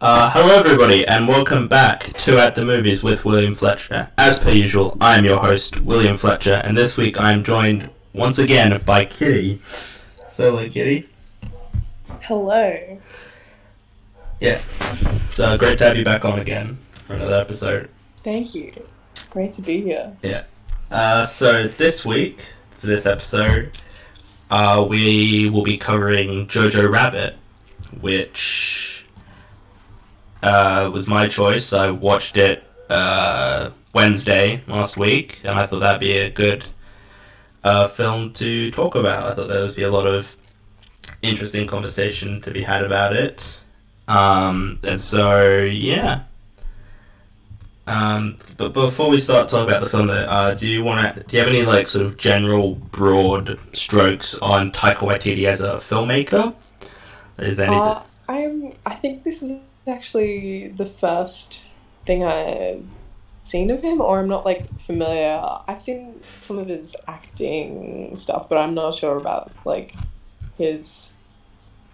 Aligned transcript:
Uh, 0.00 0.30
hello, 0.30 0.60
everybody, 0.60 1.04
and 1.08 1.26
welcome 1.26 1.66
back 1.66 2.04
to 2.12 2.38
At 2.38 2.54
the 2.54 2.64
Movies 2.64 3.02
with 3.02 3.24
William 3.24 3.56
Fletcher. 3.56 4.08
As 4.16 4.38
per 4.38 4.52
usual, 4.52 4.96
I'm 5.00 5.24
your 5.24 5.38
host, 5.38 5.80
William 5.80 6.16
Fletcher, 6.16 6.60
and 6.62 6.78
this 6.78 6.96
week 6.96 7.20
I'm 7.20 7.42
joined 7.42 7.90
once 8.12 8.38
again 8.38 8.80
by 8.86 9.04
Kitty. 9.04 9.60
So, 10.30 10.52
hello, 10.52 10.68
Kitty. 10.68 11.08
Hello. 12.20 13.00
Yeah. 14.38 14.60
So, 15.30 15.58
great 15.58 15.78
to 15.78 15.88
have 15.88 15.96
you 15.96 16.04
back 16.04 16.24
on 16.24 16.38
again 16.38 16.78
for 16.92 17.14
another 17.14 17.40
episode. 17.40 17.90
Thank 18.22 18.54
you. 18.54 18.70
Great 19.30 19.50
to 19.54 19.62
be 19.62 19.80
here. 19.80 20.16
Yeah. 20.22 20.44
Uh, 20.92 21.26
so, 21.26 21.66
this 21.66 22.06
week, 22.06 22.38
for 22.70 22.86
this 22.86 23.04
episode, 23.04 23.72
uh, 24.48 24.86
we 24.88 25.50
will 25.50 25.64
be 25.64 25.76
covering 25.76 26.46
Jojo 26.46 26.88
Rabbit, 26.88 27.34
which 28.00 28.97
uh, 30.42 30.90
was 30.92 31.06
my 31.06 31.28
choice. 31.28 31.72
I 31.72 31.90
watched 31.90 32.36
it 32.36 32.64
uh, 32.88 33.70
Wednesday 33.92 34.62
last 34.66 34.96
week, 34.96 35.40
and 35.44 35.58
I 35.58 35.66
thought 35.66 35.80
that'd 35.80 36.00
be 36.00 36.18
a 36.18 36.30
good 36.30 36.64
uh, 37.64 37.88
film 37.88 38.32
to 38.34 38.70
talk 38.70 38.94
about. 38.94 39.32
I 39.32 39.34
thought 39.34 39.48
there 39.48 39.62
would 39.62 39.76
be 39.76 39.82
a 39.82 39.90
lot 39.90 40.06
of 40.06 40.36
interesting 41.22 41.66
conversation 41.66 42.40
to 42.42 42.50
be 42.50 42.62
had 42.62 42.84
about 42.84 43.14
it. 43.16 43.60
Um, 44.06 44.78
and 44.84 45.00
so, 45.00 45.58
yeah. 45.58 46.22
Um, 47.86 48.36
but 48.58 48.74
before 48.74 49.08
we 49.08 49.18
start 49.18 49.48
talking 49.48 49.68
about 49.68 49.82
the 49.82 49.88
film, 49.88 50.08
though, 50.08 50.24
uh, 50.24 50.54
do 50.54 50.68
you 50.68 50.84
want 50.84 51.16
to? 51.16 51.22
Do 51.22 51.36
you 51.36 51.42
have 51.42 51.48
any 51.48 51.64
like 51.64 51.88
sort 51.88 52.04
of 52.04 52.18
general 52.18 52.74
broad 52.74 53.58
strokes 53.72 54.36
on 54.38 54.72
Taika 54.72 54.98
Waititi 54.98 55.46
as 55.46 55.62
a 55.62 55.76
filmmaker? 55.76 56.54
Is 57.38 57.56
there 57.56 57.68
anything? 57.68 57.82
Uh, 57.82 58.02
I'm. 58.28 58.72
I 58.84 58.94
think 58.94 59.24
this 59.24 59.42
is 59.42 59.58
actually 59.88 60.68
the 60.68 60.86
first 60.86 61.74
thing 62.06 62.24
I've 62.24 62.84
seen 63.44 63.70
of 63.70 63.82
him, 63.82 64.00
or 64.00 64.20
I'm 64.20 64.28
not 64.28 64.44
like 64.44 64.68
familiar. 64.80 65.40
I've 65.66 65.82
seen 65.82 66.20
some 66.40 66.58
of 66.58 66.66
his 66.68 66.94
acting 67.06 68.14
stuff, 68.16 68.48
but 68.48 68.58
I'm 68.58 68.74
not 68.74 68.94
sure 68.94 69.16
about 69.16 69.50
like 69.64 69.94
his. 70.56 71.12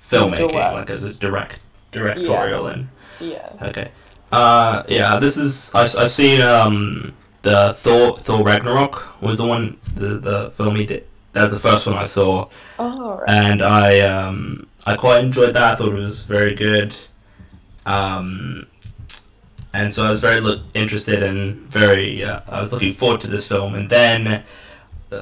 filmmaking, 0.02 0.52
like 0.54 0.90
as 0.90 1.02
a 1.04 1.14
direct 1.14 1.60
directorial 1.92 2.66
and 2.66 2.88
Yeah. 3.20 3.50
okay. 3.62 3.90
Uh, 4.32 4.82
yeah, 4.88 5.18
this 5.18 5.36
is 5.36 5.72
I've, 5.74 5.96
I've 5.96 6.10
seen 6.10 6.42
um 6.42 7.14
the 7.42 7.72
Thor 7.74 8.18
Thor 8.18 8.42
Ragnarok 8.42 9.22
was 9.22 9.38
the 9.38 9.46
one 9.46 9.78
the 9.94 10.18
the 10.18 10.50
film 10.56 10.76
he 10.76 10.86
did. 10.86 11.06
That 11.32 11.42
was 11.42 11.52
the 11.52 11.58
first 11.60 11.86
one 11.86 11.96
I 11.96 12.04
saw. 12.04 12.48
Oh, 12.78 13.16
right. 13.18 13.28
and 13.28 13.62
I 13.62 14.00
um, 14.00 14.66
I 14.86 14.96
quite 14.96 15.22
enjoyed 15.24 15.54
that. 15.54 15.72
I 15.72 15.74
thought 15.76 15.88
it 15.92 15.94
was 15.94 16.22
very 16.22 16.54
good, 16.54 16.94
um, 17.86 18.66
and 19.74 19.92
so 19.92 20.06
I 20.06 20.10
was 20.10 20.20
very 20.20 20.40
look, 20.40 20.60
interested 20.72 21.22
and 21.22 21.56
very 21.68 22.24
uh, 22.24 22.40
I 22.48 22.60
was 22.60 22.72
looking 22.72 22.92
forward 22.92 23.20
to 23.22 23.26
this 23.26 23.48
film. 23.48 23.74
And 23.74 23.90
then 23.90 24.44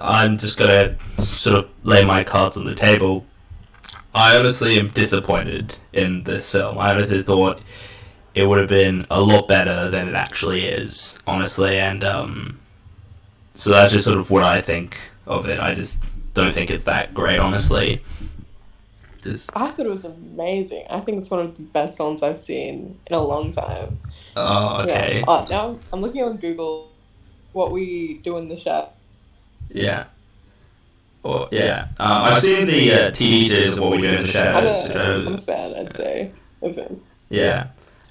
I'm 0.01 0.37
just 0.37 0.59
gonna 0.59 0.97
sort 1.19 1.57
of 1.57 1.71
lay 1.85 2.05
my 2.05 2.23
cards 2.23 2.57
on 2.57 2.65
the 2.65 2.75
table. 2.75 3.27
I 4.15 4.37
honestly 4.37 4.79
am 4.79 4.89
disappointed 4.89 5.77
in 5.95 6.25
this 6.25 6.53
film. 6.53 6.79
I 6.79 6.93
honestly 6.93 7.23
thought 7.23 7.63
it 8.35 8.45
would 8.47 8.59
have 8.59 8.69
been 8.69 9.07
a 9.11 9.21
lot 9.21 9.49
better 9.49 9.91
than 9.91 10.09
it 10.09 10.15
actually 10.15 10.67
is, 10.67 11.19
honestly, 11.27 11.79
and 11.79 12.05
um, 12.05 12.59
so 13.55 13.71
that's 13.71 13.93
just 13.93 14.05
sort 14.05 14.19
of 14.19 14.31
what 14.31 14.43
I 14.43 14.61
think 14.61 14.99
of 15.27 15.49
it. 15.49 15.61
I 15.61 15.75
just 15.75 16.05
don't 16.35 16.53
think 16.53 16.71
it's 16.71 16.85
that 16.85 17.15
great, 17.15 17.39
honestly. 17.39 18.03
Just 19.23 19.51
I 19.55 19.69
thought 19.69 19.87
it 19.87 19.89
was 19.91 20.05
amazing. 20.05 20.85
I 20.91 21.01
think 21.01 21.19
it's 21.21 21.31
one 21.31 21.41
of 21.41 21.57
the 21.57 21.63
best 21.63 21.97
films 21.97 22.23
I've 22.23 22.41
seen 22.41 22.99
in 23.07 23.15
a 23.17 23.23
long 23.23 23.53
time. 23.53 23.99
oh, 24.37 24.83
okay, 24.83 25.19
Yeah. 25.19 25.25
Oh, 25.29 25.47
now 25.51 25.79
I'm 25.93 26.01
looking 26.01 26.23
on 26.23 26.37
Google 26.39 26.89
what 27.53 27.71
we 27.71 28.19
do 28.23 28.37
in 28.39 28.49
the 28.49 28.57
chat. 28.57 28.95
yeah. 29.71 30.05
Or 31.25 31.49
yeah, 31.53 31.87
um, 32.01 32.23
I've 32.25 32.41
seen 32.41 32.67
the 32.67 32.93
uh, 32.93 33.11
TV 33.13 33.45
series 33.45 33.77
of 33.77 33.85
What 33.85 33.93
We 33.93 33.99
Do 33.99 34.09
in 34.09 34.15
the 34.15 34.19
I'm 34.23 34.27
Shadows. 34.27 34.89
a, 34.89 34.99
I'm 34.99 35.29
uh, 35.29 35.31
a 35.35 35.39
fan, 35.41 35.75
I'd 35.77 35.95
say, 35.97 36.33
of 36.63 36.75
him. 36.75 37.01
yeah. 37.31 37.69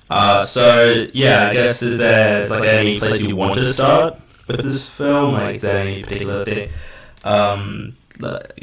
Uh, 0.10 0.44
so 0.46 1.08
yeah, 1.14 1.50
I 1.50 1.54
guess 1.54 1.82
is 1.82 1.98
there 1.98 2.42
is 2.44 2.50
like 2.50 2.64
any 2.64 3.00
place 3.00 3.26
you 3.28 3.36
want 3.36 3.56
to 3.58 3.66
start 3.66 4.16
with 4.48 4.62
this 4.62 4.88
film? 4.88 5.34
Like, 5.34 5.56
is 5.56 5.62
there 5.62 5.80
any 5.80 6.04
particular 6.04 6.46
thing? 6.46 6.70
Um, 7.26 7.98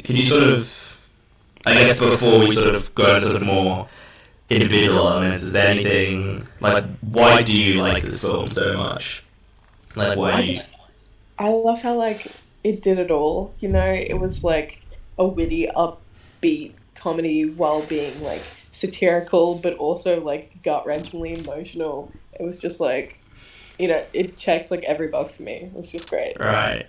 can 0.03 0.15
you 0.15 0.25
sort 0.25 0.43
of, 0.43 0.88
I 1.65 1.73
guess, 1.73 1.99
before 1.99 2.39
we 2.39 2.47
sort 2.47 2.75
of 2.75 2.93
go 2.95 3.15
into 3.15 3.27
sort 3.27 3.41
of 3.41 3.47
more 3.47 3.87
individual 4.49 5.07
elements, 5.07 5.43
is 5.43 5.51
there 5.51 5.67
anything 5.67 6.47
like 6.59 6.83
why 7.01 7.41
do 7.41 7.55
you 7.55 7.81
like 7.81 8.03
this 8.03 8.21
film 8.21 8.47
so 8.47 8.77
much? 8.77 9.23
Like, 9.95 10.17
why 10.17 10.33
I 10.33 10.41
do 10.41 10.47
you? 10.47 10.55
just, 10.55 10.87
I 11.37 11.49
love 11.49 11.81
how 11.81 11.95
like 11.95 12.27
it 12.63 12.81
did 12.81 12.99
it 12.99 13.11
all. 13.11 13.53
You 13.59 13.69
know, 13.69 13.91
it 13.91 14.19
was 14.19 14.43
like 14.43 14.81
a 15.17 15.25
witty, 15.25 15.67
upbeat 15.75 16.73
comedy 16.95 17.45
while 17.45 17.81
being 17.83 18.21
like 18.23 18.41
satirical, 18.71 19.55
but 19.55 19.75
also 19.75 20.21
like 20.21 20.61
gut 20.63 20.85
wrenchingly 20.85 21.37
emotional. 21.37 22.11
It 22.39 22.43
was 22.43 22.61
just 22.61 22.79
like, 22.79 23.19
you 23.77 23.87
know, 23.87 24.03
it 24.13 24.37
checked 24.37 24.71
like 24.71 24.83
every 24.83 25.07
box 25.07 25.37
for 25.37 25.43
me. 25.43 25.53
It 25.53 25.73
was 25.73 25.91
just 25.91 26.09
great. 26.09 26.39
Right. 26.39 26.87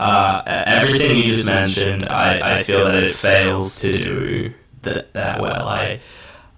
Uh, 0.00 0.42
everything 0.66 1.14
you 1.14 1.24
just 1.24 1.46
mentioned, 1.46 2.08
I, 2.08 2.60
I 2.60 2.62
feel 2.62 2.86
that 2.86 3.02
it 3.02 3.14
fails 3.14 3.80
to 3.80 3.92
do 3.98 4.54
that, 4.80 5.12
that 5.12 5.42
well. 5.42 5.68
I 5.68 6.00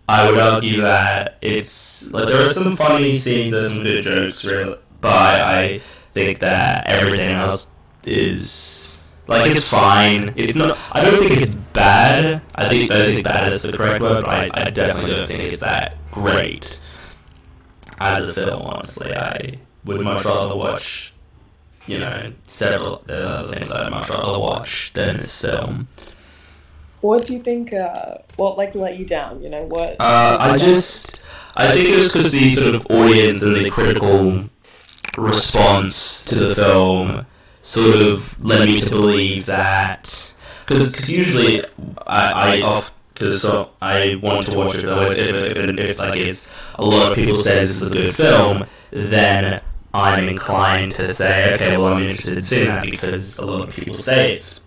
I 0.09 0.31
would 0.31 0.39
argue 0.39 0.83
that 0.83 1.39
it's 1.43 2.13
like 2.13 2.29
there 2.29 2.41
are 2.41 2.53
some 2.53 2.77
funny 2.77 3.15
scenes, 3.15 3.51
there's 3.51 3.75
some 3.75 3.83
good 3.83 4.05
jokes, 4.05 4.45
really, 4.45 4.79
but 5.01 5.41
I 5.41 5.81
think 6.15 6.39
that 6.39 6.89
everything 6.89 7.33
else 7.33 7.67
is 8.05 9.03
like 9.27 9.51
it's 9.51 9.69
fine. 9.69 10.33
It's 10.37 10.55
not. 10.55 10.79
I 10.93 11.03
don't 11.05 11.19
think 11.19 11.41
it's 11.41 11.57
bad. 11.57 12.43
I 12.55 12.69
think 12.69 12.93
I 12.93 12.99
don't 12.99 13.13
think 13.13 13.25
bad 13.25 13.53
is 13.53 13.63
the 13.63 13.73
correct 13.73 14.01
word. 14.01 14.25
But 14.25 14.31
I, 14.31 14.51
I 14.55 14.71
definitely 14.71 15.17
don't 15.17 15.27
think 15.27 15.41
it's 15.41 15.63
that 15.63 15.97
great 16.13 16.79
as 17.99 18.29
a 18.29 18.35
film. 18.35 18.63
Honestly, 18.63 19.13
I 19.13 19.59
would 19.85 20.01
much 20.03 20.25
rather 20.25 20.55
watch 20.55 21.12
you 21.87 21.99
know, 21.99 22.33
several 22.47 23.03
uh, 23.09 23.13
other 23.13 23.55
things 23.57 23.71
I'd 23.71 23.91
much 23.91 24.09
rather 24.09 24.39
watch 24.39 24.93
than 24.93 25.17
this 25.17 25.43
film. 25.43 25.89
What 27.01 27.27
do 27.27 27.33
you 27.33 27.43
think? 27.43 27.73
Uh, 27.73 28.19
what 28.37 28.57
like 28.57 28.75
let 28.75 28.99
you 28.99 29.05
down? 29.05 29.43
You 29.43 29.51
know 29.51 29.65
what? 29.65 29.97
Uh, 29.99 30.39
I 30.41 30.57
just, 30.57 31.21
I 31.57 31.73
think 31.73 31.89
it 31.89 31.95
was 31.97 32.09
because 32.09 32.33
the 32.33 32.51
sort 32.55 32.75
of 32.77 32.87
audience 32.87 33.43
and 33.43 33.57
the 33.57 33.71
critical 33.71 34.45
response 35.19 36.25
to 36.27 36.35
the 36.37 36.55
film 36.55 37.27
sort 37.63 37.97
of 37.97 38.45
led 38.45 38.69
me 38.69 38.81
to 38.81 38.91
believe 38.91 39.47
that, 39.47 40.33
because 40.65 41.11
usually 41.11 41.65
I, 42.07 42.61
I 42.61 42.61
off 42.63 42.93
because 43.13 43.43
so 43.43 43.71
I 43.81 44.19
want 44.23 44.47
to 44.47 44.57
watch 44.57 44.77
a 44.77 44.81
film 44.81 45.13
if, 45.13 45.19
if, 45.19 45.57
if, 45.57 45.79
if 45.79 45.99
like 45.99 46.19
it's 46.19 46.49
a 46.77 46.85
lot 46.85 47.11
of 47.11 47.17
people 47.17 47.35
say 47.35 47.57
this 47.57 47.83
is 47.83 47.91
a 47.91 47.95
good 47.95 48.15
film, 48.15 48.65
then 48.91 49.61
I'm 49.95 50.29
inclined 50.29 50.95
to 50.95 51.09
say, 51.09 51.55
okay, 51.55 51.77
well, 51.77 51.95
I'm 51.95 52.03
interested 52.03 52.39
in 52.39 52.43
seeing 52.43 52.69
that 52.69 52.85
because 52.85 53.39
a 53.39 53.45
lot 53.45 53.69
of 53.69 53.75
people 53.75 53.95
say 53.95 54.35
it's 54.35 54.61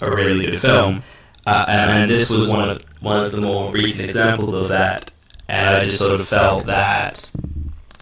a 0.00 0.10
really 0.10 0.46
good 0.46 0.60
film. 0.60 1.02
Uh, 1.46 1.64
and, 1.68 1.90
and 1.90 2.10
this 2.10 2.30
was 2.30 2.48
one 2.48 2.68
of 2.68 2.84
one 3.00 3.24
of 3.24 3.32
the 3.32 3.40
more 3.40 3.72
recent 3.72 4.08
examples 4.08 4.54
of 4.54 4.68
that. 4.68 5.10
And 5.48 5.76
I 5.76 5.84
just 5.84 5.98
sort 5.98 6.12
of 6.18 6.26
felt 6.26 6.66
that 6.66 7.30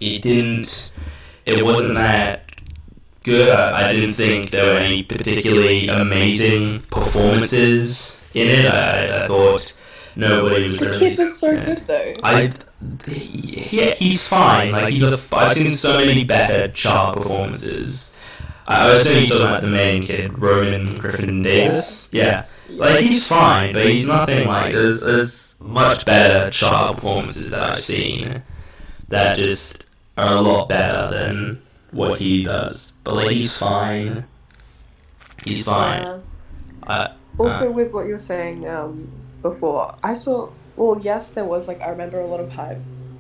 it 0.00 0.22
didn't, 0.22 0.90
it 1.44 1.62
wasn't 1.62 1.96
that 1.96 2.50
good. 3.22 3.50
I, 3.50 3.92
didn't 3.92 4.14
think 4.14 4.50
there 4.50 4.72
were 4.72 4.80
any 4.80 5.02
particularly 5.02 5.88
amazing 5.88 6.80
performances 6.90 8.18
in 8.32 8.48
it. 8.48 8.66
I, 8.66 9.24
I 9.24 9.26
thought 9.26 9.73
nobody 10.16 10.68
was 10.68 10.78
the 10.78 10.86
really. 10.90 10.98
kid 11.10 11.18
was 11.18 11.38
so 11.38 11.50
yeah. 11.50 11.64
good 11.64 11.86
though. 11.86 12.14
I, 12.22 12.52
yeah, 13.06 13.94
he's 13.94 14.26
fine. 14.26 14.72
Like 14.72 14.92
he's 14.92 15.02
a. 15.02 15.18
I've 15.36 15.52
seen 15.52 15.68
so 15.70 15.98
many 15.98 16.24
better 16.24 16.68
child 16.72 17.16
performances. 17.18 18.12
I 18.66 18.90
was 18.90 19.02
assuming 19.02 19.28
you're 19.28 19.38
talking 19.38 19.46
about 19.48 19.62
the 19.62 19.68
main 19.68 20.02
kid, 20.04 20.38
Roman 20.38 20.98
Griffin 20.98 21.42
Davis. 21.42 22.08
Yeah, 22.12 22.46
like 22.68 23.00
he's 23.00 23.26
fine, 23.26 23.72
but 23.74 23.86
he's 23.86 24.06
nothing 24.08 24.46
like. 24.48 24.74
There's, 24.74 25.02
there's 25.02 25.56
much 25.60 26.04
better 26.06 26.50
child 26.50 26.96
performances 26.96 27.50
that 27.50 27.60
I've 27.60 27.80
seen 27.80 28.42
that 29.08 29.36
just 29.36 29.84
are 30.16 30.36
a 30.36 30.40
lot 30.40 30.68
better 30.68 31.08
than 31.10 31.62
what 31.90 32.18
he 32.18 32.44
does. 32.44 32.92
But 33.04 33.14
like 33.16 33.30
he's 33.30 33.56
fine. 33.56 34.24
He's 35.44 35.64
fine. 35.64 36.04
Uh, 36.04 36.20
Uh, 36.86 37.08
Also, 37.38 37.70
with 37.70 37.92
what 37.92 38.06
you're 38.06 38.18
saying 38.18 38.68
um, 38.68 39.10
before, 39.44 39.94
I 40.02 40.14
saw. 40.14 40.50
Well, 40.74 41.00
yes, 41.00 41.28
there 41.28 41.44
was 41.44 41.68
like 41.68 41.80
I 41.80 41.90
remember 41.90 42.18
a 42.18 42.26
lot 42.26 42.40
of 42.40 42.50
hype 42.50 42.78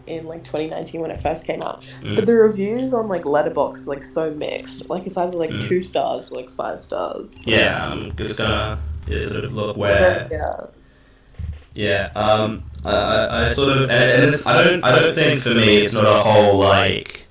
in 0.08 0.26
like 0.26 0.42
2019 0.44 1.00
when 1.00 1.10
it 1.12 1.20
first 1.20 1.46
came 1.46 1.62
out, 1.62 1.84
mm. 2.02 2.16
but 2.16 2.26
the 2.26 2.34
reviews 2.34 2.92
on 2.92 3.06
like 3.06 3.22
Letterboxd 3.22 3.86
were 3.86 3.94
like 3.94 4.04
so 4.04 4.32
mixed. 4.32 4.90
Like 4.90 5.06
it's 5.06 5.16
either 5.16 5.38
like 5.38 5.50
Mm. 5.50 5.68
two 5.68 5.80
stars 5.80 6.32
or 6.32 6.40
like 6.40 6.50
five 6.50 6.82
stars. 6.82 7.46
yeah, 7.46 7.86
I'm 7.88 8.14
just 8.16 8.38
gonna 8.38 8.80
just 9.06 9.30
sort 9.32 9.44
of 9.44 9.52
look 9.54 9.76
where 9.76 10.26
yeah. 10.32 10.66
Yeah. 11.74 12.10
Um. 12.16 12.64
I, 12.84 12.90
I, 12.90 13.44
I 13.44 13.48
sort 13.48 13.70
of, 13.78 13.82
and, 13.88 13.92
and 13.92 14.34
it's, 14.34 14.46
I 14.46 14.62
don't, 14.62 14.84
I 14.84 14.98
don't 14.98 15.14
think 15.14 15.40
for 15.40 15.54
me 15.54 15.78
it's 15.78 15.94
not 15.94 16.04
a 16.04 16.22
whole 16.22 16.58
like 16.58 17.26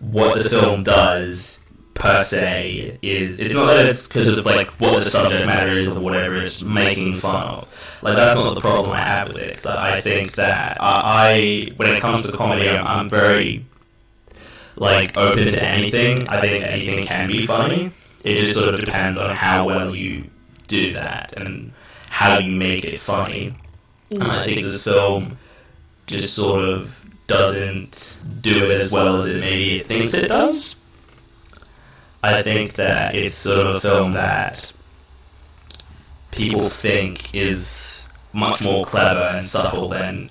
what 0.00 0.42
the 0.42 0.48
film 0.48 0.82
does 0.82 1.64
per 2.00 2.22
se 2.24 2.98
is. 3.02 3.38
It's 3.38 3.54
not 3.54 3.66
that 3.66 3.86
it's 3.86 4.06
because 4.06 4.36
of 4.36 4.44
like 4.44 4.68
what 4.80 4.96
the 5.04 5.10
subject 5.10 5.46
matter 5.46 5.72
is 5.72 5.88
or 5.88 6.00
whatever 6.00 6.36
it's 6.42 6.62
making 6.62 7.14
fun 7.14 7.46
of. 7.46 7.68
Like 8.02 8.16
that's 8.16 8.40
not 8.40 8.54
the 8.54 8.60
problem 8.60 8.92
I 8.92 9.00
have 9.00 9.28
with 9.28 9.36
it. 9.36 9.56
'cause 9.56 9.66
I 9.66 10.00
think 10.00 10.32
that 10.36 10.78
I, 10.80 11.02
I, 11.04 11.72
when 11.76 11.90
it 11.90 12.00
comes 12.00 12.24
to 12.24 12.32
comedy, 12.32 12.68
I'm, 12.68 12.86
I'm 12.86 13.08
very 13.10 13.64
like 14.76 15.16
open 15.16 15.46
to 15.46 15.62
anything. 15.62 16.26
I 16.28 16.40
think 16.40 16.64
anything 16.64 17.04
can 17.06 17.28
be 17.28 17.46
funny. 17.46 17.90
It 18.24 18.40
just 18.40 18.54
sort 18.58 18.74
of 18.74 18.80
depends 18.80 19.18
on 19.18 19.30
how 19.34 19.66
well 19.66 19.94
you 19.94 20.24
do 20.68 20.92
that 20.94 21.34
and 21.36 21.72
how 22.08 22.38
you 22.38 22.52
make 22.56 22.84
it 22.84 22.98
funny. 23.00 23.54
And 24.10 24.22
I 24.24 24.44
think 24.46 24.62
this 24.62 24.82
film 24.82 25.36
just 26.06 26.34
sort 26.34 26.64
of 26.64 26.96
doesn't 27.26 28.16
do 28.40 28.70
it 28.70 28.80
as 28.80 28.90
well 28.92 29.14
as 29.14 29.26
it 29.32 29.38
maybe 29.40 29.80
it 29.80 29.86
thinks 29.86 30.12
it 30.14 30.28
does. 30.28 30.74
I 32.22 32.42
think 32.42 32.74
that 32.74 33.14
it's 33.14 33.34
sort 33.34 33.66
of 33.66 33.76
a 33.76 33.80
film 33.80 34.12
that 34.12 34.72
people 36.30 36.68
think 36.68 37.34
is 37.34 38.08
much 38.32 38.62
more 38.62 38.84
clever 38.84 39.20
and 39.20 39.44
subtle 39.44 39.88
than 39.88 40.30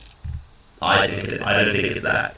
I 0.81 1.07
think 1.07 1.27
it, 1.27 1.41
I 1.41 1.53
don't 1.53 1.73
think 1.73 1.85
it's 1.85 2.03
that. 2.03 2.37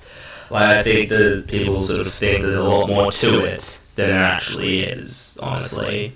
Like 0.50 0.63
I 0.63 0.83
think 0.83 1.09
that 1.09 1.45
people 1.48 1.81
sort 1.81 2.06
of 2.06 2.13
think 2.13 2.44
there's 2.44 2.56
a 2.56 2.63
lot 2.63 2.88
more 2.88 3.12
to 3.12 3.44
it 3.44 3.80
than 3.95 4.09
there 4.09 4.24
actually 4.24 4.81
is, 4.81 5.38
honestly. 5.39 6.13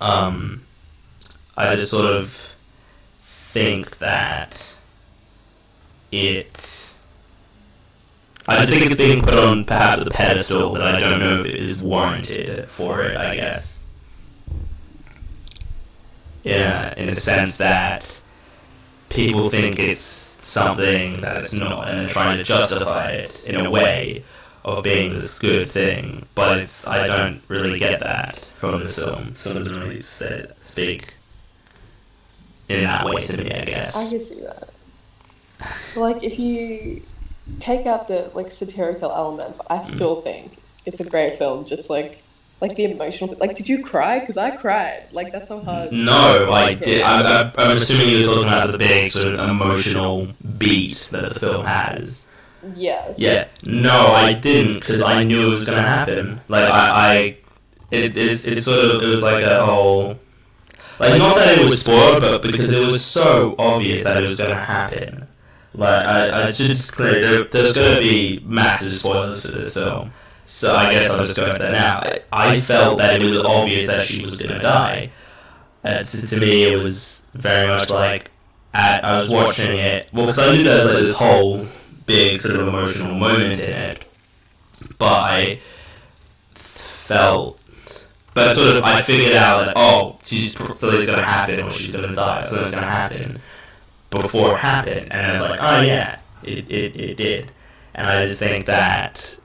Um, 0.00 0.62
I 1.56 1.74
just 1.76 1.90
sort 1.90 2.06
of 2.06 2.54
think 3.22 3.98
that 3.98 4.74
it. 6.12 6.85
I 8.48 8.64
think 8.64 8.86
it's 8.86 8.96
being 8.96 9.22
put 9.22 9.34
on 9.34 9.64
perhaps 9.64 10.06
a 10.06 10.10
pedestal 10.10 10.74
that 10.74 10.94
I 10.94 11.00
don't 11.00 11.18
know 11.18 11.40
if 11.40 11.46
it 11.46 11.54
is 11.54 11.82
warranted 11.82 12.68
for 12.68 13.02
it. 13.02 13.16
I 13.16 13.34
guess. 13.36 13.82
Yeah, 16.44 16.94
in 16.96 17.08
a 17.08 17.14
sense 17.14 17.58
that 17.58 18.20
people 19.08 19.50
think 19.50 19.80
it's 19.80 19.98
something 19.98 21.20
that 21.22 21.38
it's 21.38 21.52
not, 21.52 21.88
and 21.88 22.06
are 22.06 22.08
trying 22.08 22.38
to 22.38 22.44
justify 22.44 23.10
it 23.10 23.44
in 23.44 23.66
a 23.66 23.70
way 23.70 24.22
of 24.64 24.84
being 24.84 25.12
this 25.12 25.38
good 25.40 25.68
thing. 25.68 26.24
But 26.36 26.58
it's 26.58 26.86
I 26.86 27.08
don't 27.08 27.42
really 27.48 27.80
get 27.80 27.98
that 28.00 28.44
from 28.58 28.78
this 28.78 28.96
film. 28.96 29.34
So 29.34 29.50
it 29.50 29.54
doesn't 29.54 29.80
really 29.80 30.02
say, 30.02 30.46
speak 30.60 31.14
in 32.68 32.84
that 32.84 33.04
way 33.04 33.26
to 33.26 33.36
me. 33.36 33.50
I 33.50 33.64
guess. 33.64 33.96
I 33.96 34.10
could 34.10 34.26
see 34.26 34.40
that. 34.42 34.68
Like 35.96 36.22
if 36.22 36.38
you 36.38 37.02
take 37.60 37.86
out 37.86 38.08
the 38.08 38.30
like 38.34 38.50
satirical 38.50 39.10
elements, 39.10 39.60
I 39.70 39.78
Mm. 39.78 39.94
still 39.94 40.20
think 40.22 40.56
it's 40.84 41.00
a 41.00 41.04
great 41.04 41.36
film. 41.38 41.64
Just 41.64 41.90
like 41.90 42.22
like 42.60 42.74
the 42.74 42.84
emotional. 42.84 43.36
Like, 43.38 43.54
did 43.54 43.68
you 43.68 43.82
cry? 43.84 44.18
Because 44.18 44.36
I 44.38 44.50
cried. 44.50 45.02
Like 45.12 45.30
that's 45.32 45.48
how 45.50 45.60
hard. 45.60 45.92
No, 45.92 46.50
I 46.52 46.74
did. 46.74 47.02
I'm, 47.02 47.26
I'm- 47.26 47.52
I'm 47.58 47.76
assuming 47.76 48.08
you're 48.18 48.26
talking 48.28 48.44
about 48.44 48.72
the 48.72 48.78
big 48.78 49.12
sort 49.12 49.34
of 49.34 49.48
emotional 49.48 50.28
beat 50.58 51.06
that 51.10 51.34
the 51.34 51.40
film 51.40 51.64
has. 51.66 52.26
Yes. 52.74 53.18
Yeah. 53.18 53.46
No, 53.62 54.08
I 54.08 54.32
didn't 54.32 54.80
because 54.80 55.00
I 55.02 55.22
knew 55.22 55.46
it 55.46 55.50
was 55.50 55.64
gonna 55.64 55.82
happen. 55.82 56.40
Like 56.48 56.64
I, 56.70 56.90
I 56.94 57.36
it, 57.92 58.16
it's 58.16 58.46
it's 58.46 58.64
sort 58.64 58.78
of 58.96 59.02
it 59.02 59.06
was 59.06 59.20
like 59.22 59.44
a 59.44 59.64
whole 59.64 60.16
like 60.98 61.18
not 61.18 61.36
that 61.36 61.58
it 61.58 61.62
was 61.62 61.82
spoiled, 61.82 62.22
but 62.22 62.42
because 62.42 62.72
it 62.72 62.82
was 62.82 63.04
so 63.04 63.54
obvious 63.58 64.02
that 64.04 64.16
it 64.16 64.22
was 64.22 64.36
gonna 64.36 64.54
happen. 64.56 65.25
Like 65.76 66.06
I, 66.06 66.46
I 66.46 66.50
just 66.50 66.92
clear 66.94 67.20
there, 67.20 67.44
there's 67.44 67.76
gonna 67.76 68.00
be 68.00 68.40
massive 68.44 68.94
spoilers 68.94 69.44
for 69.44 69.52
this 69.52 69.74
film. 69.74 70.10
So 70.46 70.74
I 70.74 70.92
guess 70.92 71.10
I'll 71.10 71.24
just 71.24 71.36
go 71.36 71.44
into 71.46 71.58
that 71.58 71.72
now. 71.72 72.00
I, 72.32 72.54
I 72.54 72.60
felt 72.60 72.98
that 72.98 73.20
it 73.20 73.24
was 73.24 73.44
obvious 73.44 73.86
that 73.88 74.06
she 74.06 74.22
was 74.22 74.40
gonna 74.40 74.60
die. 74.60 75.10
Uh, 75.84 76.02
to, 76.02 76.26
to 76.26 76.40
me, 76.40 76.64
it 76.64 76.78
was 76.78 77.26
very 77.34 77.68
much 77.68 77.90
like 77.90 78.30
at, 78.72 79.04
I 79.04 79.20
was 79.20 79.28
watching 79.28 79.78
it. 79.78 80.08
Well, 80.12 80.26
because 80.26 80.38
I 80.38 80.56
knew 80.56 80.64
there 80.64 80.76
was 80.76 80.94
like 80.94 81.04
this 81.04 81.16
whole 81.16 81.66
big 82.06 82.40
sort 82.40 82.56
of 82.56 82.68
emotional 82.68 83.14
moment 83.14 83.60
in 83.60 83.70
it, 83.70 84.04
but 84.96 85.22
I 85.24 85.60
felt, 86.54 87.60
but 88.32 88.54
sort 88.54 88.76
of 88.76 88.82
I 88.82 89.02
figured 89.02 89.36
out 89.36 89.66
that 89.66 89.74
oh, 89.76 90.18
she's 90.24 90.56
something's 90.56 91.06
gonna 91.06 91.22
happen 91.22 91.60
or 91.60 91.70
she's 91.70 91.94
gonna 91.94 92.14
die, 92.14 92.42
something's 92.44 92.74
gonna 92.74 92.86
happen 92.86 93.40
before 94.10 94.52
it 94.52 94.58
happened, 94.58 95.12
and 95.12 95.26
I 95.26 95.32
was 95.32 95.50
like, 95.50 95.60
oh 95.62 95.80
yeah, 95.82 96.18
it 96.42 96.70
it, 96.70 96.96
it 96.96 97.16
did, 97.16 97.50
and 97.94 98.06
I 98.06 98.24
just 98.26 98.38
think 98.38 98.66
that 98.66 99.36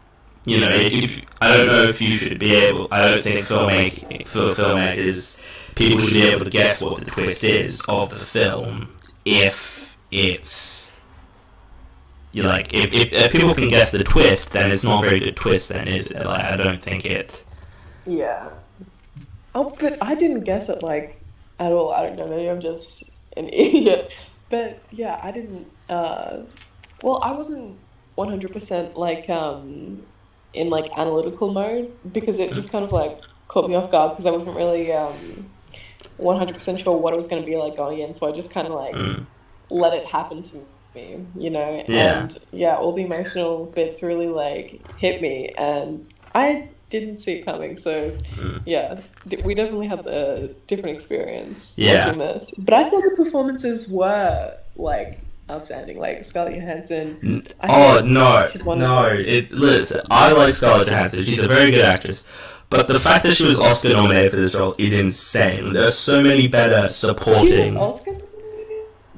you 0.45 0.59
know, 0.59 0.69
if 0.71 1.21
I 1.41 1.55
don't 1.55 1.67
know 1.67 1.83
if 1.83 2.01
you 2.01 2.17
should 2.17 2.39
be 2.39 2.53
able, 2.53 2.87
I 2.91 3.09
don't 3.09 3.23
think 3.23 3.45
filmmaking 3.45 4.27
for 4.27 4.53
filmmakers, 4.53 5.37
people 5.75 5.99
should 5.99 6.13
be 6.13 6.27
able 6.27 6.45
to 6.45 6.51
guess 6.51 6.81
what 6.81 6.99
the 6.99 7.05
twist 7.05 7.43
is 7.43 7.81
of 7.87 8.09
the 8.09 8.17
film 8.17 8.95
if 9.25 9.97
it's 10.11 10.91
you 12.31 12.43
like 12.43 12.73
if, 12.73 12.93
if, 12.93 13.11
if 13.11 13.31
people 13.31 13.53
can 13.53 13.69
guess 13.69 13.91
the 13.91 14.03
twist, 14.03 14.51
then 14.51 14.71
it's 14.71 14.83
not 14.83 15.03
a 15.03 15.07
very 15.07 15.19
good 15.19 15.35
twist. 15.35 15.69
Then 15.69 15.87
is 15.87 16.11
it? 16.11 16.25
Like 16.25 16.43
I 16.43 16.55
don't 16.55 16.81
think 16.81 17.05
it. 17.05 17.43
Yeah. 18.05 18.49
Oh, 19.53 19.75
but 19.79 20.01
I 20.01 20.15
didn't 20.15 20.41
guess 20.41 20.69
it 20.69 20.81
like 20.81 21.21
at 21.59 21.71
all. 21.71 21.91
I 21.91 22.03
don't 22.03 22.15
know. 22.15 22.27
Maybe 22.27 22.49
I'm 22.49 22.61
just 22.61 23.03
an 23.35 23.49
idiot. 23.53 24.11
But 24.51 24.83
yeah, 24.92 25.19
I 25.24 25.31
didn't. 25.31 25.65
Uh, 25.89 26.42
well, 27.01 27.19
I 27.24 27.31
wasn't 27.31 27.77
100% 28.18 28.95
like 28.95 29.30
um, 29.30 30.03
in 30.53 30.69
like 30.69 30.89
analytical 30.98 31.51
mode 31.51 31.92
because 32.13 32.38
it 32.38 32.53
just 32.53 32.69
kind 32.71 32.86
of 32.86 32.92
like 32.92 33.19
caught 33.48 33.68
me 33.68 33.75
off 33.75 33.89
guard 33.89 34.12
because 34.12 34.25
I 34.25 34.31
wasn't 34.31 34.57
really 34.57 34.92
um, 34.94 35.50
100% 36.19 36.80
sure 36.80 36.98
what 36.98 37.13
it 37.13 37.18
was 37.18 37.27
going 37.27 37.42
to 37.42 37.45
be 37.45 37.56
like 37.57 37.75
going 37.75 38.00
in. 38.00 38.13
So 38.13 38.27
I 38.27 38.31
just 38.36 38.51
kind 38.51 38.68
of 38.68 38.74
like 38.74 38.94
Mm, 38.94 39.25
let 39.69 39.94
it 39.94 40.06
happen 40.06 40.44
to 40.44 40.65
me, 40.94 41.25
you 41.36 41.50
know? 41.50 41.83
Yeah. 41.88 42.19
And 42.19 42.38
yeah, 42.51 42.75
all 42.75 42.94
the 42.94 43.04
emotional 43.04 43.65
bits 43.74 44.04
really 44.04 44.27
like 44.27 44.81
hit 44.97 45.21
me 45.21 45.50
and 45.57 46.06
I 46.36 46.68
didn't 46.91 47.17
see 47.17 47.33
it 47.38 47.45
coming. 47.45 47.75
So 47.77 48.11
mm. 48.11 48.61
yeah, 48.65 48.99
d- 49.27 49.41
we 49.43 49.55
definitely 49.55 49.88
had 49.88 50.05
a 50.05 50.49
different 50.67 50.95
experience 50.95 51.73
Yeah. 51.77 52.05
watching 52.05 52.19
this. 52.19 52.53
But 52.59 52.73
I 52.75 52.89
thought 52.89 53.01
the 53.03 53.15
performances 53.15 53.88
were 53.89 54.53
like 54.75 55.19
outstanding. 55.49 55.97
Like 55.99 56.23
Scarlett 56.25 56.55
Johansson. 56.55 57.43
Oh 57.63 58.01
no, 58.05 58.47
no! 58.75 59.07
It 59.07 59.51
listen, 59.51 60.01
I 60.11 60.31
like 60.33 60.54
Scarlett 60.54 60.89
Johansson. 60.89 61.23
She's 61.23 61.42
a 61.42 61.47
very 61.47 61.71
good 61.71 61.85
actress, 61.85 62.25
but 62.69 62.87
the 62.87 62.99
fact 62.99 63.23
that 63.23 63.33
she 63.35 63.45
was 63.45 63.59
Oscar 63.59 63.89
nominated 63.89 64.31
for 64.31 64.37
this 64.37 64.54
role 64.54 64.75
is 64.77 64.94
insane. 64.94 65.73
There 65.73 65.85
are 65.85 65.92
so 65.92 66.21
many 66.21 66.47
better 66.47 66.87
She 66.89 66.94
supporting. 66.94 67.75
was 67.75 67.95
Oscar 67.99 68.11
nominated? 68.11 68.27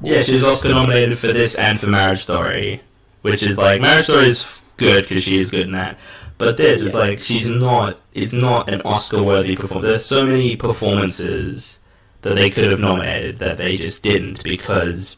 Yeah, 0.03 0.21
she 0.23 0.33
was 0.35 0.43
Oscar 0.43 0.69
nominated 0.69 1.17
for 1.17 1.27
this 1.27 1.57
and 1.57 1.79
for 1.79 1.87
Marriage 1.87 2.19
Story, 2.23 2.81
which 3.23 3.41
is 3.43 3.57
like 3.57 3.81
Marriage 3.81 4.05
Story 4.05 4.25
is 4.27 4.61
good 4.77 5.05
because 5.07 5.23
she 5.23 5.37
is 5.39 5.49
good 5.51 5.65
in 5.67 5.71
that. 5.73 5.97
But 6.45 6.57
this 6.57 6.83
is 6.83 6.93
like 6.93 7.19
she's 7.19 7.49
not. 7.49 7.99
It's 8.13 8.33
not 8.33 8.69
an 8.69 8.81
Oscar-worthy 8.81 9.55
performance. 9.55 9.87
There's 9.89 10.05
so 10.05 10.25
many 10.25 10.55
performances 10.55 11.79
that 12.21 12.35
they 12.35 12.49
could 12.49 12.69
have 12.69 12.79
nominated 12.79 13.39
that 13.39 13.57
they 13.57 13.75
just 13.77 14.03
didn't 14.03 14.43
because 14.43 15.17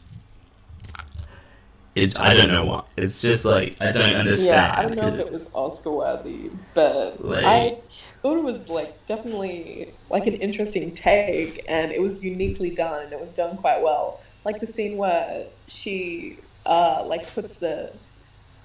it's. 1.94 2.18
I 2.18 2.34
don't 2.34 2.48
know 2.48 2.64
what. 2.64 2.88
It's 2.96 3.20
just 3.20 3.44
like 3.44 3.76
I 3.80 3.92
don't 3.92 4.14
understand. 4.16 4.48
Yeah, 4.48 4.74
I 4.78 4.82
don't 4.82 4.96
know 4.96 5.06
if 5.06 5.18
it 5.18 5.32
was 5.32 5.48
Oscar 5.54 5.90
worthy, 5.90 6.50
but 6.74 7.24
Like- 7.24 7.44
I 7.44 7.76
thought 8.22 8.36
it 8.38 8.44
was 8.44 8.68
like 8.68 9.06
definitely 9.06 9.92
like 10.10 10.26
an 10.26 10.34
interesting 10.34 10.92
take, 10.94 11.64
and 11.68 11.92
it 11.92 12.00
was 12.02 12.22
uniquely 12.22 12.70
done, 12.70 13.04
and 13.04 13.12
it 13.12 13.20
was 13.20 13.34
done 13.34 13.56
quite 13.56 13.82
well. 13.82 14.20
Like 14.44 14.60
the 14.60 14.66
scene 14.66 14.96
where 14.96 15.46
she 15.68 16.38
uh 16.66 17.02
like 17.06 17.32
puts 17.32 17.54
the 17.56 17.92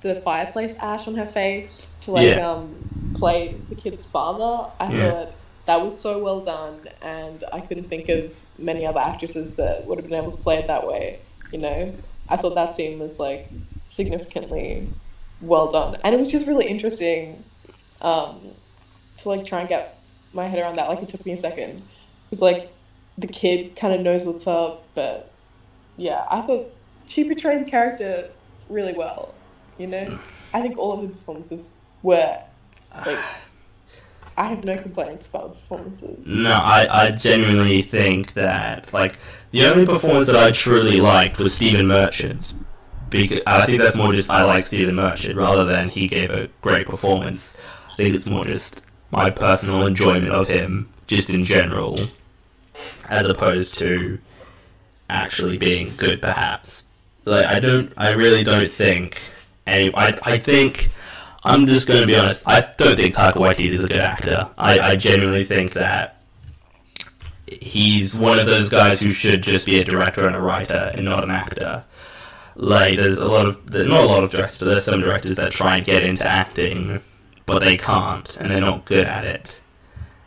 the 0.02 0.16
fireplace 0.16 0.76
ash 0.80 1.08
on 1.08 1.16
her 1.16 1.26
face 1.28 1.92
to 2.02 2.12
like 2.12 2.36
Yeah. 2.36 2.48
um 2.50 2.76
play 3.16 3.56
the 3.70 3.76
kid's 3.76 4.06
father. 4.06 4.70
I 4.80 4.92
Yeah. 4.92 5.12
thought 5.12 5.32
that 5.66 5.82
was 5.82 6.00
so 6.00 6.18
well 6.20 6.40
done, 6.42 6.80
and 7.02 7.44
I 7.54 7.60
couldn't 7.62 7.86
think 7.88 8.10
of 8.10 8.36
many 8.58 8.86
other 8.86 9.00
actresses 9.00 9.56
that 9.58 9.86
would 9.86 10.00
have 10.00 10.10
been 10.10 10.20
able 10.20 10.32
to 10.32 10.38
play 10.42 10.58
it 10.58 10.68
that 10.68 10.88
way. 10.88 11.20
You 11.52 11.60
know, 11.60 11.94
I 12.30 12.38
thought 12.38 12.56
that 12.56 12.74
scene 12.76 12.98
was 13.00 13.20
like 13.20 13.48
significantly 13.90 14.88
well 15.42 15.70
done, 15.72 15.98
and 16.04 16.16
it 16.16 16.18
was 16.18 16.32
just 16.32 16.48
really 16.48 16.68
interesting 16.68 17.44
um, 18.02 18.40
to 19.20 19.30
like 19.30 19.46
try 19.46 19.60
and 19.60 19.70
get 19.70 20.00
my 20.34 20.48
head 20.48 20.60
around 20.60 20.76
that. 20.78 20.90
Like 20.90 21.04
it 21.04 21.10
took 21.10 21.26
me 21.26 21.34
a 21.34 21.38
second. 21.38 21.82
It's 22.32 22.42
like 22.42 22.72
the 23.18 23.28
kid 23.28 23.76
kind 23.76 23.94
of 23.94 24.02
knows 24.02 24.24
what's 24.24 24.48
up, 24.48 24.84
but 24.96 25.32
yeah, 25.98 26.26
I 26.32 26.42
thought 26.42 26.66
she 27.08 27.24
portrayed 27.26 27.66
the 27.68 27.70
character 27.70 28.30
really 28.70 28.94
well. 28.94 29.36
You 29.78 29.88
know, 29.88 30.20
I 30.54 30.62
think 30.62 30.78
all 30.78 30.94
of 30.94 31.02
the 31.02 31.08
performances 31.08 31.76
were 32.04 32.38
like 33.06 33.20
I 34.38 34.48
have 34.48 34.64
no 34.64 34.78
complaints 34.78 35.28
about 35.28 35.50
the 35.50 35.60
performances. 35.60 36.26
No, 36.26 36.52
I, 36.52 36.88
I 36.90 37.12
genuinely 37.12 37.82
think 37.82 38.34
that 38.34 38.92
like 38.94 39.18
the 39.52 39.66
only 39.66 39.86
performance 39.86 40.28
that 40.28 40.36
I 40.36 40.52
truly 40.52 41.00
liked 41.00 41.38
was 41.38 41.54
Stephen 41.54 41.88
Merchant's. 41.88 42.54
Because 43.10 43.42
I 43.46 43.66
think 43.66 43.82
that's 43.82 43.98
more 43.98 44.14
just 44.14 44.30
I 44.30 44.44
like 44.44 44.64
Stephen 44.64 44.96
Merchant 44.96 45.36
rather 45.36 45.66
than 45.66 45.90
he 45.90 46.08
gave 46.08 46.30
a 46.30 46.48
great 46.62 46.88
performance. 46.88 47.54
I 47.92 47.96
think 47.98 48.16
it's 48.16 48.30
more 48.30 48.46
just 48.46 48.82
my 49.12 49.30
personal 49.30 49.86
enjoyment 49.86 50.32
of 50.32 50.48
him, 50.48 50.88
just 51.08 51.30
in 51.30 51.44
general, 51.44 52.00
as 53.10 53.28
opposed 53.28 53.78
to 53.80 54.18
actually 55.10 55.58
being 55.58 55.94
good, 55.98 56.22
perhaps. 56.22 56.86
Like 57.26 57.46
I 57.46 57.60
don't, 57.60 57.92
I 57.98 58.12
really 58.14 58.46
don't 58.46 58.72
think. 58.72 59.22
I, 59.68 60.20
I 60.24 60.38
think 60.38 60.90
I'm 61.44 61.66
just 61.66 61.88
going 61.88 62.02
to 62.02 62.08
be 62.08 62.16
honest. 62.16 62.44
I 62.48 62.62
don't 62.78 62.96
think 62.96 63.16
Taika 63.16 63.34
Waititi 63.34 63.70
is 63.70 63.84
a 63.84 63.88
good 63.88 63.98
actor. 63.98 64.50
I, 64.58 64.80
I 64.80 64.96
genuinely 64.96 65.46
think 65.46 65.74
that 65.74 66.22
he's 67.48 68.18
one 68.18 68.40
of 68.40 68.46
those 68.46 68.70
guys 68.70 69.00
who 69.00 69.12
should 69.12 69.42
just 69.42 69.66
be 69.66 69.80
a 69.80 69.84
director 69.84 70.28
and 70.28 70.36
a 70.36 70.42
writer 70.42 70.92
and 70.94 71.06
not 71.06 71.24
an 71.24 71.32
actor. 71.32 71.84
Like, 72.56 72.98
there's 72.98 73.20
a 73.20 73.28
lot 73.28 73.48
of, 73.48 73.74
not 73.74 74.04
a 74.04 74.06
lot 74.06 74.24
of 74.24 74.32
directors, 74.32 74.60
but 74.60 74.66
there's 74.66 74.86
some 74.86 75.02
directors 75.02 75.38
that 75.38 75.52
try 75.52 75.78
and 75.78 75.86
get 75.86 76.04
into 76.04 76.26
acting, 76.26 77.02
but 77.46 77.60
they 77.60 77.78
can't, 77.78 78.36
and 78.38 78.52
they're 78.52 78.62
not 78.62 78.86
good 78.86 79.08
at 79.08 79.26
it. 79.26 79.56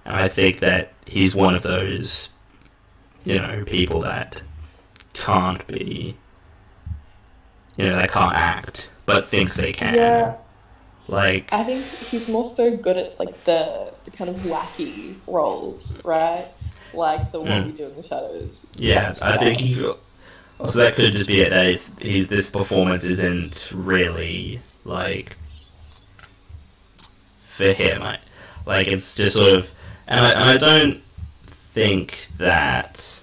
And 0.05 0.17
I 0.17 0.29
think 0.29 0.61
that 0.61 0.93
he's 1.07 1.35
one 1.35 1.55
of 1.55 1.63
those, 1.63 2.29
you 3.25 3.37
know, 3.39 3.63
people 3.65 4.01
that 4.01 4.41
can't 5.13 5.65
be, 5.67 6.17
you 7.77 7.87
know, 7.87 7.97
that 7.97 8.11
can't 8.11 8.35
act, 8.35 8.89
but 9.07 9.27
thinks 9.27 9.57
they 9.57 9.73
can. 9.73 9.95
Yeah, 9.95 10.37
Like, 11.09 11.53
I 11.53 11.65
think 11.65 11.85
he's 11.85 12.29
more 12.29 12.49
so 12.55 12.77
good 12.77 12.97
at 12.97 13.19
like 13.19 13.45
the, 13.45 13.93
the 14.05 14.11
kind 14.11 14.31
of 14.31 14.37
wacky 14.37 15.17
roles, 15.27 16.03
right? 16.05 16.47
Like 16.93 17.33
the 17.33 17.41
What 17.41 17.49
Mm. 17.51 17.67
We 17.67 17.73
Do 17.73 17.85
in 17.87 17.97
the 17.97 18.03
Shadows. 18.03 18.67
Yeah, 18.77 19.13
type 19.13 19.23
I 19.23 19.37
think 19.39 19.59
stuff. 19.59 19.69
he. 19.69 19.93
Also, 20.61 20.79
that 20.79 20.95
could 20.95 21.13
just 21.13 21.27
be 21.27 21.41
it. 21.41 21.51
That 21.51 21.69
he's, 21.69 21.99
he's 21.99 22.29
this 22.29 22.49
performance 22.49 23.05
isn't 23.05 23.69
really 23.73 24.61
like 24.85 25.37
for 27.45 27.73
him. 27.73 28.03
I, 28.03 28.19
like 28.65 28.87
it's 28.87 29.17
just 29.17 29.35
sort 29.37 29.53
of, 29.59 29.73
and 30.07 30.21
I, 30.21 30.31
and 30.31 30.45
I 30.45 30.57
don't 30.57 31.03
think 31.49 32.29
that 32.39 33.21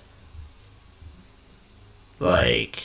like 2.20 2.84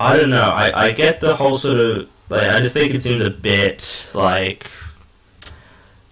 I 0.00 0.16
don't 0.16 0.30
know. 0.30 0.50
I 0.50 0.86
I 0.88 0.92
get 0.92 1.20
the 1.20 1.36
whole 1.36 1.58
sort 1.58 1.78
of 1.78 2.08
like 2.28 2.48
I 2.50 2.58
just 2.60 2.72
think 2.74 2.94
it 2.94 3.02
seems 3.02 3.20
a 3.22 3.30
bit 3.30 4.10
like 4.14 4.68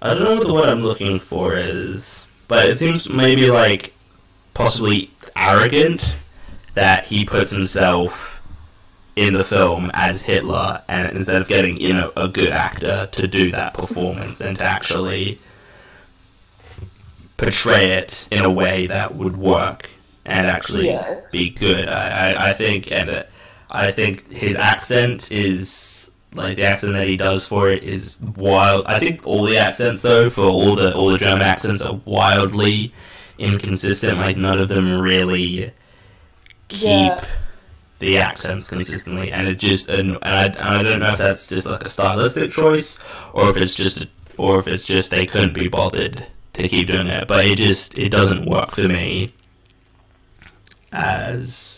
I 0.02 0.14
don't 0.14 0.23
know 0.25 0.37
what 0.37 0.47
the 0.47 0.52
word 0.54 0.68
I'm 0.68 0.80
looking 0.83 1.18
for 1.18 1.57
is, 1.57 2.25
but 2.47 2.68
it 2.68 2.76
seems 2.78 3.09
maybe 3.09 3.50
like 3.50 3.95
possibly 4.54 5.11
arrogant 5.37 6.16
that 6.75 7.04
he 7.04 7.25
puts 7.25 7.50
himself 7.50 8.40
in 9.16 9.35
the 9.35 9.42
film 9.42 9.90
as 9.95 10.23
Hitler, 10.23 10.80
and 10.88 11.16
instead 11.16 11.40
of 11.42 11.49
getting 11.49 11.80
you 11.80 11.92
know 11.95 12.12
a 12.16 12.28
good 12.28 12.52
actor 12.52 13.09
to 13.11 13.26
do 13.26 13.50
that 13.52 13.75
performance 13.75 14.40
and 14.40 14.57
to 14.59 14.64
actually 14.64 15.38
portray 17.37 17.92
it 17.92 18.26
in 18.30 18.45
a 18.45 18.50
way 18.50 18.87
that 18.87 19.14
would 19.14 19.37
work 19.37 19.90
and 20.26 20.47
actually 20.47 20.88
Yeah. 20.88 21.21
be 21.33 21.50
good. 21.50 21.88
I, 21.88 22.33
I, 22.33 22.50
I 22.50 22.52
think, 22.52 22.90
and 22.92 23.09
uh, 23.11 23.23
I 23.70 23.92
think 23.92 24.30
his 24.32 24.56
accent 24.56 25.30
is 25.30 26.10
like 26.34 26.56
the 26.56 26.64
accent 26.64 26.92
that 26.94 27.06
he 27.08 27.16
does 27.16 27.46
for 27.46 27.70
it 27.70 27.84
is 27.84 28.20
wild. 28.37 28.87
I 28.87 28.98
think 28.98 29.26
all 29.26 29.44
the 29.44 29.58
accents 29.58 30.02
though 30.02 30.30
for 30.30 30.42
all 30.44 30.75
the 30.76 30.94
all 30.94 31.08
the 31.10 31.18
German 31.18 31.42
accents 31.42 31.84
are 31.84 32.00
wildly 32.04 32.92
inconsistent. 33.38 34.18
Like 34.18 34.37
none 34.37 34.58
of 34.58 34.68
them 34.68 35.00
really 35.00 35.72
keep 36.68 36.82
Yeah. 36.82 37.25
the 37.98 38.18
accents 38.18 38.68
consistently, 38.68 39.32
and 39.32 39.48
it 39.48 39.58
just 39.58 39.88
and, 39.88 40.12
and 40.12 40.25
I, 40.25 40.44
and 40.46 40.58
I 40.60 40.82
don't 40.82 41.00
know 41.00 41.12
if 41.12 41.18
that's 41.18 41.48
just 41.48 41.66
like 41.66 41.82
a 41.82 41.88
stylistic 41.88 42.52
choice 42.52 42.98
or 43.32 43.50
if 43.50 43.56
it's 43.56 43.75
just 43.75 44.06
or 44.37 44.58
if 44.60 44.66
it's 44.68 44.84
just 44.84 45.10
they 45.10 45.26
couldn't 45.26 45.54
be 45.54 45.68
bothered 45.68 46.26
to 46.54 46.68
keep 46.68 46.87
doing 46.88 47.06
it. 47.08 47.26
But 47.28 47.44
it 47.46 47.56
just 47.58 47.98
it 47.98 48.08
doesn't 48.10 48.46
work 48.48 48.70
for 48.72 48.88
me 48.88 49.32
as 50.92 51.77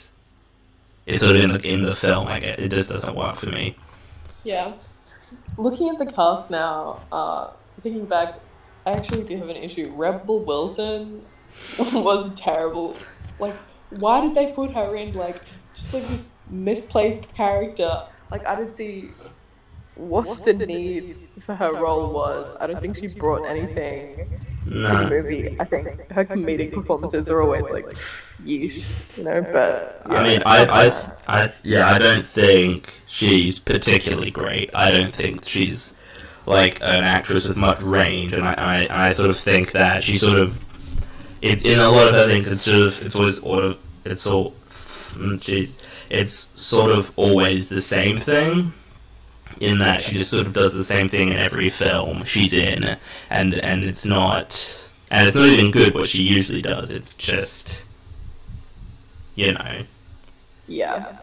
it's 1.10 1.22
sort 1.22 1.36
of 1.36 1.42
in 1.42 1.52
the 1.52 1.60
in 1.68 1.82
the 1.82 1.94
film. 1.94 2.26
I 2.28 2.40
get 2.40 2.58
it 2.58 2.70
just 2.70 2.90
doesn't 2.90 3.14
work 3.14 3.36
for 3.36 3.50
me. 3.50 3.76
Yeah. 4.44 4.72
Looking 5.56 5.90
at 5.90 5.98
the 5.98 6.06
cast 6.06 6.50
now, 6.50 7.00
uh, 7.12 7.50
thinking 7.80 8.06
back, 8.06 8.40
I 8.86 8.92
actually 8.92 9.24
do 9.24 9.36
have 9.36 9.48
an 9.48 9.56
issue. 9.56 9.92
Rebel 9.94 10.40
Wilson 10.40 11.24
was 11.78 12.32
terrible. 12.34 12.96
Like, 13.38 13.54
why 13.90 14.20
did 14.20 14.34
they 14.34 14.52
put 14.52 14.72
her 14.72 14.96
in 14.96 15.12
like 15.14 15.40
just 15.74 15.92
like 15.94 16.06
this 16.08 16.30
misplaced 16.48 17.32
character? 17.34 18.06
Like, 18.30 18.46
I 18.46 18.54
didn't 18.56 18.74
see 18.74 19.10
what 20.00 20.44
the 20.44 20.54
need 20.54 21.16
for 21.40 21.54
her 21.54 21.72
role 21.74 22.12
was. 22.12 22.56
I 22.58 22.66
don't 22.66 22.80
think 22.80 22.96
she 22.96 23.08
brought 23.08 23.46
anything 23.46 24.28
to 24.64 24.70
the 24.70 25.08
movie. 25.10 25.56
I 25.60 25.64
think 25.64 26.10
her 26.10 26.24
comedic 26.24 26.72
performances 26.72 27.28
are 27.28 27.42
always 27.42 27.68
like 27.70 27.86
yeesh, 28.44 28.84
you 29.16 29.24
know. 29.24 29.42
But 29.42 30.02
I 30.06 30.22
mean, 30.22 30.42
I, 30.46 30.64
I, 30.66 31.42
I, 31.42 31.52
yeah, 31.62 31.88
I 31.88 31.98
don't 31.98 32.26
think 32.26 32.92
she's 33.06 33.58
particularly 33.58 34.30
great. 34.30 34.70
I 34.74 34.90
don't 34.90 35.14
think 35.14 35.44
she's 35.46 35.94
like 36.46 36.80
an 36.80 37.04
actress 37.04 37.46
with 37.46 37.56
much 37.56 37.80
range, 37.82 38.32
and 38.32 38.44
I, 38.44 38.54
I, 38.88 39.08
I 39.08 39.12
sort 39.12 39.30
of 39.30 39.38
think 39.38 39.72
that 39.72 40.02
she 40.02 40.16
sort 40.16 40.38
of, 40.38 40.58
it's 41.42 41.64
in 41.64 41.78
a 41.78 41.90
lot 41.90 42.08
of 42.08 42.14
her 42.14 42.26
things. 42.26 42.48
It's 42.48 42.62
sort 42.62 42.86
of, 42.86 43.06
it's 43.06 43.14
always, 43.14 43.40
sort 43.40 43.64
of, 43.64 43.78
it's 44.04 44.26
all, 44.26 44.52
mm, 44.70 45.36
jeez, 45.38 45.80
it's 46.08 46.50
sort 46.60 46.90
of 46.90 47.12
always 47.16 47.68
the 47.68 47.80
same 47.80 48.16
thing. 48.16 48.72
In 49.60 49.78
that 49.78 50.00
she 50.00 50.16
just 50.16 50.30
sort 50.30 50.46
of 50.46 50.54
does 50.54 50.72
the 50.72 50.84
same 50.84 51.08
thing 51.10 51.28
in 51.28 51.36
every 51.36 51.68
film 51.68 52.24
she's 52.24 52.56
in, 52.56 52.96
and 53.28 53.54
and 53.54 53.84
it's 53.84 54.06
not, 54.06 54.90
and 55.10 55.28
it's 55.28 55.36
not 55.36 55.48
even 55.48 55.70
good 55.70 55.94
what 55.94 56.06
she 56.06 56.22
usually 56.22 56.62
does. 56.62 56.90
It's 56.90 57.14
just, 57.14 57.84
you 59.34 59.52
know, 59.52 59.82
Yeah. 60.66 61.18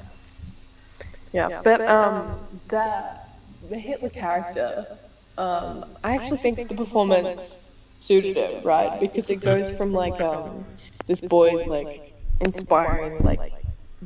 Yeah, 1.34 1.62
but 1.63 1.82
um, 1.82 2.39
that 2.70 3.38
the 3.70 3.77
Hitler 3.77 4.10
character, 4.10 4.98
um, 5.38 5.86
I 6.03 6.15
actually 6.15 6.38
think 6.38 6.67
the 6.67 6.75
performance 6.75 7.72
suited 8.00 8.38
it, 8.38 8.63
right? 8.63 9.00
Because 9.00 9.29
it 9.29 9.41
goes 9.41 9.72
from 9.72 9.94
like 9.94 10.20
um, 10.22 10.65
this 11.06 11.22
boy's 11.22 11.67
like 11.67 12.13
inspiring 12.41 13.20
like 13.24 13.51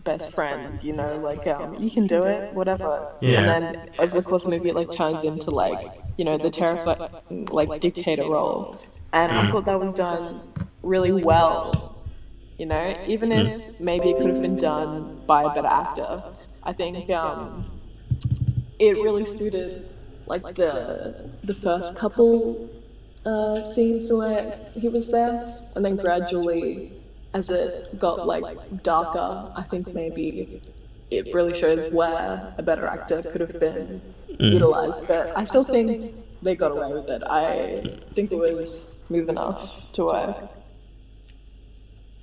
best 0.03 0.33
friend, 0.33 0.81
you 0.83 0.93
know, 0.93 1.17
like 1.17 1.47
um, 1.47 1.75
you 1.75 1.89
can 1.89 2.07
do 2.07 2.23
it, 2.23 2.53
whatever. 2.53 3.13
Yeah. 3.21 3.39
And 3.39 3.47
then 3.47 3.89
over 3.99 4.21
the 4.21 4.23
course 4.23 4.45
of 4.45 4.51
the 4.51 4.57
movie, 4.57 4.69
it 4.69 4.75
like 4.75 4.91
turns 4.91 5.23
into 5.23 5.51
like 5.51 5.91
you 6.17 6.25
know 6.25 6.37
the 6.37 6.49
terrifying 6.49 7.45
like 7.51 7.81
dictator 7.81 8.23
role, 8.23 8.81
and 9.13 9.31
I 9.31 9.49
thought 9.51 9.65
that 9.65 9.79
was 9.79 9.93
done 9.93 10.51
really 10.83 11.11
well. 11.23 11.97
You 12.57 12.67
know, 12.67 12.95
even 13.07 13.31
if 13.31 13.79
maybe 13.79 14.11
it 14.11 14.17
could 14.17 14.29
have 14.29 14.41
been 14.41 14.57
done 14.57 15.21
by 15.25 15.43
a 15.43 15.49
better 15.49 15.67
actor, 15.67 16.23
I 16.63 16.73
think 16.73 17.09
um, 17.09 17.65
it 18.77 18.93
really 18.93 19.25
suited 19.25 19.89
like 20.27 20.55
the 20.55 21.31
the 21.43 21.53
first 21.53 21.95
couple 21.95 22.69
uh, 23.25 23.63
scenes 23.63 24.11
where 24.11 24.57
he 24.79 24.89
was 24.89 25.07
there, 25.07 25.57
and 25.75 25.83
then 25.83 25.95
gradually, 25.95 26.91
as 27.33 27.49
it 27.49 27.97
got 27.99 28.27
like 28.27 28.83
darker, 28.83 29.51
I 29.55 29.63
think 29.63 29.93
maybe 29.93 30.61
it 31.09 31.33
really 31.33 31.57
shows 31.57 31.91
where 31.91 32.53
a 32.57 32.63
better 32.63 32.85
actor 32.85 33.21
could 33.21 33.41
have 33.41 33.59
been 33.59 34.01
mm. 34.29 34.53
utilized. 34.53 35.07
But 35.07 35.37
I 35.37 35.45
still 35.45 35.63
think 35.63 36.15
they 36.41 36.55
got 36.55 36.71
away 36.71 36.93
with 36.93 37.09
it. 37.09 37.23
I 37.23 37.99
think 38.13 38.31
it 38.31 38.37
was 38.37 38.97
smooth 39.07 39.29
enough 39.29 39.91
to 39.93 40.05
work. 40.05 40.49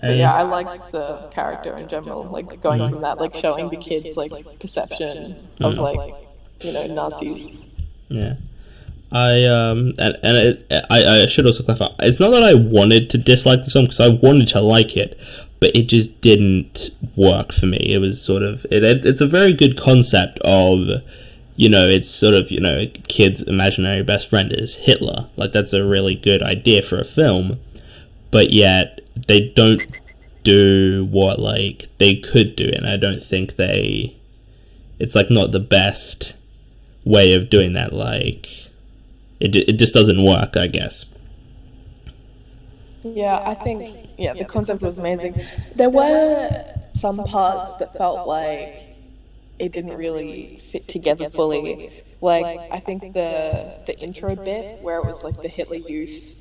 But 0.01 0.17
yeah, 0.17 0.33
I 0.33 0.43
liked 0.43 0.93
the 0.93 1.29
character 1.33 1.77
in 1.77 1.89
general, 1.89 2.25
like 2.25 2.61
going 2.61 2.81
mm. 2.81 2.91
from 2.91 3.01
that, 3.03 3.19
like 3.19 3.35
showing 3.35 3.69
the 3.69 3.77
kids 3.77 4.17
like 4.17 4.33
perception 4.61 5.37
mm. 5.59 5.67
of 5.67 5.75
like 5.79 6.15
you 6.61 6.73
know 6.73 6.87
Nazis. 6.87 7.65
Yeah. 8.09 8.35
I 9.11 9.45
um 9.45 9.95
and 9.99 10.17
and 10.23 10.37
it, 10.37 10.67
I 10.91 11.23
I 11.23 11.27
should 11.27 11.47
also 11.47 11.63
clarify. 11.63 11.89
It's 12.01 12.21
not 12.21 12.31
that 12.31 12.43
I 12.43 12.55
wanted 12.55 13.09
to 13.11 13.19
dislike 13.19 13.65
the 13.65 13.71
song 13.71 13.85
because 13.85 14.01
I 14.01 14.09
wanted 14.09 14.49
to 14.49 14.61
like 14.61 14.97
it, 14.97 15.19
but 15.61 15.75
it 15.75 15.89
just 15.89 16.21
didn't 16.21 16.91
work 17.17 17.53
for 17.53 17.67
me. 17.67 17.79
It 17.95 17.99
was 17.99 18.23
sort 18.23 18.43
of 18.43 18.67
it, 18.71 18.85
it, 18.85 19.07
it's 19.07 19.23
a 19.23 19.27
very 19.27 19.55
good 19.55 19.79
concept 19.79 20.39
of 20.41 21.03
you 21.57 21.71
know 21.71 21.89
it's 21.89 22.11
sort 22.11 22.35
of 22.35 22.51
you 22.51 22.61
know 22.61 22.85
kid's 23.09 23.43
imaginary 23.43 24.03
best 24.03 24.29
friend 24.29 24.53
is 24.53 24.75
Hitler. 24.75 25.31
Like 25.37 25.53
that's 25.53 25.73
a 25.73 25.87
really 25.87 26.15
good 26.15 26.43
idea 26.43 26.83
for 26.83 27.01
a 27.01 27.05
film, 27.05 27.59
but 28.31 28.51
yet 28.51 29.01
they 29.27 29.49
don't 29.57 30.01
do 30.45 31.07
what 31.11 31.39
like 31.39 31.87
they 31.97 32.17
could 32.17 32.57
do, 32.57 32.71
and 32.75 32.87
I 32.87 32.99
don't 32.99 33.23
think 33.23 33.57
they. 33.57 34.15
It's 34.99 35.15
like 35.15 35.31
not 35.31 35.53
the 35.53 35.61
best 35.61 36.35
way 37.05 37.33
of 37.33 37.49
doing 37.49 37.73
that. 37.73 37.93
Like 37.93 38.68
it, 39.41 39.55
it 39.57 39.79
just 39.79 39.95
doesn't 39.95 40.23
work, 40.25 40.57
I 40.57 40.67
guess. 40.67 41.15
Yeah, 43.05 43.41
I 43.45 43.55
think 43.55 44.11
yeah, 44.19 44.35
the 44.35 44.45
concept 44.45 44.83
was 44.83 44.99
amazing. 44.99 45.41
There 45.77 45.91
were 45.91 46.65
some 46.95 47.19
parts 47.19 47.75
that 47.75 47.97
felt 47.97 48.27
like 48.27 48.97
it 49.59 49.73
didn't 49.73 49.97
really 49.97 50.61
fit 50.71 50.89
together 50.89 51.29
fully. 51.29 51.91
Like 52.21 52.61
I 52.71 52.81
think 52.81 53.13
the 53.15 53.75
the 53.87 53.99
intro 54.01 54.35
bit 54.35 54.83
where 54.83 54.99
it 54.99 55.07
was 55.07 55.23
like 55.23 55.41
the 55.41 55.49
Hitler 55.49 55.77
Youth 55.77 56.35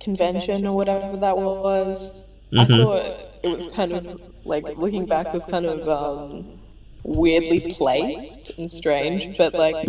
convention 0.00 0.66
or 0.66 0.74
whatever 0.74 1.16
that 1.18 1.36
was. 1.36 2.26
I 2.56 2.64
Mhm. 2.64 2.84
thought 2.84 3.20
it 3.42 3.48
was 3.48 3.66
kind 3.68 3.92
of 3.92 4.22
like 4.44 4.66
looking 4.78 5.06
back 5.06 5.32
was 5.32 5.44
kind 5.44 5.66
of 5.66 5.88
um, 5.88 6.58
weirdly 7.04 7.60
placed 7.70 8.58
and 8.58 8.68
strange, 8.70 9.36
but 9.36 9.54
like 9.54 9.86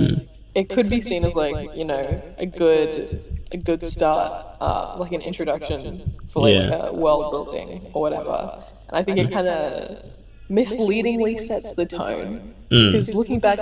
it 0.55 0.69
could 0.69 0.89
be 0.89 1.01
seen 1.01 1.23
as 1.25 1.33
like 1.35 1.75
you 1.75 1.85
know 1.85 2.21
a 2.37 2.45
good 2.45 3.23
a 3.53 3.57
good 3.57 3.83
start, 3.83 4.45
uh, 4.61 4.95
like 4.97 5.11
an 5.11 5.21
introduction 5.21 6.13
for 6.29 6.43
like 6.43 6.55
Yeah. 6.55 6.69
uh, 6.75 6.93
world 6.93 7.31
building 7.31 7.87
or 7.93 8.01
whatever. 8.01 8.63
And 8.87 8.95
I 8.99 9.03
think 9.03 9.17
it 9.19 9.29
kind 9.31 9.47
of 9.47 10.05
misleadingly 10.49 11.37
sets 11.37 11.71
the 11.73 11.85
tone 11.85 12.53
Mm. 12.69 12.91
because 12.91 13.13
looking 13.13 13.39
back, 13.39 13.59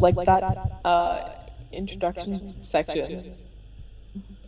like 0.00 0.16
that 0.24 0.42
uh, 0.84 1.28
introduction 1.72 2.54
section, 2.60 3.34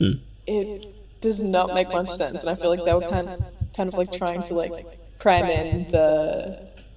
Mm. 0.01 0.19
it 0.47 0.87
does 1.21 1.41
not 1.43 1.73
make 1.75 1.89
much 1.89 2.11
sense, 2.11 2.41
and 2.43 2.51
I 2.51 2.55
feel 2.57 2.71
like 2.71 2.85
they 2.85 2.95
were 2.95 3.09
kind 3.17 3.29
of, 3.29 3.41
kind 3.77 3.89
of 3.89 3.95
like 3.95 4.11
trying 4.13 4.43
to 4.45 4.55
like 4.55 4.75
cram 5.21 5.49
in 5.49 5.89
the 5.91 6.07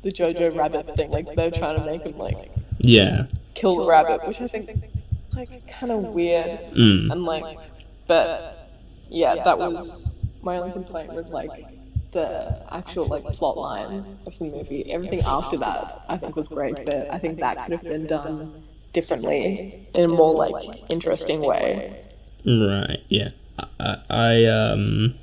the 0.01 0.11
Jojo 0.11 0.55
Rabbit 0.55 0.95
thing, 0.95 1.09
like 1.11 1.35
they're 1.35 1.51
trying 1.51 1.77
to 1.79 1.85
make 1.85 2.01
him 2.03 2.17
like 2.17 2.37
Yeah. 2.79 3.25
Kill 3.55 3.77
the 3.77 3.87
rabbit, 3.87 4.25
which 4.27 4.41
I 4.41 4.47
think 4.47 4.69
like 5.33 5.67
kind 5.67 5.91
of 5.91 6.03
weird 6.03 6.59
Mm. 6.73 7.11
and 7.11 7.23
like, 7.23 7.57
but 8.07 8.69
yeah, 9.09 9.43
that 9.43 9.57
was 9.57 10.11
my 10.41 10.57
only 10.57 10.71
complaint 10.71 11.13
with 11.13 11.29
like 11.29 11.51
the 12.11 12.61
actual 12.71 13.07
like 13.07 13.23
plot 13.25 13.57
line 13.57 14.05
of 14.25 14.37
the 14.37 14.45
movie. 14.45 14.91
Everything 14.91 15.21
after 15.25 15.57
that 15.57 16.05
I 16.07 16.17
think 16.17 16.35
was 16.35 16.47
great, 16.47 16.75
but 16.85 17.11
I 17.11 17.17
think 17.17 17.39
that 17.39 17.57
could 17.65 17.73
have 17.73 17.83
been 17.83 18.07
done 18.07 18.63
differently 18.93 19.87
in 19.93 20.03
a 20.05 20.07
more 20.07 20.33
like 20.47 20.89
interesting 20.89 21.41
way. 21.41 22.01
Right. 22.45 22.99
Yeah. 23.09 23.29
I, 23.79 23.95
I 24.09 24.45
um, 24.45 25.15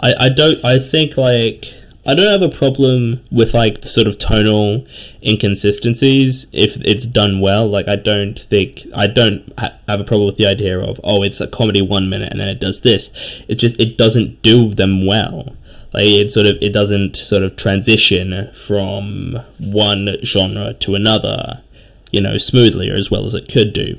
I 0.00 0.14
I 0.26 0.28
don't. 0.28 0.64
I 0.64 0.78
think 0.78 1.16
like 1.16 1.66
I 2.06 2.14
don't 2.14 2.40
have 2.40 2.42
a 2.42 2.54
problem 2.54 3.20
with 3.30 3.54
like 3.54 3.82
the 3.82 3.88
sort 3.88 4.06
of 4.06 4.18
tonal 4.18 4.86
inconsistencies 5.24 6.46
if 6.52 6.76
it's 6.82 7.06
done 7.06 7.40
well. 7.40 7.68
Like 7.68 7.88
I 7.88 7.96
don't 7.96 8.38
think 8.38 8.80
I 8.94 9.06
don't 9.06 9.52
ha- 9.58 9.78
have 9.88 10.00
a 10.00 10.04
problem 10.04 10.26
with 10.26 10.36
the 10.36 10.46
idea 10.46 10.78
of 10.78 11.00
oh 11.04 11.22
it's 11.22 11.40
a 11.40 11.46
comedy 11.46 11.82
one 11.82 12.08
minute 12.08 12.30
and 12.32 12.40
then 12.40 12.48
it 12.48 12.60
does 12.60 12.80
this. 12.80 13.10
It 13.48 13.56
just 13.56 13.78
it 13.80 13.98
doesn't 13.98 14.42
do 14.42 14.74
them 14.74 15.06
well. 15.06 15.56
Like 15.92 16.06
it 16.06 16.30
sort 16.30 16.46
of 16.46 16.56
it 16.60 16.72
doesn't 16.72 17.16
sort 17.16 17.42
of 17.42 17.56
transition 17.56 18.50
from 18.66 19.36
one 19.58 20.16
genre 20.24 20.74
to 20.74 20.94
another, 20.94 21.62
you 22.10 22.20
know, 22.20 22.38
smoothly 22.38 22.90
or 22.90 22.94
as 22.94 23.10
well 23.10 23.26
as 23.26 23.34
it 23.34 23.52
could 23.52 23.72
do 23.72 23.98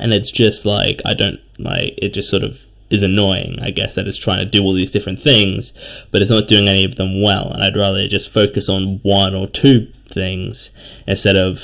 and 0.00 0.12
it's 0.12 0.30
just 0.30 0.64
like 0.64 1.00
I 1.04 1.14
don't 1.14 1.40
like 1.58 1.94
it 1.98 2.14
just 2.14 2.30
sort 2.30 2.42
of 2.42 2.66
is 2.90 3.02
annoying 3.02 3.58
I 3.60 3.70
guess 3.70 3.94
that 3.94 4.06
it's 4.06 4.18
trying 4.18 4.38
to 4.38 4.44
do 4.44 4.62
all 4.62 4.72
these 4.72 4.90
different 4.90 5.18
things 5.18 5.72
but 6.10 6.22
it's 6.22 6.30
not 6.30 6.48
doing 6.48 6.68
any 6.68 6.84
of 6.84 6.96
them 6.96 7.22
well 7.22 7.50
and 7.50 7.62
I'd 7.62 7.76
rather 7.76 8.06
just 8.08 8.32
focus 8.32 8.68
on 8.68 9.00
one 9.02 9.34
or 9.34 9.46
two 9.46 9.92
things 10.10 10.70
instead 11.06 11.36
of 11.36 11.60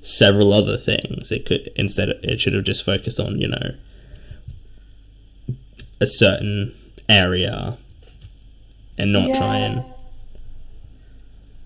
several 0.00 0.52
other 0.52 0.76
things 0.76 1.32
it 1.32 1.46
could 1.46 1.70
instead 1.76 2.08
it 2.22 2.40
should 2.40 2.52
have 2.52 2.64
just 2.64 2.84
focused 2.84 3.18
on 3.18 3.38
you 3.38 3.48
know 3.48 3.74
a 6.00 6.06
certain 6.06 6.74
area 7.08 7.78
and 8.98 9.12
not 9.12 9.34
try 9.36 9.56
and 9.56 9.84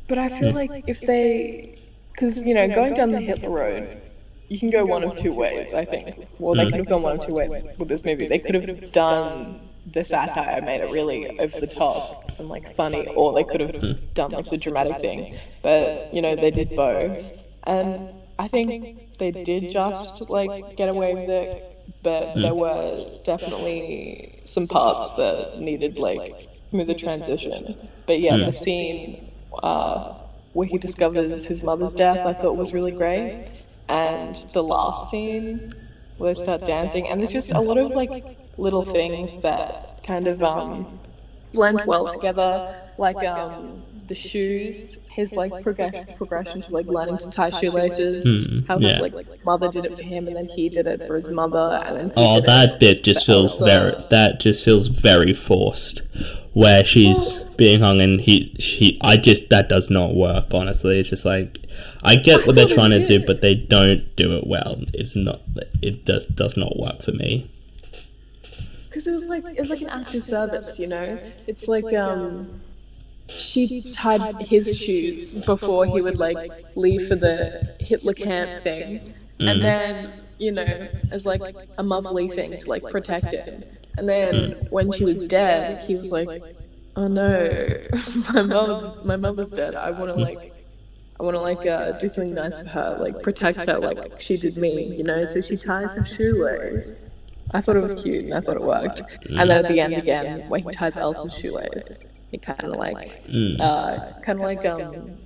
But 0.09 0.19
I 0.19 0.29
feel 0.29 0.53
like 0.53 0.85
if 0.87 1.01
they, 1.01 1.79
because 2.13 2.43
you 2.43 2.55
know, 2.55 2.67
going 2.69 2.95
down 2.95 3.11
the 3.11 3.21
Hitler 3.21 3.51
road, 3.51 4.01
you 4.49 4.59
can 4.59 4.71
go 4.71 4.85
one 4.85 5.05
of 5.05 5.15
two 5.17 5.35
ways. 5.35 5.75
I 5.75 5.85
think. 5.85 6.27
Well, 6.39 6.55
they 6.55 6.65
mm. 6.65 6.71
could 6.71 6.79
have 6.79 6.89
gone 6.89 7.03
one 7.03 7.19
of 7.19 7.27
two 7.27 7.35
ways 7.35 7.53
with 7.77 7.89
this 7.89 8.05
movie. 8.05 8.27
They 8.27 8.39
could 8.39 8.55
have 8.55 8.93
done 8.93 9.61
the 9.87 10.05
satire, 10.05 10.61
made 10.63 10.81
it 10.81 10.91
really 10.91 11.39
over 11.39 11.61
the 11.61 11.67
top 11.67 12.31
and 12.39 12.49
like 12.49 12.75
funny, 12.75 13.07
or 13.09 13.33
they 13.33 13.45
could 13.45 13.61
have 13.61 14.15
done 14.15 14.31
like 14.31 14.47
the 14.51 14.57
dramatic 14.57 14.99
thing. 14.99 15.37
But 15.63 16.13
you 16.13 16.23
know, 16.23 16.37
they 16.37 16.51
did 16.51 16.75
both, 16.77 17.33
and 17.65 18.11
I 18.39 18.49
think 18.49 19.19
they 19.19 19.31
did 19.31 19.71
just 19.71 20.29
like 20.29 20.77
get 20.77 20.89
away 20.89 21.15
with 21.15 21.29
it. 21.29 21.75
But 22.03 22.35
there 22.35 22.55
were 22.55 23.07
definitely 23.25 24.41
some 24.45 24.67
parts 24.69 25.17
that 25.17 25.59
needed 25.59 25.99
like 25.99 26.49
smoother 26.71 26.95
transition. 26.95 27.77
But 28.07 28.21
yeah, 28.21 28.37
the 28.37 28.53
scene 28.53 29.31
uh, 29.63 30.15
where 30.53 30.69
he 30.69 30.79
discovers 30.79 31.47
his 31.47 31.63
mother's 31.63 31.95
death, 31.95 32.27
I 32.27 32.35
thought 32.35 32.57
was 32.57 32.73
really 32.73 32.93
great. 32.93 33.49
And 33.89 34.37
the 34.53 34.63
last 34.63 35.11
scene 35.11 35.75
where 36.19 36.35
they 36.35 36.41
start 36.41 36.67
dancing, 36.67 37.09
and 37.09 37.21
there's 37.21 37.33
just 37.33 37.51
a 37.51 37.61
lot 37.61 37.79
of 37.79 37.91
like 37.91 38.23
little 38.59 38.85
things 38.85 39.41
that 39.43 40.03
kind 40.03 40.27
of 40.27 40.43
um, 40.43 40.99
blend 41.55 41.83
well 41.87 42.09
together, 42.09 42.77
like 42.99 43.25
um, 43.25 43.83
the 44.07 44.15
shoes. 44.15 45.05
His 45.11 45.33
like 45.33 45.65
progression, 45.65 46.07
progression 46.17 46.63
to 46.63 46.71
like 46.71 46.87
learning 46.87 47.19
to 47.19 47.29
tie 47.29 47.51
shoelaces. 47.51 48.25
Mm, 48.25 48.69
how 48.69 48.79
yeah. 48.79 49.03
his 49.03 49.13
like 49.13 49.45
mother 49.45 49.69
did 49.69 49.85
it 49.85 49.97
for 49.97 50.03
him, 50.03 50.29
and 50.29 50.37
then 50.37 50.47
he 50.47 50.69
did 50.69 50.87
it 50.87 51.05
for 51.09 51.17
his 51.17 51.29
mother, 51.29 51.83
and 51.85 51.97
then 51.97 52.13
Oh, 52.17 52.41
that 52.41 52.79
bit 52.79 53.03
just 53.03 53.27
feels 53.27 53.51
Elsa. 53.53 53.65
very. 53.65 54.05
That 54.11 54.39
just 54.39 54.65
feels 54.65 54.87
very 54.87 55.33
forced. 55.33 56.03
Where 56.53 56.85
she's 56.85 57.33
being 57.57 57.81
hung 57.81 58.01
and 58.01 58.21
he, 58.21 58.55
she. 58.61 58.97
I 59.01 59.17
just 59.17 59.51
that 59.51 59.69
does 59.69 59.91
not 59.91 60.15
work. 60.15 60.55
Honestly, 60.55 61.01
it's 61.01 61.11
just 61.11 61.25
like 61.25 61.59
I 62.05 62.15
get 62.15 62.47
what 62.47 62.55
they're 62.55 62.69
trying 62.69 62.91
to 62.91 63.05
do, 63.05 63.25
but 63.27 63.41
they 63.41 63.57
don't 63.57 64.15
do 64.15 64.37
it 64.37 64.47
well. 64.47 64.77
It's 64.95 65.17
not. 65.17 65.41
It 65.83 66.05
does 66.05 66.27
does 66.27 66.57
not 66.57 66.79
work 66.79 67.03
for 67.03 67.13
me. 67.13 67.51
Because 68.99 69.07
it 69.07 69.15
was 69.15 69.27
like 69.27 69.45
it 69.57 69.61
was 69.61 69.71
like 69.71 69.81
an 69.81 69.91
act 69.91 70.13
of 70.17 70.25
service, 70.25 70.77
you 70.77 70.89
know. 70.89 71.21
It's 71.47 71.69
like 71.69 71.95
um, 71.95 72.61
she 73.29 73.93
tied 73.93 74.43
his 74.43 74.77
shoes 74.77 75.45
before 75.45 75.87
he 75.87 76.03
would 76.03 76.19
like 76.19 76.51
leave 76.75 77.07
for 77.07 77.15
the 77.15 77.77
Hitler 77.79 78.15
camp 78.15 78.61
thing, 78.61 79.15
and 79.39 79.63
then 79.63 80.13
you 80.39 80.51
know 80.51 80.89
as 81.13 81.25
like 81.25 81.43
a 81.79 81.83
motherly 81.85 82.27
thing 82.27 82.59
to 82.59 82.69
like 82.69 82.83
protect 82.83 83.31
him. 83.31 83.63
And 83.97 84.09
then 84.09 84.67
when 84.71 84.91
she 84.91 85.05
was 85.05 85.23
dead, 85.23 85.85
he 85.85 85.95
was 85.95 86.11
like, 86.11 86.43
"Oh 86.97 87.07
no, 87.07 87.71
my 88.35 88.43
mom's 88.43 89.05
my 89.05 89.15
mother's 89.15 89.53
dead. 89.53 89.77
I 89.77 89.93
want 89.93 90.17
to 90.17 90.21
like." 90.21 90.55
I 91.21 91.25
want 91.25 91.35
to 91.35 91.41
like 91.41 91.67
uh, 91.67 91.99
do 91.99 92.07
something 92.07 92.33
nice 92.33 92.57
for 92.57 92.69
her, 92.69 92.97
like 93.01 93.25
protect 93.25 93.65
her, 93.65 93.75
like 93.75 94.21
she 94.21 94.37
did 94.37 94.57
me, 94.57 94.95
you 94.97 95.03
know. 95.03 95.25
So 95.25 95.41
she 95.41 95.57
ties 95.57 95.97
her 95.97 96.05
shoelace. 96.05 97.17
I 97.53 97.61
thought 97.61 97.77
it 97.77 97.83
was 97.83 97.95
cute, 97.95 98.25
and 98.27 98.35
I 98.35 98.41
thought 98.41 98.57
it 98.57 98.63
worked. 98.63 99.01
And 99.27 99.49
then 99.51 99.65
at 99.65 99.69
the 99.69 99.81
end 99.81 99.95
again, 99.95 100.49
when 100.49 100.63
he 100.65 100.71
ties 100.71 100.97
Elsa's 100.97 101.35
shoelace, 101.37 102.19
it 102.33 102.43
kind 102.43 102.63
of 102.65 102.73
like, 102.77 103.27
Mm. 103.27 103.59
uh, 103.61 104.21
kind 104.21 104.39
of 104.39 104.45
like 104.45 104.65
um, 104.67 105.17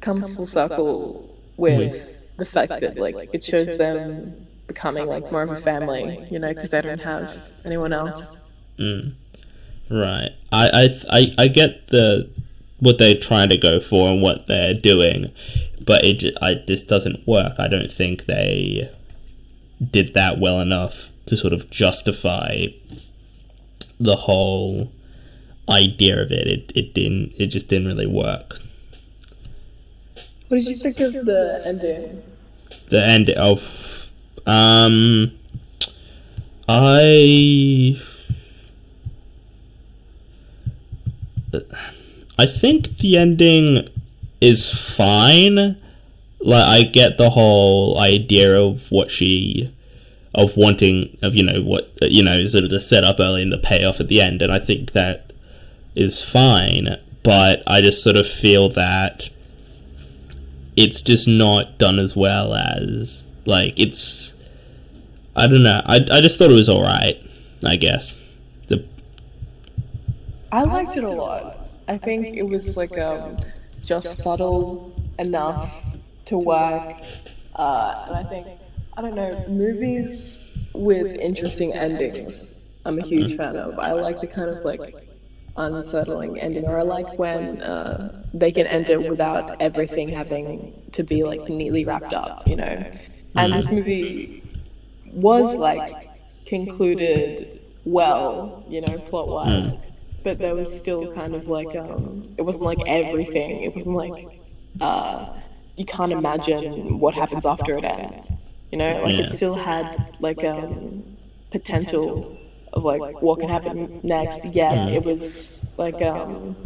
comes 0.00 0.34
full 0.34 0.46
circle 0.46 1.36
with 1.56 2.16
the 2.38 2.44
fact 2.46 2.80
that 2.80 2.96
like 2.98 3.28
it 3.32 3.44
shows 3.44 3.76
them 3.76 4.46
becoming 4.66 5.06
like 5.06 5.30
more 5.30 5.42
of 5.42 5.50
a 5.50 5.56
family, 5.56 6.26
you 6.30 6.38
know, 6.38 6.48
because 6.54 6.70
they 6.70 6.80
don't 6.80 7.00
have 7.00 7.36
anyone 7.64 7.92
else. 7.92 8.56
Mm. 8.78 9.12
Right. 9.90 10.30
I, 10.52 10.70
I 10.72 11.18
I 11.18 11.32
I 11.44 11.48
get 11.48 11.88
the 11.88 12.30
what 12.78 12.96
they're 12.98 13.18
trying 13.18 13.50
to 13.50 13.58
go 13.58 13.80
for 13.80 14.08
and 14.08 14.22
what 14.22 14.46
they're 14.46 14.72
doing, 14.74 15.32
but 15.84 16.04
it 16.04 16.20
ju- 16.20 16.32
I 16.40 16.54
this 16.66 16.82
doesn't 16.84 17.26
work. 17.26 17.52
I 17.58 17.68
don't 17.68 17.92
think 17.92 18.24
they 18.26 18.90
did 19.90 20.14
that 20.14 20.38
well 20.38 20.60
enough 20.60 21.10
to 21.26 21.36
sort 21.36 21.52
of 21.52 21.70
justify 21.70 22.66
the 23.98 24.16
whole 24.16 24.90
idea 25.68 26.20
of 26.20 26.32
it. 26.32 26.46
It 26.46 26.72
it 26.74 26.94
didn't. 26.94 27.32
It 27.38 27.46
just 27.46 27.68
didn't 27.68 27.88
really 27.88 28.06
work. 28.06 28.58
What 30.48 30.58
did 30.58 30.66
you 30.66 30.76
think 30.76 30.98
of 31.00 31.12
the 31.12 31.62
ending? 31.64 32.22
the 32.90 33.04
end 33.04 33.30
of 33.30 34.10
um 34.46 35.30
I 36.68 38.00
I 42.38 42.46
think 42.46 42.98
the 42.98 43.16
ending 43.16 43.88
is 44.40 44.72
fine. 44.72 45.76
Like 46.40 46.86
I 46.86 46.88
get 46.88 47.18
the 47.18 47.30
whole 47.30 47.98
idea 47.98 48.58
of 48.58 48.90
what 48.90 49.10
she 49.10 49.74
of 50.34 50.56
wanting 50.56 51.18
of 51.22 51.34
you 51.34 51.42
know 51.42 51.60
what 51.62 51.92
you 52.02 52.22
know 52.22 52.46
sort 52.46 52.64
of 52.64 52.70
the 52.70 52.80
setup 52.80 53.18
early 53.18 53.42
and 53.42 53.52
the 53.52 53.58
payoff 53.58 53.98
at 53.98 54.06
the 54.06 54.20
end 54.20 54.40
and 54.40 54.52
I 54.52 54.60
think 54.60 54.92
that 54.92 55.32
is 55.96 56.22
fine 56.22 56.86
but 57.24 57.64
I 57.66 57.80
just 57.80 58.02
sort 58.02 58.16
of 58.16 58.30
feel 58.30 58.68
that 58.70 59.28
it's 60.76 61.02
just 61.02 61.26
not 61.26 61.78
done 61.78 61.98
as 61.98 62.14
well 62.14 62.54
as 62.54 63.24
like 63.44 63.78
it's 63.78 64.34
I 65.36 65.46
don't 65.46 65.62
know. 65.62 65.80
I, 65.84 65.96
I 66.10 66.20
just 66.20 66.38
thought 66.38 66.50
it 66.50 66.54
was 66.54 66.68
alright, 66.68 67.16
I 67.64 67.76
guess. 67.76 68.20
The 68.66 68.84
I 70.52 70.64
liked 70.64 70.96
it 70.96 71.04
a 71.04 71.10
lot. 71.10 71.68
I 71.88 71.98
think 71.98 72.36
it 72.36 72.42
was 72.42 72.76
like 72.76 72.98
um, 72.98 73.36
just 73.82 74.18
subtle 74.22 74.92
enough 75.18 75.89
to 76.30 76.38
work, 76.38 76.94
uh, 77.56 77.94
and 78.06 78.16
I 78.16 78.24
think 78.24 78.48
I 78.96 79.02
don't 79.02 79.14
know 79.14 79.36
movies 79.48 80.68
with 80.74 81.14
interesting 81.16 81.74
endings. 81.74 82.68
I'm 82.84 82.98
a 82.98 83.02
huge 83.02 83.36
fan 83.36 83.58
of. 83.58 83.78
I 83.78 83.92
like 83.92 84.20
the 84.20 84.26
kind 84.26 84.50
of 84.50 84.64
like 84.64 84.96
unsettling 85.56 86.40
ending, 86.40 86.66
or 86.66 86.78
I 86.78 86.82
like 86.82 87.18
when 87.18 87.60
uh, 87.62 88.24
they 88.32 88.52
can 88.52 88.66
end 88.66 88.90
it 88.90 89.06
without 89.08 89.50
everything 89.60 90.08
having 90.10 90.72
to 90.92 91.04
be 91.04 91.24
like 91.24 91.48
neatly 91.48 91.84
wrapped 91.84 92.14
up, 92.14 92.42
you 92.46 92.56
know. 92.56 92.84
And 93.36 93.56
this 93.56 93.70
movie 93.70 94.42
was 95.12 95.58
like 95.58 96.10
concluded 96.46 97.60
well, 97.84 98.52
you 98.68 98.80
know, 98.80 98.98
plot 98.98 99.28
wise. 99.30 99.76
But 100.22 100.40
there 100.40 100.54
was 100.54 100.70
still 100.74 101.06
kind 101.08 101.34
of 101.34 101.48
like 101.48 101.74
um 101.74 102.24
it 102.38 102.42
wasn't 102.42 102.64
like 102.64 102.82
everything. 102.86 103.62
It 103.62 103.74
wasn't 103.74 103.96
like 103.96 104.26
uh 104.80 105.26
you 105.80 105.86
can't 105.86 106.12
imagine 106.12 106.64
what 107.02 107.14
happens 107.14 107.46
after 107.46 107.72
it 107.78 107.84
ends. 107.84 108.32
You 108.72 108.78
know, 108.78 108.92
like 109.06 109.18
Yeah. 109.18 109.24
it 109.24 109.30
still 109.38 109.56
had 109.56 109.86
like 110.20 110.44
um 110.44 111.04
potential 111.50 112.10
of 112.74 112.84
like 112.84 113.06
what 113.26 113.40
can 113.40 113.48
happen 113.48 113.76
next. 114.02 114.44
Yeah, 114.60 114.76
it 114.96 115.04
was 115.04 115.22
like 115.78 116.02
um 116.02 116.56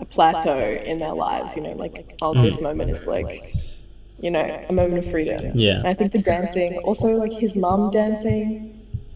a 0.00 0.06
plateau 0.06 0.60
in 0.90 0.98
their 1.00 1.14
lives, 1.14 1.56
you 1.56 1.62
know, 1.62 1.74
like 1.84 1.96
oh 2.22 2.34
this 2.34 2.60
moment 2.60 2.90
is 2.90 3.06
like 3.06 3.56
you 4.18 4.30
know, 4.30 4.46
a 4.68 4.72
moment 4.72 4.98
of 4.98 5.06
freedom. 5.06 5.52
Yeah. 5.54 5.78
And 5.78 5.88
I 5.88 5.94
think 5.94 6.12
the 6.12 6.18
dancing, 6.18 6.78
also 6.84 7.08
like 7.16 7.32
his 7.32 7.56
mum 7.56 7.90
dancing, 7.90 8.52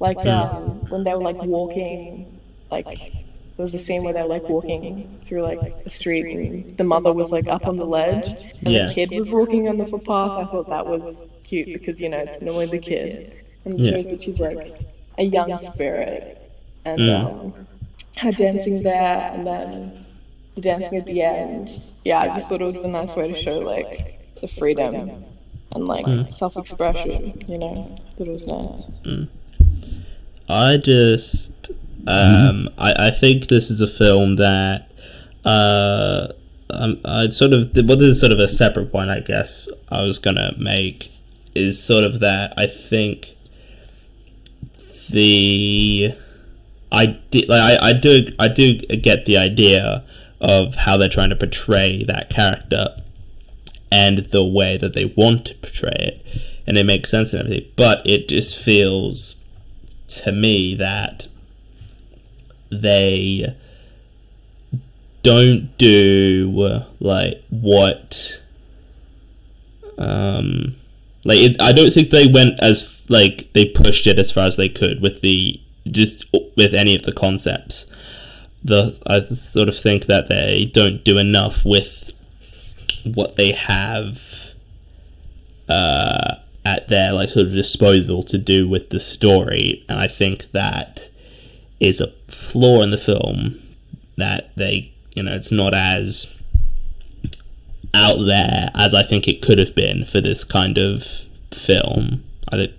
like 0.01 0.25
um, 0.27 0.81
when 0.89 1.05
they 1.05 1.15
were 1.15 1.23
like 1.23 1.43
walking, 1.43 2.41
like 2.71 3.15
there 3.57 3.63
was 3.63 3.73
the 3.73 3.79
scene 3.79 4.03
where 4.03 4.13
they 4.13 4.23
were 4.23 4.29
like 4.29 4.49
walking 4.49 5.19
through 5.25 5.43
like 5.43 5.61
a 5.87 5.91
street 5.91 6.27
and 6.27 6.71
the 6.77 6.85
mother 6.85 7.13
was 7.13 7.31
like 7.31 7.47
up 7.47 7.67
on 7.67 7.77
the 7.77 7.87
ledge 7.87 8.29
and 8.61 8.69
Yeah. 8.69 8.87
the 8.89 8.95
kid 8.95 9.11
was 9.13 9.31
walking 9.31 9.69
on 9.69 9.77
the 9.79 9.87
footpath. 9.87 10.33
I 10.33 10.45
thought 10.51 10.69
that 10.71 10.87
was 10.87 11.39
cute 11.45 11.73
because 11.73 12.01
you 12.01 12.09
know 12.09 12.19
it's 12.19 12.41
normally 12.41 12.67
the 12.67 12.79
kid 12.81 13.35
and 13.65 13.79
it 13.79 13.81
Yeah. 13.85 13.91
shows 13.93 14.07
that 14.11 14.23
she's 14.23 14.41
like 14.41 14.73
a 15.19 15.25
young 15.25 15.57
spirit 15.59 16.51
and 16.85 16.99
Mm. 17.01 17.25
um, 17.25 17.55
her 18.19 18.33
dancing 18.33 18.83
there 18.83 19.31
and 19.33 19.47
then 19.47 20.05
the 20.57 20.61
dancing 20.61 20.99
at 20.99 21.07
the 21.07 21.23
end. 21.23 21.71
Yeah, 22.05 22.19
I 22.21 22.27
just 22.35 22.49
thought 22.49 22.61
it 22.61 22.65
was 22.65 22.77
a 22.77 22.89
nice 22.89 23.15
way 23.17 23.29
to 23.29 23.35
show 23.35 23.59
like 23.61 24.19
the 24.41 24.49
freedom 24.49 24.95
and 25.73 25.85
like 25.89 26.07
Mm. 26.07 26.31
self-expression. 26.31 27.45
You 27.47 27.59
know, 27.59 27.97
thought 28.19 28.27
it 28.27 28.31
was 28.33 28.47
nice. 28.49 28.89
I 30.49 30.77
just 30.77 31.53
um 32.07 32.69
I, 32.79 33.09
I 33.09 33.11
think 33.11 33.49
this 33.49 33.71
is 33.71 33.81
a 33.81 33.87
film 33.87 34.37
that 34.37 34.91
uh 35.45 36.29
um, 36.71 37.01
I 37.05 37.29
sort 37.29 37.53
of 37.53 37.71
well 37.75 37.97
this 37.97 38.13
is 38.13 38.21
sort 38.21 38.33
of 38.33 38.39
a 38.39 38.49
separate 38.49 38.91
point 38.91 39.11
I 39.11 39.21
guess 39.21 39.69
I 39.91 40.03
was 40.03 40.19
gonna 40.19 40.53
make 40.59 41.11
is 41.55 41.83
sort 41.83 42.05
of 42.05 42.21
that 42.21 42.55
I 42.57 42.67
think 42.67 43.29
the 45.11 46.15
I 46.91 47.21
like 47.33 47.51
I, 47.51 47.91
I 47.91 47.93
do 47.93 48.33
I 48.39 48.49
do 48.49 48.79
get 48.79 49.27
the 49.27 49.37
idea 49.37 50.05
of 50.41 50.75
how 50.75 50.97
they're 50.97 51.09
trying 51.09 51.31
to 51.31 51.37
portray 51.37 52.05
that 52.05 52.31
character 52.31 52.89
and 53.91 54.19
the 54.19 54.45
way 54.45 54.77
that 54.77 54.95
they 54.95 55.07
want 55.17 55.47
to 55.47 55.55
portray 55.55 55.95
it 55.99 56.27
and 56.67 56.77
it 56.77 56.85
makes 56.85 57.11
sense 57.11 57.33
and 57.33 57.45
everything 57.45 57.71
but 57.77 58.05
it 58.07 58.29
just 58.29 58.57
feels 58.57 59.37
to 60.09 60.33
me 60.33 60.75
that 60.75 61.27
they 62.81 63.55
don't 65.23 65.77
do 65.79 66.83
like 67.01 67.43
what 67.49 68.41
um 69.97 70.75
like 71.25 71.39
it, 71.39 71.61
I 71.61 71.73
don't 71.73 71.91
think 71.93 72.11
they 72.11 72.27
went 72.27 72.61
as 72.63 73.03
like 73.09 73.53
they 73.55 73.65
pushed 73.65 74.07
it 74.07 74.19
as 74.19 74.31
far 74.31 74.47
as 74.47 74.57
they 74.57 74.69
could 74.69 75.01
with 75.01 75.23
the 75.23 75.61
just 75.91 76.25
with 76.57 76.75
any 76.75 76.95
of 76.95 77.03
the 77.03 77.13
concepts. 77.13 77.87
The 78.63 78.99
I 79.07 79.21
sort 79.35 79.69
of 79.69 79.77
think 79.77 80.07
that 80.07 80.29
they 80.29 80.71
don't 80.73 81.05
do 81.05 81.19
enough 81.19 81.65
with 81.65 82.11
what 83.05 83.37
they 83.37 83.53
have 83.53 84.21
uh, 85.69 86.37
at 86.65 86.89
their 86.89 87.13
like 87.13 87.31
sort 87.31 87.47
of 87.47 87.53
disposal 87.53 88.23
to 88.25 88.39
do 88.39 88.69
with 88.69 88.91
the 88.91 89.01
story, 89.01 89.85
and 89.89 89.99
I 89.99 90.07
think 90.07 90.51
that 90.53 91.09
is 91.85 92.01
a 92.01 92.09
flaw 92.29 92.83
in 92.83 92.91
the 92.91 92.99
film 92.99 93.61
that 94.17 94.51
they 94.57 94.93
you 95.15 95.23
know 95.23 95.35
it's 95.35 95.53
not 95.53 95.75
as 95.75 96.35
out 97.93 98.17
there 98.27 98.71
as 98.75 98.95
I 98.95 99.03
think 99.03 99.29
it 99.29 99.43
could 99.43 99.59
have 99.59 99.75
been 99.75 100.05
for 100.05 100.21
this 100.21 100.43
kind 100.45 100.79
of 100.79 101.05
film. 101.53 102.25
I 102.51 102.57
think 102.57 102.73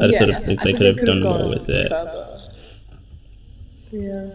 I 0.00 0.06
just 0.06 0.18
sort 0.18 0.30
of 0.30 0.44
think 0.44 0.60
they 0.62 0.72
could 0.72 0.86
have 0.86 1.06
done 1.06 1.22
more 1.22 1.48
with 1.48 1.68
it. 1.68 1.92
Yeah. 3.92 4.30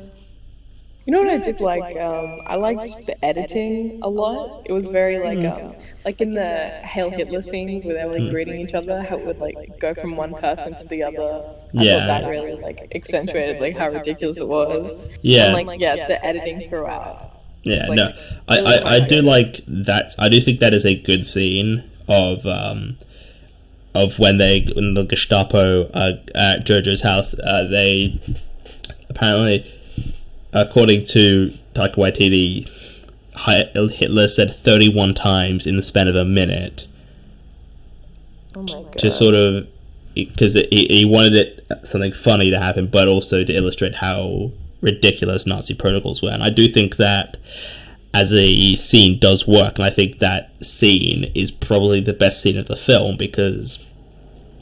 You 1.05 1.11
know 1.13 1.19
what 1.21 1.29
I 1.29 1.37
did 1.37 1.61
like? 1.61 1.95
Um, 1.97 2.39
I 2.47 2.55
liked 2.55 3.05
the 3.05 3.23
editing 3.23 3.99
a 4.01 4.09
lot. 4.09 4.63
It 4.65 4.73
was 4.73 4.87
very 4.87 5.19
like 5.19 5.45
um, 5.45 5.71
like 6.03 6.19
in 6.19 6.33
the 6.33 6.81
Heil 6.83 7.11
Hitler 7.11 7.43
scenes 7.43 7.83
where 7.83 7.93
they 7.93 8.05
were 8.05 8.19
like 8.19 8.31
greeting 8.31 8.59
each 8.59 8.73
other, 8.73 9.03
how 9.03 9.17
it 9.17 9.25
would 9.25 9.37
like 9.37 9.79
go 9.79 9.93
from 9.93 10.15
one 10.15 10.33
person 10.33 10.73
to 10.75 10.83
the 10.87 11.03
other. 11.03 11.45
I 11.77 11.83
Yeah. 11.83 12.07
thought 12.07 12.21
that 12.21 12.29
really 12.29 12.55
like 12.59 12.91
accentuated 12.95 13.61
like 13.61 13.77
how 13.77 13.89
ridiculous 13.89 14.39
it 14.39 14.47
was. 14.47 15.13
Yeah. 15.21 15.55
And 15.55 15.67
like 15.67 15.79
yeah, 15.79 16.07
the 16.07 16.25
editing 16.25 16.67
throughout. 16.69 17.31
Yeah, 17.63 17.87
like, 17.87 17.95
no, 17.97 18.11
I, 18.47 18.59
really 18.59 18.83
I, 18.83 18.95
I 18.95 18.99
do 19.07 19.21
like 19.23 19.59
that. 19.67 20.13
I 20.19 20.29
do 20.29 20.39
think 20.39 20.59
that 20.59 20.73
is 20.73 20.85
a 20.85 20.95
good 21.01 21.25
scene 21.25 21.83
of 22.07 22.45
um, 22.45 22.97
of 23.95 24.19
when 24.19 24.37
they 24.37 24.57
in 24.75 24.93
the 24.93 25.03
Gestapo 25.03 25.85
uh, 25.89 26.17
at 26.35 26.65
Jojo's 26.65 27.01
house. 27.01 27.33
Uh, 27.39 27.67
they 27.69 28.19
apparently, 29.09 29.71
according 30.55 31.05
to 31.05 31.53
Taika 31.73 31.95
Waititi, 31.95 32.67
Hi- 33.35 33.69
Hitler 33.91 34.27
said 34.27 34.55
thirty 34.55 34.89
one 34.89 35.13
times 35.13 35.67
in 35.67 35.75
the 35.75 35.83
span 35.83 36.07
of 36.07 36.15
a 36.15 36.25
minute 36.25 36.87
Oh 38.55 38.89
to 38.97 39.11
sort 39.11 39.35
of 39.35 39.67
because 40.15 40.53
he, 40.53 40.87
he 40.89 41.05
wanted 41.05 41.35
it 41.35 41.67
something 41.85 42.13
funny 42.13 42.49
to 42.49 42.57
happen, 42.57 42.87
but 42.87 43.07
also 43.07 43.43
to 43.43 43.53
illustrate 43.53 43.95
how 43.95 44.51
ridiculous 44.81 45.45
Nazi 45.45 45.73
protocols 45.73 46.21
were. 46.21 46.31
And 46.31 46.41
I 46.41 46.49
do 46.49 46.69
think 46.69 46.95
that 46.95 47.37
as 48.13 48.33
a 48.33 48.75
scene 48.75 49.19
does 49.19 49.45
work, 49.45 49.75
and 49.75 49.83
I 49.83 49.89
think 49.89 50.19
that 50.19 50.51
scene 50.63 51.25
is 51.35 51.51
probably 51.51 51.99
the 51.99 52.13
best 52.13 52.41
scene 52.41 52.57
of 52.57 52.67
the 52.67 52.77
film 52.77 53.17
because 53.17 53.85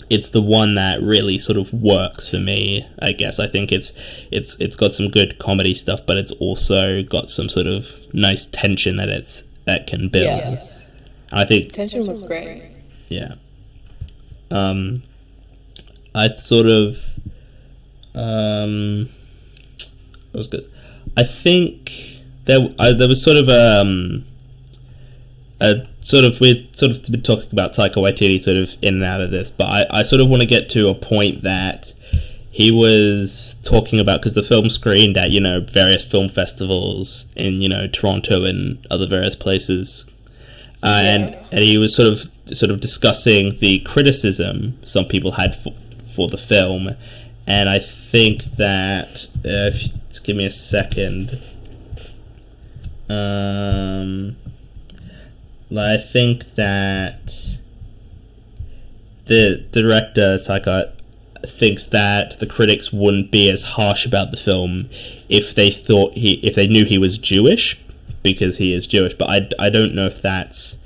it's 0.09 0.29
the 0.29 0.41
one 0.41 0.75
that 0.75 1.01
really 1.01 1.37
sort 1.37 1.57
of 1.57 1.73
works 1.73 2.29
for 2.29 2.39
me. 2.39 2.87
I 3.01 3.11
guess 3.11 3.39
I 3.39 3.47
think 3.47 3.71
it's 3.71 3.93
it's 4.31 4.59
it's 4.59 4.75
got 4.75 4.93
some 4.93 5.09
good 5.09 5.39
comedy 5.39 5.73
stuff, 5.73 6.01
but 6.05 6.17
it's 6.17 6.31
also 6.33 7.03
got 7.03 7.29
some 7.29 7.49
sort 7.49 7.67
of 7.67 7.87
nice 8.13 8.47
tension 8.47 8.97
that 8.97 9.09
it's 9.09 9.43
that 9.65 9.87
can 9.87 10.09
build. 10.09 10.25
Yes. 10.25 10.79
I 11.31 11.45
think 11.45 11.73
Tension 11.73 12.05
was 12.05 12.21
great. 12.21 12.69
yeah. 13.07 13.35
Um, 14.51 15.01
I 16.13 16.27
sort 16.35 16.67
of, 16.67 16.97
um, 18.13 19.09
what 20.31 20.37
was 20.37 20.47
good. 20.47 20.71
I 21.17 21.23
think 21.23 21.91
there, 22.45 22.59
I, 22.77 22.93
there 22.93 23.07
was 23.07 23.23
sort 23.23 23.37
of 23.37 23.49
um, 23.49 24.25
a 25.59 25.87
sort 26.03 26.25
of 26.25 26.39
we 26.39 26.69
sort 26.75 26.91
of 26.91 27.11
been 27.11 27.21
talking 27.21 27.49
about 27.51 27.73
Taika 27.73 27.95
Waititi 27.95 28.41
sort 28.41 28.57
of 28.57 28.75
in 28.81 28.95
and 28.95 29.03
out 29.03 29.21
of 29.21 29.31
this, 29.31 29.49
but 29.49 29.65
I, 29.65 29.99
I 29.99 30.03
sort 30.03 30.21
of 30.21 30.29
want 30.29 30.41
to 30.41 30.47
get 30.47 30.69
to 30.71 30.89
a 30.89 30.95
point 30.95 31.43
that 31.43 31.93
he 32.51 32.69
was 32.69 33.59
talking 33.63 33.99
about 33.99 34.21
because 34.21 34.35
the 34.35 34.43
film 34.43 34.69
screened 34.69 35.17
at 35.17 35.31
you 35.31 35.39
know 35.39 35.61
various 35.61 36.03
film 36.03 36.29
festivals 36.29 37.25
in 37.35 37.61
you 37.61 37.69
know 37.69 37.87
Toronto 37.87 38.43
and 38.43 38.85
other 38.91 39.07
various 39.07 39.35
places. 39.35 40.05
Uh, 40.83 41.01
and 41.03 41.35
and 41.51 41.63
he 41.63 41.77
was 41.77 41.95
sort 41.95 42.09
of 42.09 42.29
sort 42.55 42.69
of 42.69 42.81
discussing 42.81 43.57
the 43.59 43.79
criticism 43.79 44.77
some 44.83 45.05
people 45.05 45.31
had 45.31 45.55
for, 45.55 45.73
for 46.15 46.27
the 46.27 46.37
film, 46.37 46.89
and 47.47 47.69
I 47.69 47.79
think 47.79 48.43
that 48.57 49.27
uh, 49.37 49.71
if 49.73 49.83
you 49.83 49.89
just 50.09 50.23
give 50.23 50.35
me 50.35 50.45
a 50.45 50.51
second, 50.51 51.41
um, 53.09 54.35
I 55.77 55.97
think 55.97 56.55
that 56.55 57.57
the 59.25 59.65
director 59.71 60.37
Taika 60.39 60.93
thinks 61.45 61.85
that 61.87 62.39
the 62.39 62.45
critics 62.45 62.91
wouldn't 62.93 63.31
be 63.31 63.49
as 63.49 63.63
harsh 63.63 64.05
about 64.05 64.31
the 64.31 64.37
film 64.37 64.89
if 65.29 65.55
they 65.55 65.71
thought 65.71 66.13
he 66.13 66.33
if 66.35 66.55
they 66.55 66.67
knew 66.67 66.85
he 66.85 66.97
was 66.97 67.17
Jewish 67.17 67.81
because 68.21 68.57
he 68.57 68.73
is 68.73 68.87
Jewish 68.87 69.13
but 69.13 69.29
I, 69.29 69.49
I 69.59 69.69
don't 69.69 69.93
know 69.93 70.05
if 70.05 70.21
that's 70.21 70.77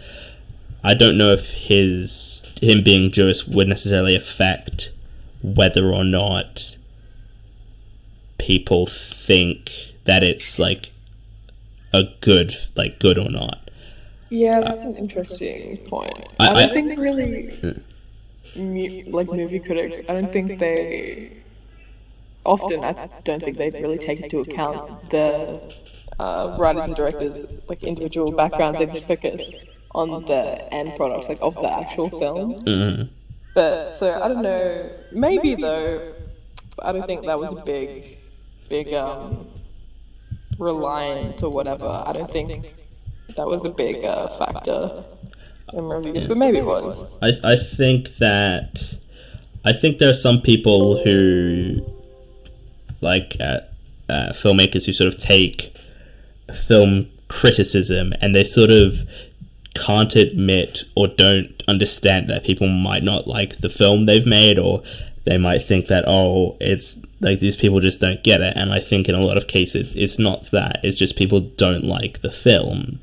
I 0.83 0.93
don't 0.93 1.17
know 1.17 1.29
if 1.29 1.51
his 1.51 2.41
him 2.61 2.83
being 2.83 3.11
Jewish 3.11 3.45
would 3.47 3.67
necessarily 3.67 4.15
affect 4.15 4.91
whether 5.43 5.93
or 5.93 6.03
not 6.03 6.75
people 8.37 8.87
think 8.87 9.71
that 10.05 10.23
it's 10.23 10.57
like 10.57 10.91
a 11.93 12.03
good 12.21 12.53
like 12.75 12.99
good 12.99 13.17
or 13.17 13.29
not. 13.29 13.66
Yeah, 14.29 14.59
that's 14.61 14.83
an 14.83 14.95
interesting 14.97 15.77
point. 15.87 16.27
I- 16.39 16.49
I, 16.49 16.53
don't 16.53 16.69
I- 16.69 16.73
think 16.73 16.99
really, 16.99 17.57
mu- 18.55 19.03
like 19.11 19.27
movie 19.31 19.59
critics, 19.59 19.99
I 20.09 20.13
don't 20.13 20.31
think 20.31 20.59
they 20.59 21.31
often. 22.45 22.83
I 22.83 23.09
don't 23.23 23.41
think 23.43 23.57
they 23.57 23.69
really 23.71 23.97
take 23.97 24.19
into 24.19 24.39
account 24.39 25.09
the 25.09 25.61
uh, 26.19 26.55
writers 26.59 26.85
and 26.85 26.95
directors, 26.95 27.37
like 27.69 27.83
individual 27.83 28.31
backgrounds. 28.31 28.79
They 28.79 28.85
just 28.87 29.07
focus 29.07 29.53
on 29.95 30.25
the 30.25 30.73
end 30.73 30.93
products, 30.97 31.29
like 31.29 31.39
of 31.41 31.55
the 31.55 31.71
actual 31.71 32.09
film. 32.09 32.55
Mhm. 32.55 33.09
But 33.55 33.95
so 33.95 34.21
I 34.21 34.27
don't 34.27 34.41
know. 34.41 34.89
Maybe 35.11 35.55
though, 35.55 36.13
I 36.79 36.91
don't 36.91 37.07
think 37.07 37.25
that 37.25 37.39
was 37.39 37.51
a 37.51 37.61
big, 37.63 38.17
big 38.69 38.93
um, 38.93 39.47
reliant 40.59 41.41
or 41.43 41.49
whatever. 41.49 42.03
I 42.05 42.13
don't 42.13 42.31
think 42.31 42.65
that 43.35 43.47
was 43.47 43.65
a 43.65 43.69
big 43.69 44.03
uh, 44.03 44.27
factor 44.37 45.03
in 45.73 45.87
reviews, 45.87 46.27
but 46.27 46.37
maybe 46.37 46.59
it 46.59 46.65
was. 46.65 47.17
I, 47.21 47.31
I 47.43 47.55
think 47.55 48.17
that 48.17 48.97
I 49.65 49.73
think 49.73 49.97
there 49.97 50.09
are 50.09 50.15
some 50.15 50.41
people 50.41 51.03
who 51.03 51.85
like 53.01 53.35
uh, 53.39 53.59
uh, 54.09 54.31
filmmakers 54.33 54.85
who 54.85 54.93
sort 54.93 55.13
of 55.13 55.19
take 55.19 55.75
film 56.67 57.07
criticism 57.27 58.13
and 58.21 58.33
they 58.33 58.43
sort 58.43 58.71
of 58.71 59.01
can't 59.75 60.15
admit 60.15 60.83
or 60.95 61.07
don't 61.07 61.61
understand 61.67 62.29
that 62.29 62.43
people 62.43 62.67
might 62.67 63.03
not 63.03 63.27
like 63.27 63.57
the 63.57 63.69
film 63.69 64.05
they've 64.05 64.25
made 64.25 64.57
or 64.57 64.81
they 65.25 65.37
might 65.37 65.59
think 65.59 65.87
that 65.87 66.05
oh 66.07 66.55
it's 66.61 66.97
like 67.19 67.39
these 67.39 67.57
people 67.57 67.79
just 67.81 67.99
don't 67.99 68.23
get 68.23 68.41
it. 68.41 68.55
And 68.55 68.71
i 68.71 68.79
think 68.79 69.09
in 69.09 69.15
a 69.15 69.21
lot 69.21 69.37
of 69.37 69.47
cases 69.47 69.93
it's 69.95 70.17
not 70.17 70.49
that. 70.51 70.79
It's 70.83 70.97
just 70.97 71.17
people 71.17 71.41
don't 71.41 71.83
like 71.83 72.21
the 72.21 72.31
film 72.31 72.99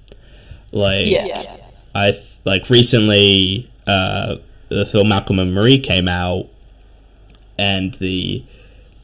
like 0.74 1.06
Yeah. 1.06 1.56
I 1.94 2.20
like 2.44 2.68
recently 2.68 3.70
uh, 3.87 4.37
the 4.68 4.87
film 4.87 5.08
Malcolm 5.08 5.38
and 5.38 5.54
Marie 5.54 5.78
came 5.78 6.08
out, 6.08 6.48
and 7.58 7.94
the 7.94 8.44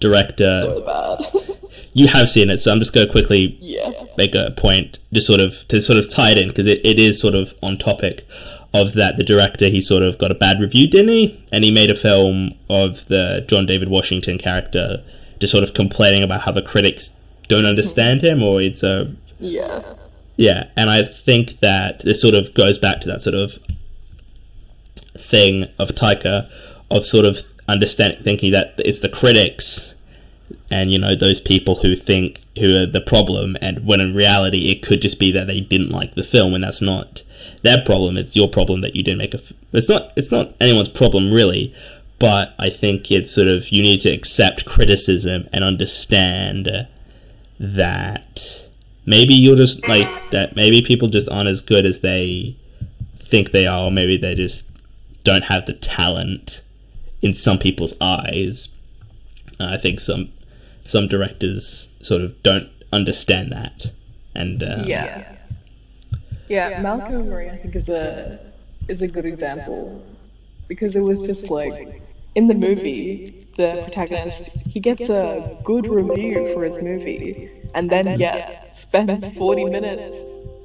director 0.00 0.64
you 1.92 2.09
have 2.09 2.28
seen 2.28 2.50
it, 2.50 2.59
so 2.59 2.72
I'm 2.72 2.78
just 2.78 2.92
going 2.92 3.06
to 3.06 3.12
quickly 3.12 3.56
yeah. 3.61 3.90
make 4.16 4.35
a 4.35 4.50
point 4.56 4.98
just 5.12 5.26
sort 5.26 5.40
of 5.40 5.66
to 5.68 5.80
sort 5.80 5.98
of 5.98 6.09
tie 6.09 6.30
it 6.30 6.38
in 6.38 6.48
because 6.48 6.66
it, 6.66 6.80
it 6.85 6.98
is 6.98 7.20
sort 7.20 7.35
of 7.35 7.52
on 7.62 7.78
topic 7.78 8.26
of 8.72 8.94
that 8.94 9.16
the 9.16 9.24
director 9.24 9.68
he 9.68 9.80
sort 9.80 10.02
of 10.02 10.16
got 10.18 10.30
a 10.30 10.35
bad 10.35 10.61
review 10.61 10.88
didn't 10.88 11.09
he 11.09 11.44
and 11.50 11.64
he 11.64 11.72
made 11.72 11.90
a 11.90 11.94
film 11.94 12.54
of 12.68 13.06
the 13.06 13.44
John 13.48 13.66
David 13.66 13.88
Washington 13.88 14.38
character 14.38 15.02
just 15.40 15.50
sort 15.50 15.64
of 15.64 15.74
complaining 15.74 16.22
about 16.22 16.42
how 16.42 16.52
the 16.52 16.62
critics 16.62 17.11
don't 17.48 17.66
understand 17.66 18.22
him 18.22 18.42
or 18.42 18.62
it's 18.62 18.83
a 18.83 19.12
Yeah. 19.38 19.83
Yeah, 20.40 20.68
and 20.74 20.88
I 20.88 21.03
think 21.03 21.61
that 21.61 21.98
this 21.98 22.22
sort 22.22 22.35
of 22.35 22.55
goes 22.55 22.79
back 22.79 23.03
to 23.03 23.09
that 23.09 23.20
sort 23.20 23.35
of 23.35 23.59
thing 25.12 25.66
of 25.79 25.90
Taika 25.90 26.50
of 26.90 27.05
sort 27.05 27.26
of 27.26 27.40
understanding, 27.68 28.22
thinking 28.22 28.50
that 28.53 28.72
it's 28.79 29.00
the 29.00 29.11
critics 29.11 29.94
and 30.70 30.90
you 30.90 30.98
know 30.98 31.14
those 31.14 31.42
people 31.42 31.74
who 31.74 31.94
think 31.94 32.40
who 32.59 32.74
are 32.74 32.87
the 32.87 33.03
problem, 33.03 33.59
and 33.61 33.87
when 33.87 34.00
in 34.00 34.14
reality 34.14 34.70
it 34.70 34.83
could 34.83 35.03
just 35.03 35.18
be 35.18 35.31
that 35.31 35.46
they 35.46 35.61
didn't 35.61 35.90
like 35.90 36.14
the 36.14 36.22
film, 36.22 36.55
and 36.55 36.64
that's 36.64 36.81
not 36.81 37.22
their 37.61 37.85
problem. 37.85 38.16
It's 38.16 38.35
your 38.35 38.48
problem 38.48 38.81
that 38.81 38.96
you 38.96 39.03
didn't 39.03 39.18
make 39.18 39.35
a. 39.35 39.38
F- 39.38 39.53
it's 39.74 39.90
not. 39.90 40.11
It's 40.16 40.33
not 40.33 40.55
anyone's 40.59 40.88
problem 40.88 41.31
really. 41.31 41.74
But 42.18 42.55
I 42.59 42.70
think 42.70 43.11
it's 43.11 43.31
sort 43.31 43.48
of 43.48 43.68
you 43.68 43.83
need 43.83 44.00
to 44.00 44.11
accept 44.11 44.64
criticism 44.64 45.48
and 45.53 45.64
understand 45.64 46.87
that 47.59 48.69
maybe 49.07 49.35
you're 49.35 49.57
just 49.57 49.87
like 49.89 50.09
that 50.31 50.57
maybe 50.57 50.83
people 50.83 51.09
just 51.09 51.29
aren't 51.29 51.49
as 51.49 51.61
good 51.61 51.87
as 51.87 52.01
they 52.01 52.57
think 53.19 53.53
they 53.53 53.67
are 53.67 53.85
or 53.85 53.91
maybe 53.91 54.17
they 54.17 54.35
just 54.35 54.71
don't 55.25 55.45
have 55.45 55.67
the 55.67 55.75
talent 55.75 56.63
in 57.23 57.35
some 57.35 57.59
people's 57.59 57.95
eyes. 58.01 58.75
Uh, 59.61 59.69
i 59.73 59.77
think 59.77 60.01
some 60.01 60.31
some 60.85 61.07
directors 61.07 61.89
sort 62.01 62.23
of 62.23 62.43
don't 62.43 62.69
understand 62.93 63.53
that 63.53 63.93
and 64.35 64.63
um, 64.63 64.85
Yeah. 64.85 65.37
Yeah, 66.49 66.81
Malcolm 66.81 67.15
and 67.15 67.31
Marie, 67.31 67.49
I 67.49 67.57
think, 67.57 67.77
is 67.77 67.89
a 67.89 68.41
is 68.89 69.03
a 69.03 69.09
good 69.09 69.25
example. 69.25 70.05
Because 70.67 70.97
it 70.97 71.01
was 71.01 71.23
just 71.23 71.49
like 71.51 72.03
in 72.35 72.49
the 72.49 72.55
movie, 72.55 73.47
the 73.57 73.81
protagonist 73.83 74.59
he 74.67 74.81
gets 74.81 75.09
a 75.09 75.57
good 75.63 75.87
review 75.89 76.53
for 76.53 76.65
his 76.65 76.81
movie, 76.83 77.51
and 77.74 77.90
then 77.90 78.18
yet 78.18 78.76
spends 78.76 79.26
forty 79.28 79.64
minutes 79.64 80.16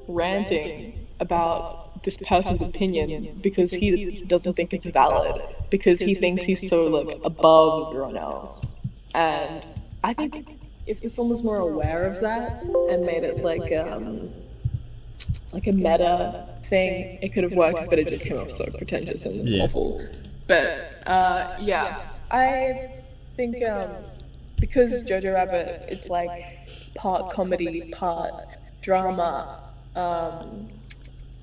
ranting 0.07 1.07
about 1.19 2.03
this 2.03 2.17
person's 2.17 2.61
opinion 2.61 3.27
because 3.41 3.71
he, 3.71 3.95
he 4.11 4.25
doesn't 4.25 4.53
think 4.53 4.73
it's 4.73 4.85
valid 4.85 5.41
because 5.69 5.99
he 5.99 6.13
thinks 6.13 6.43
he's 6.43 6.69
so 6.69 6.87
like 6.87 7.17
above 7.23 7.89
everyone 7.89 8.17
else, 8.17 8.65
and 9.13 9.65
I 10.03 10.13
think 10.13 10.47
if 10.85 11.01
the 11.01 11.09
film 11.09 11.29
was 11.29 11.41
more 11.43 11.57
aware 11.59 12.05
of 12.05 12.19
that 12.21 12.61
and 12.89 13.05
made 13.05 13.23
it 13.23 13.43
like 13.43 13.71
um 13.71 14.29
like 15.51 15.67
a 15.67 15.71
meta 15.71 16.47
thing, 16.65 17.17
it 17.21 17.29
could 17.29 17.43
have 17.43 17.53
worked, 17.53 17.89
but 17.89 17.97
it 17.99 18.07
just 18.07 18.23
came 18.23 18.37
off 18.37 18.51
so 18.51 18.65
pretentious 18.77 19.25
and 19.25 19.47
Yeah. 19.47 19.63
awful. 19.63 20.05
But 20.47 20.91
uh, 21.07 21.55
yeah, 21.59 22.01
I 22.29 22.87
think 23.35 23.63
um, 23.63 23.91
because 24.59 25.01
Jojo 25.09 25.33
Rabbit 25.33 25.85
is 25.89 26.07
like 26.09 26.54
part 26.95 27.29
comedy, 27.29 27.81
part 27.91 28.33
drama, 28.81 29.61
um, 29.95 30.67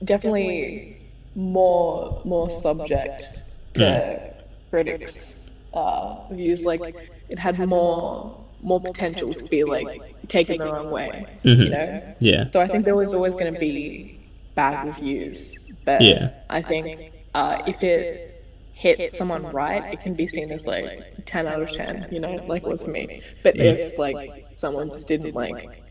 definitely 0.05 0.97
more 1.35 2.21
more 2.25 2.51
subject 2.51 3.49
to 3.75 4.33
critics' 4.71 5.49
uh, 5.75 6.29
views. 6.31 6.65
Like 6.65 6.83
it 7.29 7.39
had 7.39 7.59
more 7.59 8.37
more 8.63 8.81
potential 8.81 9.33
to 9.35 9.45
be 9.47 9.65
like 9.65 10.03
taken 10.29 10.57
the 10.59 10.67
wrong 10.67 10.91
way, 10.91 11.27
you 11.43 11.71
know. 11.71 12.01
yeah 12.21 12.45
So 12.53 12.61
I 12.61 12.67
think 12.67 12.85
there 12.85 12.97
was 12.97 13.15
always 13.15 13.35
going 13.35 13.53
to 13.53 13.59
be 13.59 14.19
bad 14.55 14.85
reviews, 14.85 15.73
but 15.85 16.01
Yeah. 16.03 16.31
I 16.51 16.61
think 16.63 17.13
uh, 17.35 17.57
if 17.67 17.83
it 17.83 18.32
hit 18.73 19.13
someone 19.13 19.45
right, 19.53 19.93
it 19.93 20.01
can 20.01 20.15
be 20.15 20.27
seen 20.27 20.51
as 20.51 20.67
like 20.67 21.03
ten 21.25 21.47
out 21.47 21.63
of 21.63 21.71
ten, 21.73 22.09
you 22.11 22.21
know, 22.21 22.35
like 22.47 22.63
it 22.63 22.69
was 22.69 22.83
for 22.83 22.91
me. 22.91 23.23
But 23.43 23.57
if 23.57 23.99
like 23.99 24.47
someone 24.57 24.91
just 24.91 25.09
didn't 25.09 25.35
like 25.35 25.83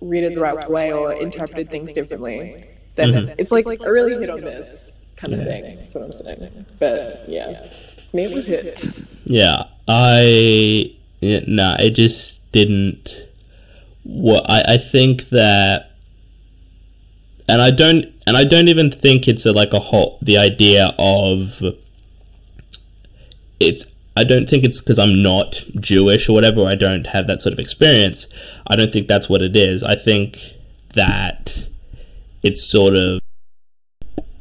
read 0.00 0.24
it 0.24 0.34
the 0.34 0.40
right 0.40 0.68
way 0.68 0.92
or 0.92 1.12
interpreted 1.12 1.70
things 1.70 1.92
differently, 1.92 2.64
then 2.96 3.34
it's 3.38 3.50
like 3.50 3.66
like 3.66 3.80
a 3.80 3.90
really 3.90 4.18
hit 4.18 4.28
or 4.28 4.38
miss 4.38 4.90
kind 5.16 5.34
of 5.34 5.44
thing. 5.44 5.76
That's 5.76 5.94
what 5.94 6.04
I'm 6.04 6.12
saying. 6.12 6.66
But 6.78 7.24
yeah, 7.28 7.72
for 8.10 8.16
me 8.16 8.24
it 8.24 8.34
was 8.34 8.46
hit. 8.46 9.00
Yeah, 9.26 9.62
I 9.88 10.94
yeah, 11.22 11.40
nah, 11.46 11.76
it 11.78 11.92
just 11.92 12.52
didn't. 12.52 13.08
What 14.02 14.44
I 14.50 14.74
I 14.74 14.76
think 14.76 15.30
that, 15.30 15.92
and 17.48 17.62
I 17.62 17.70
don't, 17.70 18.04
and 18.26 18.36
I 18.36 18.44
don't 18.44 18.68
even 18.68 18.90
think 18.90 19.26
it's 19.28 19.46
a, 19.46 19.52
like 19.52 19.72
a 19.72 19.78
whole 19.78 20.18
the 20.20 20.36
idea 20.36 20.94
of. 20.98 21.62
It's. 23.64 23.84
I 24.16 24.22
don't 24.22 24.46
think 24.46 24.62
it's 24.62 24.80
because 24.80 24.98
I'm 24.98 25.22
not 25.22 25.56
Jewish 25.80 26.28
or 26.28 26.34
whatever. 26.34 26.64
I 26.64 26.76
don't 26.76 27.08
have 27.08 27.26
that 27.26 27.40
sort 27.40 27.52
of 27.52 27.58
experience. 27.58 28.28
I 28.68 28.76
don't 28.76 28.92
think 28.92 29.08
that's 29.08 29.28
what 29.28 29.42
it 29.42 29.56
is. 29.56 29.82
I 29.82 29.96
think 29.96 30.38
that 30.94 31.66
it's 32.44 32.62
sort 32.62 32.94
of 32.94 33.20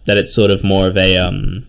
that 0.05 0.17
it's 0.17 0.33
sort 0.33 0.51
of 0.51 0.63
more 0.63 0.87
of 0.87 0.97
a 0.97 1.17
um 1.17 1.65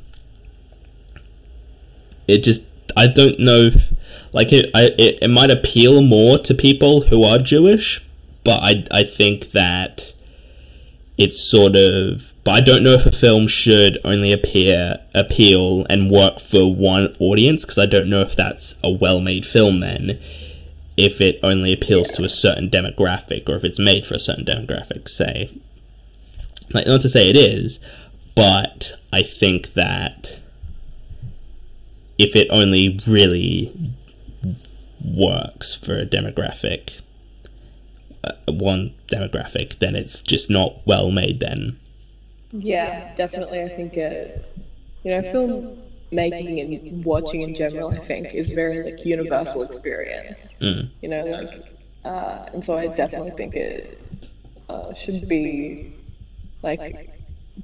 it 2.26 2.42
just 2.42 2.64
I 2.96 3.06
don't 3.06 3.38
know 3.38 3.70
if, 3.72 3.92
like 4.32 4.52
it, 4.52 4.70
I, 4.74 4.90
it 4.98 5.18
it 5.22 5.30
might 5.30 5.50
appeal 5.50 6.02
more 6.02 6.38
to 6.38 6.54
people 6.54 7.02
who 7.02 7.24
are 7.24 7.38
Jewish, 7.38 8.04
but 8.44 8.60
I 8.62 8.84
I 8.90 9.04
think 9.04 9.52
that 9.52 10.12
it's 11.16 11.40
sort 11.40 11.76
of 11.76 12.32
but 12.44 12.52
I 12.52 12.60
don't 12.60 12.82
know 12.82 12.92
if 12.92 13.06
a 13.06 13.12
film 13.12 13.48
should 13.48 13.98
only 14.04 14.32
appear 14.32 14.98
appeal 15.14 15.86
and 15.88 16.10
work 16.10 16.38
for 16.38 16.74
one 16.74 17.14
audience 17.18 17.64
because 17.64 17.78
I 17.78 17.86
don't 17.86 18.10
know 18.10 18.20
if 18.20 18.36
that's 18.36 18.78
a 18.84 18.90
well-made 18.90 19.46
film 19.46 19.80
then 19.80 20.18
if 20.96 21.20
it 21.20 21.40
only 21.42 21.72
appeals 21.72 22.10
to 22.10 22.24
a 22.24 22.28
certain 22.28 22.70
demographic 22.70 23.48
or 23.48 23.56
if 23.56 23.64
it's 23.64 23.78
made 23.78 24.06
for 24.06 24.14
a 24.14 24.20
certain 24.20 24.44
demographic 24.44 25.08
say 25.08 25.50
like 26.72 26.86
not 26.86 27.00
to 27.00 27.08
say 27.08 27.28
it 27.28 27.36
is 27.36 27.80
but 28.34 28.92
I 29.12 29.22
think 29.22 29.74
that 29.74 30.40
if 32.18 32.36
it 32.36 32.48
only 32.50 32.98
really 33.06 33.72
works 35.04 35.74
for 35.74 35.98
a 35.98 36.06
demographic, 36.06 37.00
uh, 38.24 38.32
one 38.48 38.94
demographic, 39.08 39.78
then 39.78 39.94
it's 39.94 40.20
just 40.20 40.50
not 40.50 40.80
well 40.86 41.10
made. 41.10 41.40
Then 41.40 41.78
Yeah, 42.58 43.14
definitely. 43.16 43.62
I 43.62 43.68
think 43.68 43.96
uh, 43.98 44.40
you 45.02 45.10
know, 45.10 45.22
film 45.22 45.66
making 46.12 46.60
and 46.60 47.04
watching 47.04 47.42
in 47.42 47.54
general, 47.54 47.90
I 47.90 47.98
think, 47.98 48.34
is 48.34 48.50
very 48.52 48.80
like 48.80 49.04
universal 49.04 49.62
experience. 49.62 50.54
Mm. 50.60 50.90
You 51.02 51.08
know, 51.08 51.24
like 51.24 51.52
uh, 52.04 52.46
and 52.52 52.64
so 52.64 52.76
I 52.76 52.88
definitely 52.88 53.32
think 53.32 53.56
it 53.56 54.00
uh, 54.68 54.94
should 54.94 55.28
be 55.28 55.92
like 56.62 56.96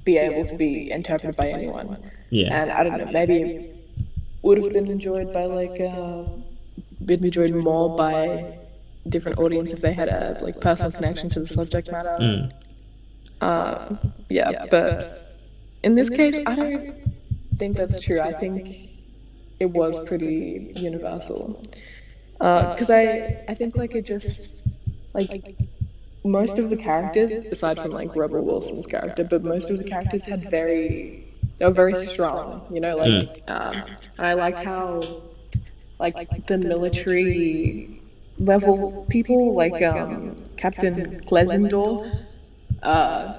be 0.03 0.17
able 0.17 0.45
to 0.45 0.55
be 0.55 0.91
interpreted 0.91 1.35
by 1.35 1.49
anyone. 1.49 1.97
Yeah. 2.29 2.61
And 2.61 2.71
I 2.71 2.83
don't 2.83 2.97
know, 2.97 3.05
maybe 3.05 3.41
it 3.41 3.67
would 4.43 4.57
have 4.57 4.73
been 4.73 4.89
enjoyed 4.89 5.31
by 5.31 5.45
like 5.45 5.79
uh, 5.79 6.23
been 7.05 7.23
enjoyed 7.23 7.51
more 7.53 7.89
by 7.89 8.45
different 9.07 9.39
audience 9.39 9.73
if 9.73 9.81
they 9.81 9.93
had 9.93 10.09
a 10.09 10.37
like 10.41 10.59
personal 10.59 10.91
connection 10.91 11.29
to 11.29 11.39
the 11.39 11.47
subject 11.47 11.91
matter. 11.91 12.17
Mm. 12.19 12.51
Uh, 13.41 13.95
yeah, 14.29 14.65
but 14.69 15.43
in 15.83 15.95
this 15.95 16.09
case, 16.09 16.37
I 16.45 16.55
don't 16.55 16.95
think 17.57 17.75
that's 17.75 17.99
true. 17.99 18.21
I 18.21 18.33
think 18.33 18.89
it 19.59 19.65
was 19.65 19.99
pretty 20.01 20.71
universal. 20.75 21.61
Because 22.37 22.89
I, 22.89 23.43
I 23.47 23.53
think 23.53 23.75
like 23.75 23.93
it 23.95 24.05
just 24.05 24.65
like 25.13 25.55
most 26.23 26.57
of 26.57 26.69
the 26.69 26.77
characters, 26.77 27.31
aside 27.47 27.77
from 27.77 27.91
like 27.91 28.15
Rebel 28.15 28.43
Wilson's 28.43 28.85
character, 28.85 29.23
but 29.23 29.43
most 29.43 29.69
of 29.69 29.77
the 29.77 29.83
characters 29.83 30.23
had 30.23 30.49
very, 30.49 31.27
they 31.57 31.65
were 31.65 31.71
very 31.71 31.95
strong. 32.05 32.65
You 32.71 32.79
know, 32.79 32.95
like, 32.97 33.43
um, 33.47 33.83
and 34.17 34.27
I 34.27 34.33
liked 34.33 34.59
how 34.59 35.21
like 35.99 36.47
the 36.47 36.57
military 36.57 38.01
level 38.39 39.05
people, 39.09 39.55
like 39.55 39.81
um, 39.81 40.35
Captain 40.57 41.21
Klenzendorf. 41.21 42.27
Uh, 42.83 43.33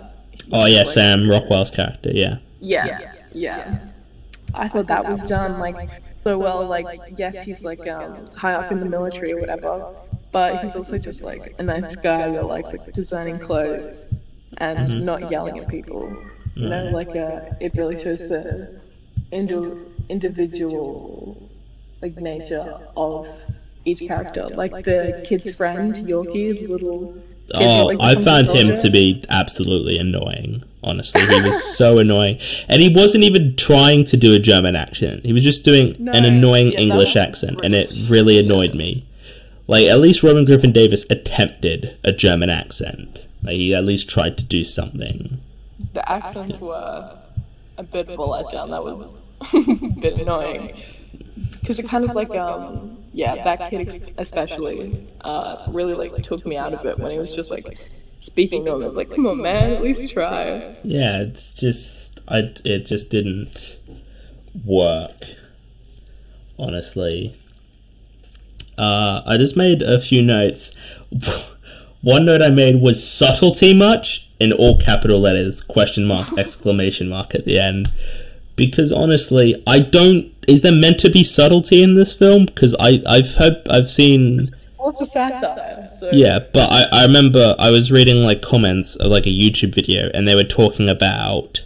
Oh 0.53 0.65
yeah, 0.67 0.79
like- 0.79 0.89
Sam 0.89 1.29
Rockwell's 1.31 1.71
character. 1.71 2.11
Yeah. 2.13 2.39
Yes. 2.61 3.23
Yeah. 3.35 3.79
I 4.55 4.69
thought 4.69 4.87
that 4.89 5.09
was 5.09 5.23
done 5.25 5.59
like 5.59 5.91
so 6.25 6.37
well. 6.39 6.67
Like, 6.67 6.87
yes, 7.17 7.43
he's 7.43 7.63
like 7.65 7.87
um, 7.89 8.27
high 8.37 8.55
up 8.55 8.71
in 8.71 8.81
the 8.81 8.87
military 8.87 9.33
or 9.33 9.41
whatever, 9.41 9.95
but 10.31 10.61
he's 10.63 10.77
also 10.77 10.99
just 10.99 11.23
like 11.23 11.55
a 11.59 11.63
nice 11.63 11.97
guy 11.97 12.31
who 12.31 12.41
likes 12.43 12.73
like 12.73 12.93
designing 12.93 13.39
clothes 13.39 14.09
and 14.59 15.05
not 15.07 15.31
yelling 15.31 15.59
at 15.59 15.69
people. 15.69 16.15
You 16.55 16.69
know, 16.69 16.85
like 16.93 17.09
uh, 17.17 17.41
it 17.61 17.75
really 17.75 17.99
shows 18.03 18.21
the 18.21 18.81
indi- 19.31 19.81
individual 20.11 21.51
like 22.03 22.17
nature 22.17 22.79
of 22.97 23.27
each 23.85 24.01
character. 24.07 24.49
Like 24.49 24.85
the 24.85 25.25
kid's 25.27 25.51
friend, 25.53 25.95
Yorkie, 25.97 26.59
the 26.61 26.67
little. 26.67 27.23
Oh, 27.55 27.95
I 28.01 28.15
found 28.17 28.49
him 28.49 28.79
to 28.79 28.91
be 28.91 29.25
absolutely 29.29 29.99
annoying. 29.99 30.65
Honestly, 30.85 31.21
he 31.27 31.41
was 31.43 31.77
so 31.77 31.99
annoying, 32.05 32.39
and 32.69 32.83
he 32.83 32.89
wasn't 32.93 33.25
even 33.25 33.55
trying 33.57 34.05
to 34.07 34.17
do 34.17 34.35
a 34.35 34.39
German 34.39 34.75
accent. 34.75 35.25
He 35.25 35.33
was 35.33 35.45
just 35.45 35.65
doing 35.65 35.95
No, 35.99 36.13
an 36.13 36.25
annoying 36.25 36.73
yeah, 36.73 36.81
English 36.81 37.15
accent, 37.17 37.61
and 37.63 37.75
it 37.75 37.93
really 38.09 38.39
annoyed 38.39 38.75
me. 38.75 39.05
Like 39.69 39.87
at 39.87 40.01
least 40.01 40.23
Roman 40.23 40.45
Griffin 40.45 40.73
Davis 40.73 41.05
attempted 41.11 41.97
a 42.05 42.13
German 42.13 42.51
accent. 42.51 43.21
Like 43.43 43.55
he 43.57 43.75
at 43.75 43.85
least 43.85 44.09
tried 44.11 44.37
to 44.39 44.45
do 44.45 44.65
something. 44.65 45.39
the 45.93 46.11
accents 46.11 46.59
were 46.59 47.17
a 47.79 47.83
bit 47.83 48.09
of 48.09 48.19
a 48.19 48.23
letdown. 48.23 48.71
That 48.71 48.83
was 48.85 49.15
a 49.55 50.01
bit 50.01 50.21
annoying 50.21 50.75
because 51.63 51.79
it 51.79 51.89
kind 51.89 52.05
of 52.05 52.15
like 52.15 52.35
um 52.35 53.03
yeah 53.15 53.43
that 53.43 53.71
kid 53.71 53.89
ex- 53.89 54.13
especially 54.19 55.09
uh 55.23 55.65
really 55.69 55.95
like 55.95 56.23
took 56.23 56.45
me 56.45 56.57
out 56.59 56.75
of 56.75 56.85
it 56.85 56.99
when 56.99 57.11
he 57.11 57.19
was 57.19 57.35
just 57.35 57.51
like 57.51 57.79
speaking 58.23 58.65
to 58.65 58.75
him. 58.75 58.83
I 58.83 58.87
was 58.87 58.97
like, 58.97 59.11
come 59.11 59.27
on, 59.27 59.43
man, 59.43 59.73
at 59.73 59.83
least 59.83 60.13
try. 60.13 60.77
Yeah, 60.83 61.23
it's 61.23 61.59
just 61.59 62.21
I 62.29 62.53
it 62.65 62.87
just 62.87 63.11
didn't 63.11 63.79
work. 64.65 65.25
Honestly. 66.59 67.37
Uh, 68.79 69.23
I 69.27 69.37
just 69.37 69.57
made 69.57 69.83
a 69.83 70.01
few 70.01 70.23
notes. 70.23 70.75
One 72.03 72.25
note 72.25 72.43
I 72.43 72.49
made 72.51 72.81
was 72.81 73.07
subtlety 73.07 73.75
much 73.75 74.29
in 74.41 74.53
all 74.53 74.79
capital 74.79 75.21
letters, 75.21 75.61
question 75.61 76.05
mark, 76.05 76.27
exclamation 76.39 77.09
mark 77.09 77.35
at 77.35 77.45
the 77.45 77.59
end. 77.59 77.89
Because 78.67 78.93
honestly, 78.93 79.61
I 79.67 79.81
don't. 79.81 80.33
Is 80.47 80.63
there 80.63 80.73
meant 80.73 81.01
to 81.01 81.11
be 81.11 81.25
subtlety 81.25 81.83
in 81.83 81.95
this 81.95 82.15
film? 82.15 82.47
Because 82.47 82.75
I 82.79 83.03
I've 83.09 83.35
heard 83.35 83.63
I've 83.69 83.91
seen 83.91 84.49
Well, 84.79 84.91
it's 84.91 85.01
a 85.01 85.07
satire, 85.07 85.89
so 85.99 86.11
yeah, 86.13 86.39
but 86.53 86.71
I, 86.71 86.85
I 86.93 87.03
remember 87.05 87.55
I 87.59 87.71
was 87.71 87.91
reading 87.91 88.17
like 88.23 88.43
comments 88.43 88.97
of 88.97 89.11
like 89.11 89.27
a 89.27 89.31
YouTube 89.31 89.75
video, 89.75 90.11
and 90.15 90.27
they 90.29 90.35
were 90.35 90.45
talking 90.45 90.89
about 90.89 91.65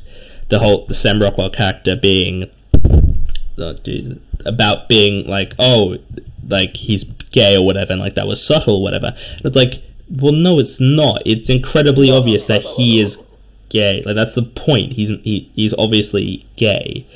the 0.48 0.58
whole 0.58 0.86
the 0.86 0.94
Sam 0.94 1.20
Rockwell 1.20 1.50
character 1.50 1.96
being, 1.96 2.50
oh, 3.58 3.74
Jesus, 3.84 4.18
about 4.44 4.88
being 4.88 5.26
like 5.26 5.52
oh, 5.58 5.98
like 6.48 6.76
he's 6.76 7.04
gay 7.04 7.56
or 7.56 7.64
whatever, 7.64 7.92
and 7.92 8.00
like 8.00 8.14
that 8.14 8.26
was 8.26 8.46
subtle 8.46 8.76
or 8.76 8.82
whatever. 8.82 9.08
And 9.08 9.44
it's 9.44 9.56
like, 9.56 9.82
well, 10.10 10.32
no, 10.32 10.58
it's 10.58 10.80
not. 10.80 11.22
It's 11.26 11.50
incredibly 11.50 12.10
obvious 12.10 12.46
that 12.46 12.62
he 12.62 13.00
is 13.00 13.22
gay. 13.68 14.02
Like 14.04 14.14
that's 14.14 14.34
the 14.34 14.42
point. 14.42 14.92
He's 14.92 15.08
he, 15.22 15.50
he's 15.54 15.74
obviously 15.78 16.46
gay. 16.56 17.06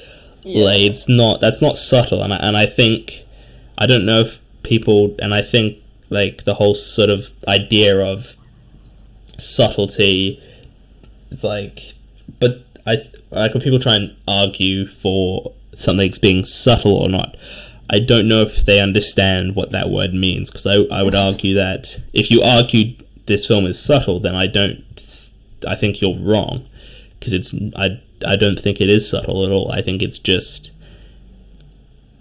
Yeah. 0.43 0.65
Like 0.65 0.81
it's 0.81 1.09
not 1.09 1.41
that's 1.41 1.61
not 1.61 1.77
subtle, 1.77 2.23
and 2.23 2.33
I, 2.33 2.37
and 2.37 2.57
I 2.57 2.67
think 2.67 3.13
I 3.79 3.87
don't 3.87 4.07
know 4.07 4.21
if 4.21 4.41
people 4.63 5.15
and 5.19 5.35
I 5.35 5.43
think 5.43 5.79
like 6.11 6.45
the 6.45 6.55
whole 6.55 6.75
sort 6.75 7.11
of 7.11 7.29
idea 7.49 7.99
of 7.99 8.35
subtlety. 9.39 10.43
It's 11.31 11.45
like, 11.45 11.81
but 12.39 12.65
I 12.87 12.99
like 13.31 13.55
when 13.55 13.63
people 13.63 13.79
try 13.79 13.95
and 13.95 14.17
argue 14.27 14.87
for 14.87 15.53
something's 15.77 16.19
being 16.19 16.45
subtle 16.45 16.95
or 16.95 17.09
not. 17.09 17.37
I 17.93 17.99
don't 17.99 18.29
know 18.29 18.43
if 18.43 18.67
they 18.67 18.81
understand 18.81 19.57
what 19.57 19.71
that 19.71 19.91
word 19.91 20.15
means 20.15 20.51
because 20.51 20.67
I, 20.67 20.75
I 20.95 21.03
would 21.03 21.15
mm-hmm. 21.15 21.35
argue 21.35 21.55
that 21.55 21.97
if 22.13 22.31
you 22.31 22.41
argue 22.43 22.95
this 23.27 23.47
film 23.47 23.67
is 23.67 23.83
subtle, 23.83 24.21
then 24.21 24.35
I 24.35 24.47
don't. 24.47 24.85
I 25.67 25.75
think 25.75 26.01
you're 26.01 26.17
wrong 26.19 26.67
because 27.19 27.33
it's 27.33 27.55
I 27.77 28.01
I 28.27 28.37
don't 28.37 28.59
think 28.59 28.81
it 28.81 28.91
is 28.91 29.09
subtle 29.09 29.45
at 29.45 29.53
all. 29.53 29.71
I 29.73 29.83
think 29.83 30.03
it's 30.03 30.19
just 30.19 30.71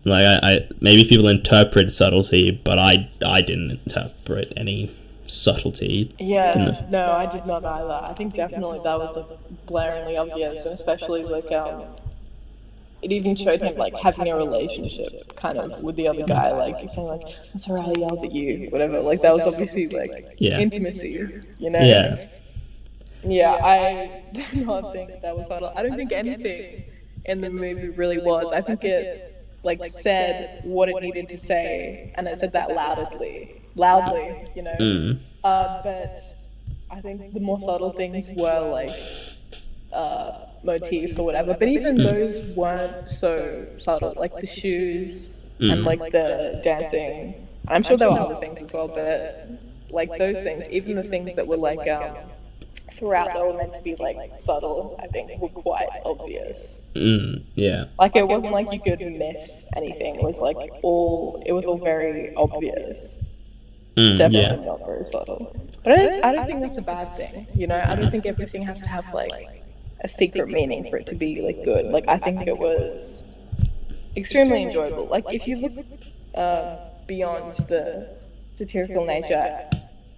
like 0.06 0.26
I, 0.26 0.40
I 0.44 0.68
maybe 0.82 1.04
people 1.08 1.28
interpret 1.28 1.92
subtlety, 1.92 2.52
but 2.64 2.80
I 2.80 3.10
I 3.26 3.42
didn't 3.42 3.72
interpret 3.72 4.54
any 4.56 4.92
subtlety. 5.28 6.14
Yeah, 6.20 6.86
no, 6.90 7.12
I 7.12 7.26
did 7.26 7.46
not 7.46 7.64
either. 7.64 8.00
I 8.10 8.14
think 8.14 8.34
definitely 8.34 8.80
that 8.84 8.98
was 9.00 9.16
like 9.16 9.40
blaringly 9.68 10.20
obvious, 10.20 10.66
and 10.66 10.74
especially 10.74 11.24
like 11.24 11.52
um, 11.52 11.84
it 13.02 13.12
even 13.12 13.36
showed 13.36 13.62
him 13.62 13.76
like 13.78 13.96
having 13.96 14.30
a 14.30 14.36
relationship 14.36 15.36
kind 15.36 15.58
of 15.58 15.82
with 15.82 15.96
the 15.96 16.08
other 16.08 16.24
guy, 16.24 16.52
like 16.52 16.90
saying 16.90 17.08
like, 17.08 17.22
"That's 17.54 17.70
alright, 17.70 17.98
I 17.98 18.00
yelled 18.00 18.24
at 18.24 18.34
you," 18.34 18.68
whatever. 18.70 19.00
Like 19.00 19.22
that 19.22 19.34
was 19.34 19.46
obviously 19.46 19.88
like 19.90 20.36
Yeah. 20.38 20.60
intimacy, 20.60 21.28
you 21.60 21.70
know? 21.70 21.80
Yeah, 21.80 22.18
Yeah, 23.24 23.58
I 23.62 24.12
do 24.34 24.66
not 24.66 24.92
think 24.92 25.22
that 25.22 25.36
was 25.36 25.48
subtle. 25.48 25.72
I 25.76 25.84
don't 25.84 25.96
think 25.96 26.12
anything 26.12 26.84
in 27.26 27.42
the 27.42 27.50
movie 27.50 27.90
really 27.90 28.18
was. 28.18 28.52
I 28.52 28.62
think 28.62 28.84
it 28.86 29.08
like 29.64 29.84
said 29.86 30.48
what 30.64 30.90
it 30.90 31.00
needed 31.00 31.30
to 31.30 31.38
say, 31.38 32.00
and 32.16 32.28
it 32.28 32.40
said 32.40 32.54
that 32.54 32.72
loudly, 32.72 33.50
loudly, 33.76 34.48
you 34.56 34.64
know. 34.64 34.76
mm, 34.80 35.20
Uh, 35.44 35.68
but 35.84 36.18
I 36.90 37.02
think 37.02 37.34
the 37.34 37.40
more 37.40 37.60
subtle 37.60 37.92
things 37.92 38.32
were 38.32 38.62
like 38.62 39.06
uh, 39.92 40.32
motifs 40.64 41.18
or 41.20 41.26
whatever. 41.26 41.54
But 41.54 41.68
even 41.70 42.02
those 42.02 42.42
weren't 42.56 43.10
so 43.10 43.68
subtle, 43.78 44.14
like 44.18 44.40
the 44.40 44.48
shoes 44.48 45.34
and 45.68 45.84
like 45.84 46.10
the 46.10 46.60
dancing. 46.62 47.36
I'm 47.68 47.84
sure 47.84 47.98
there 47.98 48.10
were 48.10 48.20
other 48.20 48.36
things 48.36 48.62
as 48.62 48.74
well, 48.74 48.88
but 48.88 49.50
like 49.90 50.18
those 50.18 50.42
things, 50.42 50.68
even 50.70 50.96
the 50.96 51.04
things 51.04 51.36
that 51.36 51.48
were 51.48 51.58
like 51.58 51.88
um, 51.88 52.18
throughout 52.94 53.34
that 53.34 53.46
were 53.46 53.54
meant 53.54 53.74
to 53.74 53.82
be 53.82 53.96
like 54.00 54.22
subtle, 54.38 54.96
I 55.00 55.08
think 55.08 55.34
were 55.40 55.50
quite 55.50 55.90
obvious. 56.06 56.82
mm, 56.96 57.46
yeah, 57.56 57.86
Like 58.00 58.16
it 58.16 58.28
wasn't 58.28 58.54
like 58.54 58.72
you 58.72 58.82
could 58.82 59.02
miss 59.02 59.66
anything. 59.76 60.16
It 60.16 60.24
was 60.24 60.42
like 60.42 60.62
all 60.82 61.38
it 61.46 61.54
was 61.54 61.68
all 61.68 61.78
very 61.80 62.30
obvious 62.36 63.20
mm, 63.98 64.18
definitely 64.18 64.58
yeah, 64.58 64.58
not 64.60 64.86
very 64.86 65.04
subtle. 65.06 65.56
But 65.84 65.94
I 65.94 65.98
don't, 65.98 66.14
I 66.24 66.32
don't 66.32 66.46
think 66.46 66.62
that's 66.62 66.78
a 66.78 66.82
bad 66.82 67.16
thing. 67.16 67.48
You 67.54 67.68
know, 67.68 67.84
I 67.88 67.96
don't 67.96 68.10
think 68.10 68.26
everything 68.26 68.64
has 68.64 68.82
to 68.84 68.90
have 68.90 69.12
like 69.14 69.42
a 70.04 70.08
secret 70.08 70.50
meaning 70.50 70.84
for 70.86 70.98
it 70.98 71.08
to 71.08 71.16
be 71.16 71.42
like 71.42 71.62
good. 71.64 71.88
Like 71.92 72.06
I 72.08 72.20
think 72.20 72.48
it 72.48 72.58
was 72.58 73.40
extremely 74.18 74.64
enjoyable. 74.64 75.08
Like 75.10 75.26
if 75.30 75.48
you 75.48 75.58
look 75.58 75.74
uh, 76.36 76.78
beyond 77.08 77.56
the 77.68 78.08
satirical 78.56 79.06
nature, 79.06 79.62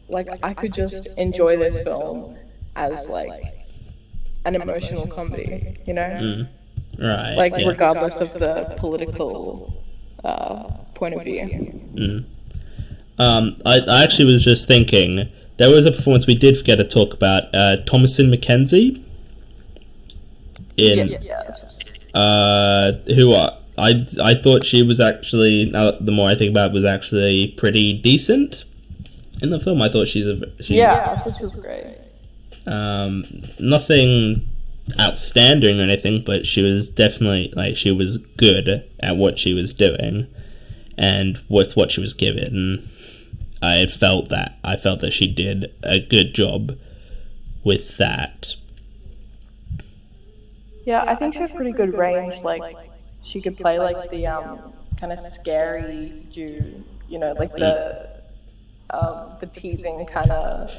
like 0.09 0.29
I 0.43 0.53
could 0.53 0.73
just 0.73 1.07
enjoy 1.17 1.57
this 1.57 1.79
film 1.81 2.40
as 2.75 3.07
like 3.07 3.43
an 4.45 4.55
emotional 4.55 5.07
comedy. 5.07 5.77
You 5.85 5.93
know, 5.93 6.01
mm, 6.01 6.49
right, 6.99 7.35
like 7.35 7.53
yeah. 7.57 7.67
regardless 7.67 8.19
of 8.21 8.33
the 8.33 8.73
political 8.77 9.83
uh, 10.23 10.69
point 10.95 11.15
of 11.15 11.23
view. 11.23 11.41
Mm. 11.95 12.25
Um, 13.19 13.55
I, 13.65 13.79
I 13.79 14.03
actually 14.03 14.31
was 14.31 14.43
just 14.43 14.67
thinking 14.67 15.29
there 15.57 15.69
was 15.69 15.85
a 15.85 15.91
performance 15.91 16.25
we 16.25 16.35
did 16.35 16.57
forget 16.57 16.77
to 16.79 16.87
talk 16.87 17.13
about. 17.13 17.43
Uh, 17.53 17.77
Thomasin 17.85 18.33
McKenzie 18.33 19.03
in 20.77 21.07
Yes. 21.21 21.79
uh, 22.13 22.93
who 23.07 23.33
I, 23.35 23.57
I 23.77 24.05
I 24.23 24.33
thought 24.35 24.65
she 24.65 24.83
was 24.83 24.99
actually 24.99 25.69
now 25.71 25.91
the 25.91 26.11
more 26.11 26.29
I 26.29 26.35
think 26.35 26.51
about 26.51 26.71
it, 26.71 26.73
was 26.73 26.85
actually 26.85 27.49
pretty 27.57 27.93
decent. 27.93 28.63
in 29.41 29.49
the 29.49 29.59
film, 29.59 29.81
I 29.81 29.89
thought 29.91 30.07
she's 30.07 30.27
a 30.27 30.63
she, 30.63 30.77
Yeah, 30.77 31.15
I 31.17 31.23
thought 31.23 31.37
she 31.37 31.43
was 31.43 31.55
great. 31.55 31.95
Um, 32.65 33.23
nothing 33.59 34.47
outstanding 34.99 35.79
or 35.79 35.83
anything, 35.83 36.23
but 36.25 36.45
she 36.45 36.61
was 36.61 36.89
definitely 36.89 37.53
like 37.55 37.77
she 37.77 37.91
was 37.91 38.17
good 38.37 38.89
at 38.99 39.17
what 39.17 39.39
she 39.39 39.53
was 39.53 39.73
doing, 39.73 40.27
and 40.97 41.39
with 41.49 41.75
what 41.75 41.91
she 41.91 42.01
was 42.01 42.13
given, 42.13 42.87
I 43.61 43.85
felt 43.85 44.29
that 44.29 44.57
I 44.63 44.75
felt 44.75 44.99
that 45.01 45.11
she 45.11 45.27
did 45.27 45.71
a 45.83 45.99
good 45.99 46.33
job 46.33 46.77
with 47.63 47.97
that. 47.97 48.55
Yeah, 50.85 51.03
I 51.05 51.15
think 51.15 51.33
she 51.33 51.39
had 51.41 51.55
pretty 51.55 51.73
good 51.73 51.93
range. 51.93 52.41
Like, 52.43 52.75
she 53.21 53.39
could 53.39 53.57
play 53.57 53.79
like 53.79 54.09
the 54.09 54.27
um 54.27 54.73
kind 54.99 55.13
of 55.13 55.19
scary 55.19 56.25
Jew, 56.29 56.83
you 57.07 57.19
know, 57.19 57.33
like 57.33 57.53
the 57.53 58.21
um 58.89 59.33
the 59.39 59.47
teasing 59.47 60.05
kind 60.05 60.31
of 60.31 60.71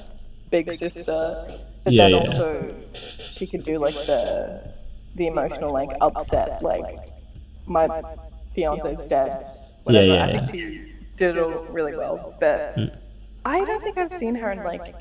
big 0.52 0.70
sister. 0.72 1.58
But 1.84 1.92
Yeah, 1.92 2.02
then 2.04 2.10
yeah. 2.12 2.18
also 2.18 2.74
she 3.36 3.44
could 3.50 3.64
do 3.64 3.78
like 3.86 3.94
the 4.06 4.22
the 5.16 5.26
emotional 5.26 5.72
like 5.72 5.90
upset, 6.00 6.62
like 6.62 6.88
my 7.66 7.86
fiance's 8.54 9.06
dead. 9.06 9.46
Whatever. 9.84 10.06
yeah, 10.06 10.24
I 10.24 10.30
yeah. 10.30 10.40
think 10.42 10.44
she 10.54 10.92
did 11.16 11.36
it 11.36 11.42
all 11.42 11.64
really 11.78 11.96
well. 11.96 12.34
But 12.38 12.76
I 13.44 13.64
don't 13.64 13.82
think 13.82 13.98
I've 13.98 14.12
seen 14.22 14.34
her 14.36 14.50
in 14.52 14.62
like 14.62 14.94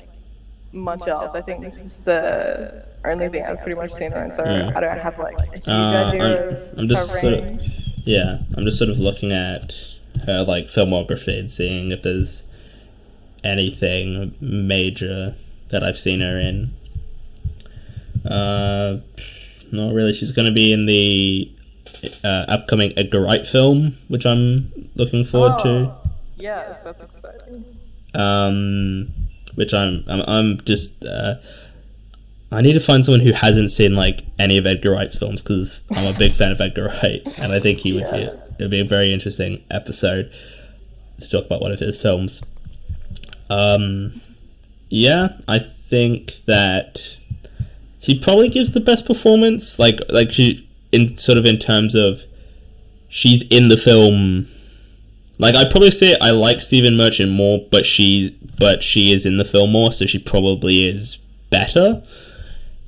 much 0.72 1.06
else. 1.06 1.34
I 1.34 1.40
think 1.40 1.62
this 1.62 1.78
is 1.80 1.98
the 2.00 2.84
only 3.04 3.28
thing 3.28 3.44
I've 3.44 3.60
pretty 3.64 3.78
much 3.82 3.92
seen 3.92 4.10
her 4.12 4.22
in, 4.24 4.32
so 4.32 4.42
Yeah. 4.44 4.72
I 4.76 4.80
don't 4.80 4.98
have 4.98 5.18
like 5.18 5.38
a 5.38 5.50
huge 5.52 5.68
Uh, 5.68 6.08
idea 6.08 6.22
I'm- 6.22 6.48
of 6.48 6.78
I'm 6.78 6.88
just 6.88 7.12
her 7.12 7.18
sort 7.20 7.34
of- 7.34 7.60
Yeah, 8.04 8.38
I'm 8.56 8.64
just 8.64 8.78
sort 8.78 8.90
of 8.90 8.98
looking 8.98 9.30
at 9.32 9.72
her 10.26 10.42
like 10.52 10.64
filmography 10.64 11.38
and 11.38 11.50
seeing 11.50 11.90
if 11.92 12.02
there's 12.02 12.44
anything 13.44 14.34
major 14.40 15.34
that 15.70 15.82
I've 15.82 15.98
seen 15.98 16.20
her 16.20 16.38
in. 16.38 16.70
Uh, 18.24 19.00
not 19.72 19.94
really. 19.94 20.12
She's 20.12 20.32
going 20.32 20.46
to 20.46 20.54
be 20.54 20.72
in 20.72 20.86
the 20.86 21.50
uh, 22.24 22.44
upcoming 22.48 22.92
Edgar 22.96 23.22
Wright 23.22 23.46
film, 23.46 23.96
which 24.08 24.26
I'm 24.26 24.70
looking 24.94 25.24
forward 25.24 25.60
Oh, 25.64 26.00
yes, 26.36 26.82
that's 26.82 27.02
exciting. 27.02 27.64
Um, 28.14 29.08
which 29.54 29.72
I'm 29.74 30.04
I'm, 30.08 30.20
I'm 30.20 30.60
just. 30.64 31.04
Uh, 31.04 31.36
I 32.50 32.60
need 32.60 32.74
to 32.74 32.80
find 32.80 33.02
someone 33.02 33.20
who 33.20 33.32
hasn't 33.32 33.70
seen 33.70 33.96
like 33.96 34.20
any 34.38 34.58
of 34.58 34.66
Edgar 34.66 34.90
Wright's 34.90 35.16
films 35.16 35.42
because 35.42 35.82
I'm 35.92 36.14
a 36.14 36.18
big 36.18 36.34
fan 36.34 36.52
of 36.52 36.60
Edgar 36.60 36.88
Wright, 36.88 37.22
and 37.38 37.52
I 37.52 37.60
think 37.60 37.78
he 37.78 37.92
would 37.94 38.10
be 38.10 38.18
it 38.18 38.60
would 38.60 38.70
be 38.70 38.80
a 38.80 38.84
very 38.84 39.12
interesting 39.12 39.64
episode 39.70 40.30
to 41.18 41.30
talk 41.30 41.46
about 41.46 41.62
one 41.62 41.72
of 41.72 41.78
his 41.78 42.00
films. 42.00 42.42
Um, 43.50 44.20
yeah, 44.88 45.28
I 45.48 45.58
think 45.58 46.44
that 46.46 47.16
she 48.00 48.18
probably 48.18 48.48
gives 48.48 48.72
the 48.72 48.80
best 48.80 49.06
performance. 49.06 49.78
Like 49.78 50.00
like 50.08 50.32
she 50.32 50.68
in 50.90 51.16
sort 51.16 51.38
of 51.38 51.46
in 51.46 51.58
terms 51.58 51.94
of 51.94 52.22
she's 53.08 53.46
in 53.48 53.68
the 53.68 53.76
film. 53.76 54.48
Like 55.38 55.54
I'd 55.54 55.70
probably 55.70 55.90
say 55.90 56.16
I 56.20 56.30
like 56.30 56.60
Stephen 56.60 56.96
Merchant 56.96 57.32
more, 57.32 57.60
but 57.70 57.86
she 57.86 58.36
but 58.58 58.82
she 58.82 59.12
is 59.12 59.26
in 59.26 59.38
the 59.38 59.44
film 59.44 59.72
more, 59.72 59.92
so 59.92 60.06
she 60.06 60.18
probably 60.18 60.88
is 60.88 61.16
better. 61.50 62.02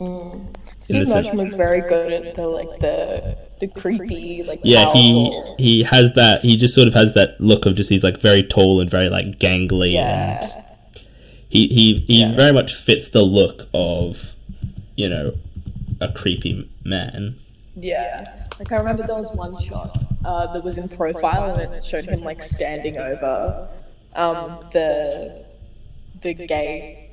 In 0.01 0.55
Steve 0.83 1.09
Merchant 1.09 1.39
was 1.39 1.53
very 1.53 1.81
good 1.81 2.13
at 2.13 2.35
the 2.35 2.47
like 2.47 2.79
the 2.81 3.37
the 3.61 3.69
creepy 3.69 4.43
like 4.43 4.61
Yeah, 4.65 4.93
he 4.93 5.13
powerful- 5.31 5.55
he 5.59 5.83
has 5.85 6.15
that. 6.15 6.41
He 6.43 6.57
just 6.57 6.75
sort 6.75 6.89
of 6.89 6.95
has 6.95 7.15
that 7.15 7.41
look 7.41 7.67
of 7.67 7.75
just 7.77 7.89
he's 7.89 8.03
like 8.05 8.19
very 8.19 8.43
tall 8.43 8.81
and 8.81 8.91
very 8.91 9.09
like 9.09 9.39
gangly, 9.39 9.95
and 9.97 10.45
he 11.49 11.69
he 11.69 12.01
he 12.07 12.21
Yeah. 12.23 12.35
very 12.35 12.53
much 12.53 12.75
fits 12.75 13.09
the 13.11 13.23
look 13.23 13.69
of 13.73 14.35
you 14.97 15.09
know 15.09 15.33
a 16.01 16.11
creepy 16.13 16.69
man. 16.85 17.37
yeah. 17.77 18.41
Like 18.59 18.71
I 18.71 18.77
remember 18.77 19.03
there 19.05 19.17
was 19.17 19.33
one 19.33 19.59
shot 19.61 19.97
uh, 20.25 20.53
that 20.53 20.63
was 20.63 20.79
in 20.79 20.89
profile 20.89 21.59
and 21.59 21.75
it 21.75 21.83
showed 21.85 22.05
him 22.09 22.23
like 22.23 22.41
standing 22.41 22.97
over 22.99 23.69
um 24.15 24.57
the 24.73 25.45
the 26.23 26.35
gay 26.35 27.11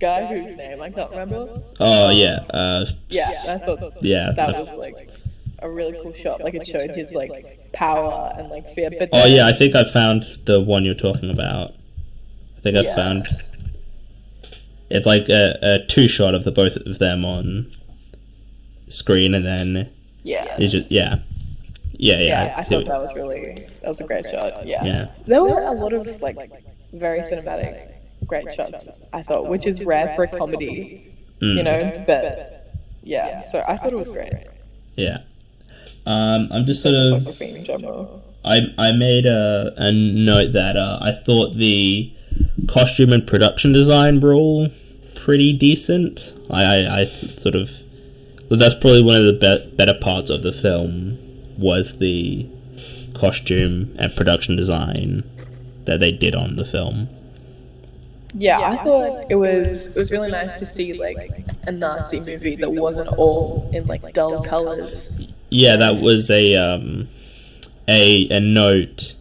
guy 0.00 0.26
whose 0.26 0.56
name 0.56 0.80
I 0.82 0.90
can't 0.90 1.10
remember. 1.10 1.62
Oh 1.78 2.10
yeah, 2.10 2.40
uh, 2.50 2.86
Yeah, 3.08 3.22
I 3.50 3.58
thought 3.58 3.92
yeah. 4.02 4.32
that 4.34 4.54
was 4.58 4.74
like 4.76 5.10
a 5.64 5.70
really 5.70 5.98
cool 6.02 6.12
shot. 6.12 6.40
Like 6.42 6.54
it 6.54 6.66
showed 6.66 6.90
his 6.90 7.10
like 7.12 7.72
power 7.72 8.32
and 8.38 8.48
like 8.50 8.70
fear. 8.74 8.90
But 8.96 9.08
oh 9.12 9.26
yeah, 9.26 9.46
I 9.48 9.52
think 9.52 9.74
I 9.74 9.84
found 9.84 10.22
the 10.44 10.60
one 10.60 10.84
you're 10.84 10.94
talking 10.94 11.30
about. 11.30 11.72
I 12.56 12.60
think 12.60 12.76
I 12.76 12.82
Yeah. 12.82 12.94
found. 12.94 13.26
It's 14.90 15.06
like 15.06 15.28
a, 15.28 15.58
a 15.62 15.86
two 15.88 16.06
shot 16.08 16.34
of 16.34 16.44
the 16.44 16.52
both 16.52 16.76
of 16.76 16.98
them 16.98 17.24
on 17.24 17.70
screen, 18.88 19.34
and 19.34 19.44
then 19.44 19.90
yeah, 20.22 20.56
it's 20.58 20.72
just 20.72 20.90
yeah, 20.92 21.16
yeah, 21.92 22.18
yeah. 22.18 22.20
yeah. 22.46 22.54
I 22.56 22.62
see 22.62 22.74
thought 22.76 22.86
that 22.86 23.00
was 23.00 23.14
really 23.14 23.66
that 23.80 23.88
was 23.88 24.00
a 24.00 24.04
great 24.04 24.26
shot. 24.26 24.66
Yeah. 24.66 24.84
Yeah. 24.84 25.10
there 25.26 25.42
were 25.42 25.62
a 25.62 25.72
lot 25.72 25.92
of 25.94 26.20
like 26.20 26.36
very 26.92 27.20
cinematic, 27.20 27.90
great 28.26 28.52
shots. 28.54 28.86
I 29.12 29.22
thought, 29.22 29.48
which 29.48 29.66
is 29.66 29.82
rare 29.82 30.14
for 30.14 30.24
a 30.24 30.28
comedy, 30.28 31.10
Mm. 31.40 31.56
you 31.56 31.62
know. 31.64 32.04
But 32.06 32.66
yeah, 33.02 33.42
so 33.50 33.64
I 33.66 33.76
thought 33.78 33.92
it 33.92 33.96
was 33.98 34.10
great. 34.10 34.32
Yeah. 34.96 35.18
Um, 36.06 36.48
I'm 36.52 36.66
just 36.66 36.82
sort 36.82 36.94
of 36.94 37.24
Photography 37.24 37.56
in 37.56 37.64
general. 37.64 38.22
I, 38.44 38.60
I 38.76 38.92
made 38.92 39.24
a, 39.24 39.72
a 39.76 39.90
note 39.90 40.52
that 40.52 40.76
uh, 40.76 40.98
I 41.00 41.12
thought 41.12 41.56
the 41.56 42.12
costume 42.68 43.12
and 43.12 43.26
production 43.26 43.72
design 43.72 44.20
were 44.20 44.34
all 44.34 44.68
pretty 45.14 45.56
decent. 45.56 46.34
I, 46.50 46.64
I, 46.64 47.00
I 47.00 47.04
sort 47.04 47.54
of 47.54 47.70
that's 48.50 48.74
probably 48.74 49.02
one 49.02 49.16
of 49.16 49.24
the 49.24 49.32
be- 49.32 49.76
better 49.76 49.98
parts 49.98 50.30
of 50.30 50.42
the 50.42 50.52
film 50.52 51.18
was 51.58 51.98
the 51.98 52.46
costume 53.14 53.94
and 53.98 54.14
production 54.14 54.56
design 54.56 55.24
that 55.86 56.00
they 56.00 56.12
did 56.12 56.34
on 56.34 56.56
the 56.56 56.64
film. 56.64 57.08
Yeah, 58.36 58.58
I 58.58 58.76
thought 58.76 59.26
it 59.30 59.36
was 59.36 59.96
it 59.96 59.98
was 59.98 60.10
really 60.10 60.30
nice 60.30 60.54
to 60.54 60.66
see 60.66 60.92
like 60.92 61.46
a 61.66 61.72
Nazi 61.72 62.20
movie 62.20 62.56
that 62.56 62.70
wasn't 62.70 63.08
all 63.16 63.70
in 63.72 63.86
like 63.86 64.12
dull 64.12 64.42
colors. 64.42 65.28
Yeah, 65.50 65.76
that 65.76 66.00
was 66.00 66.30
a 66.30 66.56
um, 66.56 67.08
a 67.88 68.28
a 68.30 68.40
note, 68.40 69.14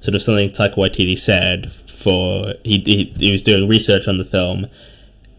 sort 0.00 0.14
of 0.14 0.22
something 0.22 0.50
Taika 0.50 0.74
Waititi 0.74 1.18
said 1.18 1.70
for 1.72 2.54
he 2.64 2.78
he, 2.80 3.04
he 3.18 3.32
was 3.32 3.42
doing 3.42 3.68
research 3.68 4.06
on 4.06 4.18
the 4.18 4.24
film, 4.24 4.66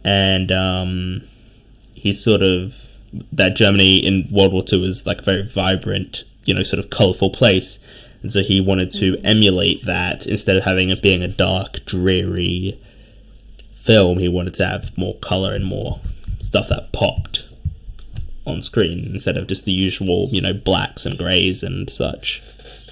and 0.04 0.52
um, 0.52 1.24
he 1.94 2.14
sort 2.14 2.42
of 2.42 2.76
that 3.32 3.56
Germany 3.56 3.98
in 3.98 4.28
World 4.32 4.54
War 4.54 4.64
Two 4.64 4.82
was 4.82 5.06
like 5.06 5.20
a 5.20 5.24
very 5.24 5.48
vibrant, 5.48 6.24
you 6.46 6.54
know, 6.54 6.64
sort 6.64 6.84
of 6.84 6.90
colorful 6.90 7.30
place, 7.30 7.80
and 8.22 8.32
so 8.32 8.42
he 8.42 8.62
wanted 8.62 8.94
to 8.94 9.18
emulate 9.24 9.86
that 9.86 10.26
instead 10.26 10.58
of 10.58 10.64
having 10.64 10.90
it 10.90 11.02
being 11.02 11.22
a 11.22 11.28
dark, 11.28 11.86
dreary 11.86 12.80
film. 13.74 14.20
He 14.20 14.28
wanted 14.28 14.56
to 14.56 14.66
have 14.66 14.98
more 14.98 15.16
color 15.16 15.54
and 15.54 15.66
more 15.66 16.00
stuff 16.42 16.70
that 16.70 16.92
popped 16.92 17.49
on 18.46 18.62
screen 18.62 19.06
instead 19.14 19.38
of 19.38 19.48
just 19.48 19.66
the 19.66 19.72
usual, 19.72 20.30
you 20.32 20.42
know, 20.42 20.54
blacks 20.54 21.06
and 21.06 21.18
greys 21.18 21.64
and 21.64 21.90
such. 21.90 22.42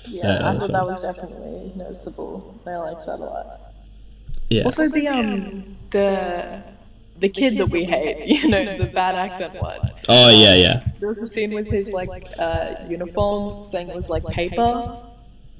Yeah, 0.07 0.23
Yeah, 0.39 0.49
I 0.51 0.57
thought 0.59 0.71
that 0.71 0.85
was 0.85 0.99
definitely 0.99 1.71
noticeable. 1.75 2.59
I 2.65 2.75
liked 2.77 3.05
that 3.05 3.19
a 3.19 3.23
lot. 3.23 3.59
Yeah. 4.49 4.63
Also, 4.63 4.87
the 4.87 5.07
um 5.07 5.75
the 5.91 6.61
the 7.19 7.29
kid 7.29 7.57
that 7.57 7.69
we 7.69 7.83
hate, 7.83 8.25
you 8.43 8.47
know, 8.47 8.77
the 8.83 8.85
bad 8.85 9.15
accent 9.15 9.61
one. 9.61 9.79
Oh 10.07 10.29
yeah, 10.29 10.55
yeah, 10.55 10.87
There 10.99 11.07
was 11.07 11.17
a 11.17 11.27
scene 11.27 11.53
with 11.53 11.67
his 11.67 11.89
like 11.89 12.23
uh, 12.39 12.75
uniform 12.87 13.63
saying 13.65 13.89
it 13.89 13.95
was 13.95 14.09
like 14.09 14.25
paper, 14.27 14.99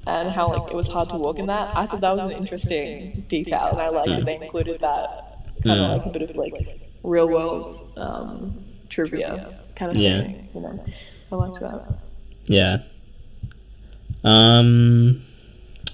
and 0.06 0.30
how 0.30 0.48
like 0.48 0.70
it 0.70 0.76
was 0.76 0.88
hard 0.88 1.10
to 1.10 1.16
walk 1.16 1.38
in 1.38 1.46
that. 1.46 1.76
I 1.76 1.84
thought 1.86 2.00
that 2.00 2.14
was 2.16 2.24
an 2.24 2.38
interesting 2.38 3.24
detail, 3.28 3.68
and 3.72 3.80
I 3.80 3.88
liked 3.88 4.10
that 4.10 4.24
they 4.24 4.36
included 4.36 4.80
that 4.80 5.24
kind 5.64 5.80
of 5.80 5.86
Mm. 5.86 5.96
like 5.98 6.06
a 6.06 6.10
bit 6.10 6.22
of 6.30 6.36
like 6.36 6.80
real 7.02 7.28
world 7.28 7.70
um, 7.96 8.64
trivia 8.88 9.57
kind 9.78 9.92
of 9.92 9.98
Yeah. 9.98 10.22
thing. 10.22 10.48
You 10.54 10.60
know, 10.60 10.84
I 11.32 11.34
liked 11.36 11.60
that. 11.60 11.98
yeah. 12.46 12.78
Um, 14.24 15.22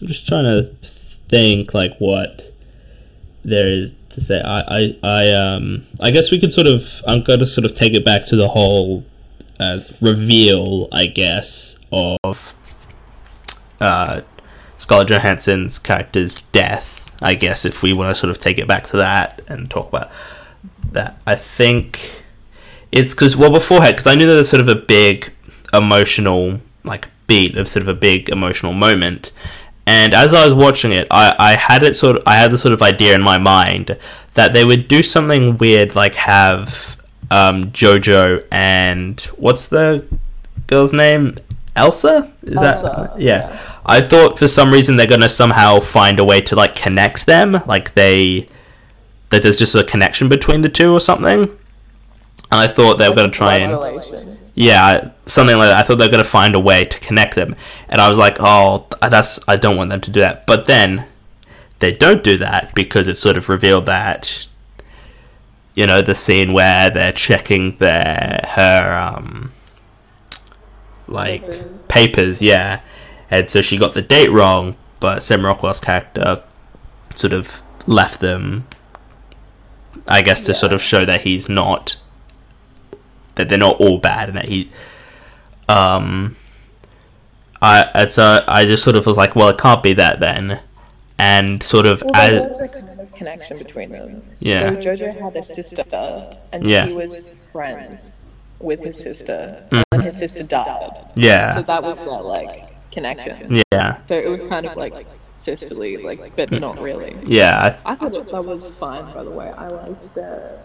I'm 0.01 0.07
just 0.09 0.27
trying 0.27 0.45
to 0.45 0.71
think 1.29 1.75
like 1.75 1.97
what 1.99 2.43
there 3.45 3.69
is 3.69 3.93
to 4.11 4.21
say. 4.21 4.41
I, 4.41 4.61
I, 4.61 4.99
I, 5.03 5.31
um, 5.33 5.87
I 6.01 6.11
guess 6.11 6.31
we 6.31 6.41
could 6.41 6.53
sort 6.53 6.67
of. 6.67 6.89
I'm 7.07 7.23
going 7.23 7.41
to 7.41 7.47
sort 7.47 7.65
of 7.65 7.75
take 7.75 7.93
it 7.95 8.05
back 8.05 8.25
to 8.27 8.37
the 8.37 8.49
whole 8.49 9.05
uh, 9.61 9.81
reveal, 10.01 10.89
I 10.93 11.07
guess, 11.07 11.77
of 11.93 12.55
uh, 13.81 14.23
Scarlett 14.79 15.09
Johansson's 15.09 15.79
character's 15.79 16.41
death. 16.41 16.93
I 17.23 17.35
guess 17.35 17.65
if 17.65 17.83
we 17.83 17.93
want 17.93 18.11
to 18.11 18.15
sort 18.19 18.31
of 18.31 18.39
take 18.39 18.59
it 18.59 18.67
back 18.67 18.87
to 18.89 18.97
that 18.99 19.41
and 19.49 19.71
talk 19.71 19.89
about 19.89 20.11
that, 20.93 21.21
I 21.27 21.37
think 21.37 22.24
it's 22.95 23.13
because 23.13 23.37
well 23.37 23.51
beforehand 23.51 23.97
because 23.97 24.07
I 24.07 24.15
knew 24.15 24.27
there 24.27 24.37
was 24.37 24.49
sort 24.49 24.61
of 24.61 24.69
a 24.69 24.77
big 24.77 25.33
emotional 25.73 26.61
like 26.85 27.09
beat 27.27 27.59
of 27.59 27.69
sort 27.69 27.83
of 27.83 27.89
a 27.89 27.95
big 27.95 28.29
emotional 28.29 28.73
moment, 28.73 29.33
And 29.87 30.15
as 30.15 30.33
I 30.33 30.45
was 30.45 30.55
watching 30.55 30.93
it, 30.93 31.07
I, 31.11 31.35
I 31.39 31.57
had 31.57 31.83
it 31.83 31.95
sort 31.97 32.17
of 32.17 32.23
I 32.27 32.37
had 32.37 32.51
the 32.51 32.59
sort 32.59 32.73
of 32.73 32.81
idea 32.83 33.15
in 33.15 33.23
my 33.23 33.39
mind 33.39 33.99
that 34.35 34.55
they 34.55 34.65
would 34.65 34.89
do 34.89 35.03
something 35.03 35.59
weird 35.59 35.95
like 35.95 36.15
have 36.15 36.97
um, 37.31 37.65
Jojo 37.73 38.47
and 38.53 39.21
what's 39.37 39.67
the 39.69 40.07
girl's 40.67 40.93
name? 40.93 41.37
Elsa? 41.77 42.33
Is 42.43 42.57
Elsa, 42.57 43.11
that 43.13 43.21
yeah. 43.21 43.51
yeah. 43.51 43.61
I 43.87 44.01
thought 44.01 44.39
for 44.39 44.49
some 44.49 44.73
reason 44.73 44.97
they're 44.97 45.07
gonna 45.07 45.29
somehow 45.29 45.81
find 45.81 46.21
a 46.21 46.25
way 46.25 46.41
to 46.43 46.55
like 46.55 46.77
connect 46.77 47.27
them, 47.27 47.61
like 47.67 47.95
they 47.95 48.47
that 49.31 49.43
there's 49.43 49.59
just 49.59 49.75
a 49.75 49.83
connection 49.83 50.29
between 50.29 50.61
the 50.61 50.69
two 50.69 50.93
or 50.93 51.01
something. 51.01 51.59
And 52.55 52.63
I 52.63 52.73
thought 52.73 52.99
they 52.99 53.09
were 53.09 53.17
gonna 53.17 53.31
try 53.33 53.57
and 53.57 53.73
Relation. 53.73 54.39
yeah, 54.55 55.11
something 55.27 55.57
like 55.57 55.69
that. 55.71 55.79
I 55.79 55.83
thought 55.83 55.97
they 55.97 56.07
were 56.07 56.11
gonna 56.11 56.23
find 56.23 56.55
a 56.55 56.61
way 56.61 56.85
to 56.85 57.01
connect 57.01 57.35
them, 57.35 57.57
and 57.89 58.01
I 58.01 58.09
was 58.09 58.17
like, 58.17 58.37
oh, 58.39 58.87
that's 59.03 59.41
I 59.49 59.57
don't 59.57 59.77
want 59.77 59.91
them 59.91 60.01
to 60.03 60.11
do 60.13 60.21
that. 60.21 60.47
But 60.47 60.67
then 60.67 61.05
they 61.81 61.93
don't 61.93 62.23
do 62.23 62.39
that 62.39 62.73
because 62.77 63.09
it 63.09 63.17
sort 63.19 63.37
of 63.37 63.49
revealed 63.49 63.87
that 63.87 64.47
you 65.75 65.85
know 65.89 66.01
the 66.01 66.15
scene 66.15 66.53
where 66.53 66.91
they're 66.91 67.13
checking 67.13 67.77
their 67.79 68.41
her 68.51 68.97
um 69.17 69.51
like 71.09 71.43
Papers. 71.43 71.87
papers, 71.89 72.41
yeah, 72.43 72.81
and 73.33 73.51
so 73.51 73.63
she 73.63 73.77
got 73.79 73.95
the 73.95 74.03
date 74.03 74.31
wrong, 74.31 74.77
but 75.01 75.25
Sam 75.25 75.45
Rockwell's 75.45 75.81
character 75.81 76.41
sort 77.17 77.33
of 77.33 77.61
left 77.87 78.21
them. 78.21 78.67
I 80.07 80.23
guess 80.23 80.45
to 80.47 80.53
Yeah. 80.53 80.59
sort 80.59 80.73
of 80.73 80.81
show 80.83 81.05
that 81.05 81.23
he's 81.23 81.49
not 81.49 81.97
that 83.37 83.49
they're 83.49 83.59
not 83.59 83.81
all 83.81 83.99
bad 83.99 84.29
and 84.29 84.37
that 84.39 84.47
he 84.49 84.71
um 85.69 86.37
I 87.63 87.83
and 87.95 88.13
so 88.13 88.45
I 88.47 88.65
just 88.67 88.85
sort 88.85 88.97
of 88.97 89.07
was 89.07 89.17
like, 89.17 89.35
well, 89.35 89.49
it 89.49 89.59
can't 89.59 89.83
be 89.83 89.95
that 89.95 90.21
then, 90.21 90.61
and 91.19 91.63
sort 91.63 91.87
of 91.87 92.03
Well, 92.03 92.13
there 92.13 92.43
as 92.43 92.53
was 92.53 92.61
a 92.61 92.69
kind 92.69 93.01
of 93.01 93.13
connection 93.15 93.57
between 93.59 93.91
them. 93.91 94.23
Yeah. 94.41 94.71
So 94.71 94.77
Jojo 94.77 95.19
had 95.19 95.35
a 95.37 95.43
sister, 95.43 96.37
and 96.53 96.67
Yeah. 96.67 96.87
he 96.87 96.95
was 96.95 97.43
friends 97.53 98.35
with 98.61 98.81
his 98.83 98.99
sister, 98.99 99.67
and 99.93 100.03
his 100.03 100.17
sister 100.17 100.43
died. 100.43 101.07
Yeah. 101.17 101.55
So 101.55 101.63
that 101.63 101.83
was 101.83 101.99
their 101.99 102.21
like 102.21 102.69
connection. 102.93 103.63
yeah, 103.73 103.97
So 104.09 104.15
it 104.15 104.29
was 104.29 104.43
kind 104.43 104.67
of 104.67 104.77
like 104.77 105.07
sisterly, 105.39 105.97
like, 105.97 106.37
but 106.37 106.51
not 106.51 106.79
really. 106.79 107.17
yeah. 107.25 107.79
I 107.87 107.95
thought 107.95 108.13
that, 108.13 108.31
that 108.31 108.45
was 108.45 108.71
fine, 108.73 109.11
by 109.15 109.25
the 109.25 109.31
way. 109.31 109.51
I 109.57 109.69
liked 109.69 110.15
their 110.15 110.61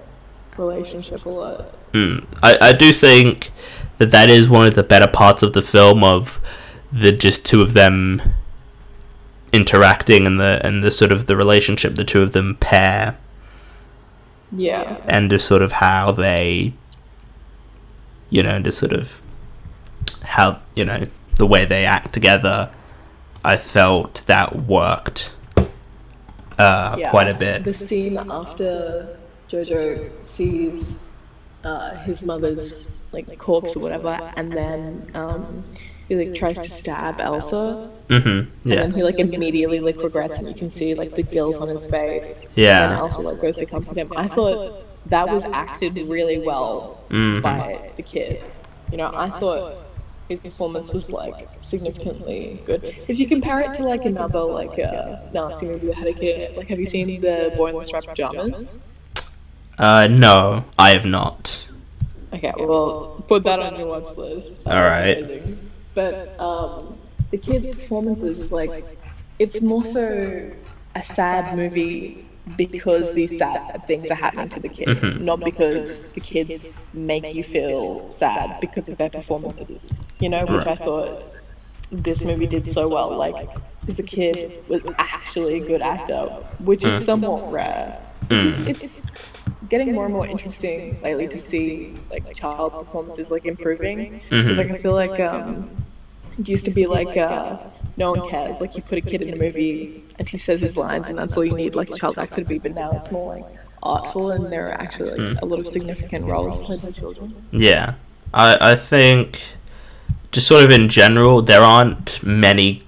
relationship 0.58 1.26
a 1.26 1.30
lot. 1.30 1.62
I, 1.94 1.98
mm, 1.98 2.26
I 2.44 2.58
I 2.70 2.74
do 2.74 2.92
think 2.94 3.52
that 3.98 4.12
that 4.12 4.30
is 4.30 4.50
one 4.50 4.68
of 4.68 4.76
the 4.76 4.84
better 4.84 5.08
parts 5.08 5.44
of 5.44 5.54
the 5.54 5.62
film 5.62 6.04
of 6.04 6.40
the 6.92 7.12
just 7.12 7.46
two 7.46 7.62
of 7.62 7.74
them 7.74 8.22
interacting 9.52 10.26
and 10.28 10.40
the 10.40 10.62
and 10.64 10.84
the 10.84 10.92
sort 10.92 11.12
of 11.12 11.26
the 11.26 11.36
relationship 11.36 11.96
the 11.96 12.04
two 12.06 12.22
of 12.22 12.32
them 12.34 12.56
pair 12.60 13.18
Yeah. 14.52 14.98
and 15.06 15.30
just 15.30 15.48
sort 15.48 15.62
of 15.64 15.72
how 15.74 16.12
they 16.12 16.74
you 18.30 18.44
know 18.44 18.60
just 18.60 18.78
sort 18.78 18.94
of 18.94 19.22
how 20.24 20.60
you 20.76 20.86
know 20.86 21.06
the 21.38 21.48
way 21.48 21.66
they 21.66 21.84
act 21.86 22.14
together 22.14 22.70
i 23.44 23.58
felt 23.58 24.22
that 24.28 24.56
worked 24.56 25.32
uh 26.60 26.96
Yeah. 26.98 27.10
quite 27.10 27.28
a 27.28 27.34
bit 27.34 27.64
The 27.64 27.74
scene 27.74 28.18
after 28.30 29.18
Jojo 29.50 30.10
sees 30.26 31.00
uh, 31.64 31.96
his 31.96 32.24
mother's 32.24 32.98
like 33.12 33.38
corpse 33.38 33.76
or 33.76 33.80
whatever, 33.80 34.32
and 34.38 34.52
then 34.52 35.10
um, 35.16 35.64
he 36.08 36.16
like 36.16 36.36
tries 36.36 36.60
to 36.60 36.70
stab 36.70 37.20
Elsa, 37.20 37.92
hmm 38.10 38.16
and 38.18 38.48
then 38.64 38.92
he 38.92 39.04
like 39.04 39.20
immediately 39.20 39.80
like 39.80 40.02
regrets, 40.04 40.38
and 40.40 40.48
you 40.48 40.54
can 40.56 40.70
see 40.70 40.94
like 40.94 41.16
the 41.16 41.24
guilt 41.24 41.58
on 41.60 41.68
his 41.68 41.86
face. 41.86 42.52
Yeah. 42.56 42.90
And 42.92 43.00
Elsa 43.00 43.22
like 43.22 43.42
goes 43.42 43.58
to 43.58 43.66
comfort 43.66 43.98
him. 43.98 44.12
I 44.16 44.28
thought 44.28 44.86
that 45.08 45.30
was 45.30 45.44
acted 45.46 45.96
really 46.08 46.40
well 46.40 47.00
Mhm. 47.10 47.42
by 47.42 47.92
the 47.98 48.04
kid. 48.04 48.44
You 48.92 48.98
know, 48.98 49.12
I 49.14 49.30
thought 49.30 49.76
his 50.28 50.40
performance 50.40 50.94
was 50.94 51.10
like 51.10 51.48
significantly 51.64 52.62
good. 52.66 52.84
If 53.08 53.18
you 53.20 53.26
compare 53.28 53.62
it 53.62 53.74
to 53.76 53.84
like 53.84 54.06
another 54.06 54.42
like 54.42 54.78
uh, 54.78 55.18
Nazi 55.34 55.66
movie 55.66 55.88
that 55.88 55.96
had 55.96 56.08
a 56.08 56.14
kid 56.14 56.56
like 56.56 56.68
have 56.68 56.80
you 56.80 56.86
seen 56.86 57.20
the 57.22 57.52
Boy 57.58 57.68
in 57.72 57.78
the 57.78 57.84
Striped 57.84 58.08
Pajamas? 58.08 58.84
Uh 59.80 60.08
no 60.08 60.64
i 60.78 60.90
have 60.92 61.06
not 61.06 61.66
Okay, 62.32 62.54
well 62.60 63.24
put 63.28 63.44
that 63.46 63.60
on 63.60 63.76
your 63.76 63.88
watch 63.88 64.16
list. 64.16 64.54
All 64.68 64.74
amazing. 64.76 65.72
But 65.96 66.40
um, 66.40 67.00
the 67.32 67.40
kid's 67.40 67.68
performances, 67.68 68.52
like, 68.52 68.86
it's 69.40 69.62
more 69.62 69.84
so 69.84 70.52
a 70.96 71.04
sad 71.04 71.56
movie 71.56 72.24
because 72.56 73.14
these 73.14 73.36
sad 73.36 73.82
things 73.88 74.12
are 74.12 74.16
happening 74.16 74.50
to 74.50 74.60
the 74.60 74.70
kids, 74.70 74.92
Mhm. 75.16 75.22
not 75.22 75.40
because 75.40 76.14
the 76.14 76.22
kids 76.22 76.92
make 76.94 77.34
you 77.34 77.44
feel 77.44 78.12
sad 78.12 78.60
because 78.62 78.90
of 78.90 78.98
their 78.98 79.10
performances. 79.10 79.90
You 80.20 80.30
know, 80.30 80.46
which 80.46 80.68
I 80.68 80.76
thought 80.76 81.24
this 81.92 82.24
movie 82.24 82.46
did 82.48 82.68
so 82.68 82.88
well. 82.88 83.16
Like, 83.18 83.50
because 83.82 83.96
the 83.96 84.04
kid 84.04 84.52
was 84.68 84.84
actually 85.00 85.56
a 85.56 85.66
good 85.66 85.82
actor, 85.82 86.26
which 86.60 86.86
is 86.86 87.02
Mm. 87.02 87.06
somewhat 87.06 87.52
rare. 87.52 87.98
Mm. 88.30 88.68
is, 88.70 88.84
it's 88.84 89.09
getting 89.70 89.94
more 89.94 90.06
and 90.06 90.14
more 90.14 90.26
interesting 90.26 91.00
lately 91.02 91.28
to 91.28 91.40
see 91.40 91.94
like 92.10 92.34
child 92.34 92.74
performances 92.74 93.32
like 93.32 93.46
improving. 93.46 94.22
because 94.30 94.58
like 94.58 94.72
I 94.72 94.78
feel 94.78 94.94
like 94.94 95.20
um 95.20 95.70
it 96.38 96.48
used 96.48 96.66
to 96.66 96.72
be 96.72 96.86
like 96.88 97.16
uh 97.18 97.58
no 97.98 98.12
one 98.12 98.30
cares. 98.30 98.62
Like 98.62 98.76
you 98.76 98.82
put 98.82 98.98
a 98.98 99.02
kid 99.02 99.22
in 99.22 99.34
a 99.34 99.36
movie 99.36 100.04
and 100.18 100.28
he 100.28 100.38
says 100.38 100.60
his 100.62 100.78
lines 100.78 101.10
and 101.10 101.18
that's 101.18 101.36
all 101.36 101.46
you 101.46 101.56
need. 101.56 101.76
like 101.76 101.90
a 101.90 101.96
child 101.96 102.18
actor 102.20 102.42
to 102.42 102.46
be 102.48 102.60
but 102.60 102.74
now 102.74 102.92
it's 102.92 103.12
more 103.12 103.36
like 103.36 103.46
artful 103.82 104.32
and 104.32 104.52
there 104.52 104.68
are 104.70 104.82
actually 104.82 105.12
like 105.18 105.42
a 105.42 105.46
lot 105.46 105.60
of 105.60 105.68
significant 105.68 106.26
roles 106.26 106.60
played 106.60 106.82
by 106.82 106.92
children. 106.92 107.34
Yeah, 107.52 107.96
I 108.34 108.72
I 108.74 108.76
think 108.76 109.42
just 110.32 110.48
sort 110.48 110.64
of 110.64 110.72
in 110.72 110.90
general, 110.90 111.42
there 111.42 111.62
aren't 111.62 112.22
many 112.24 112.84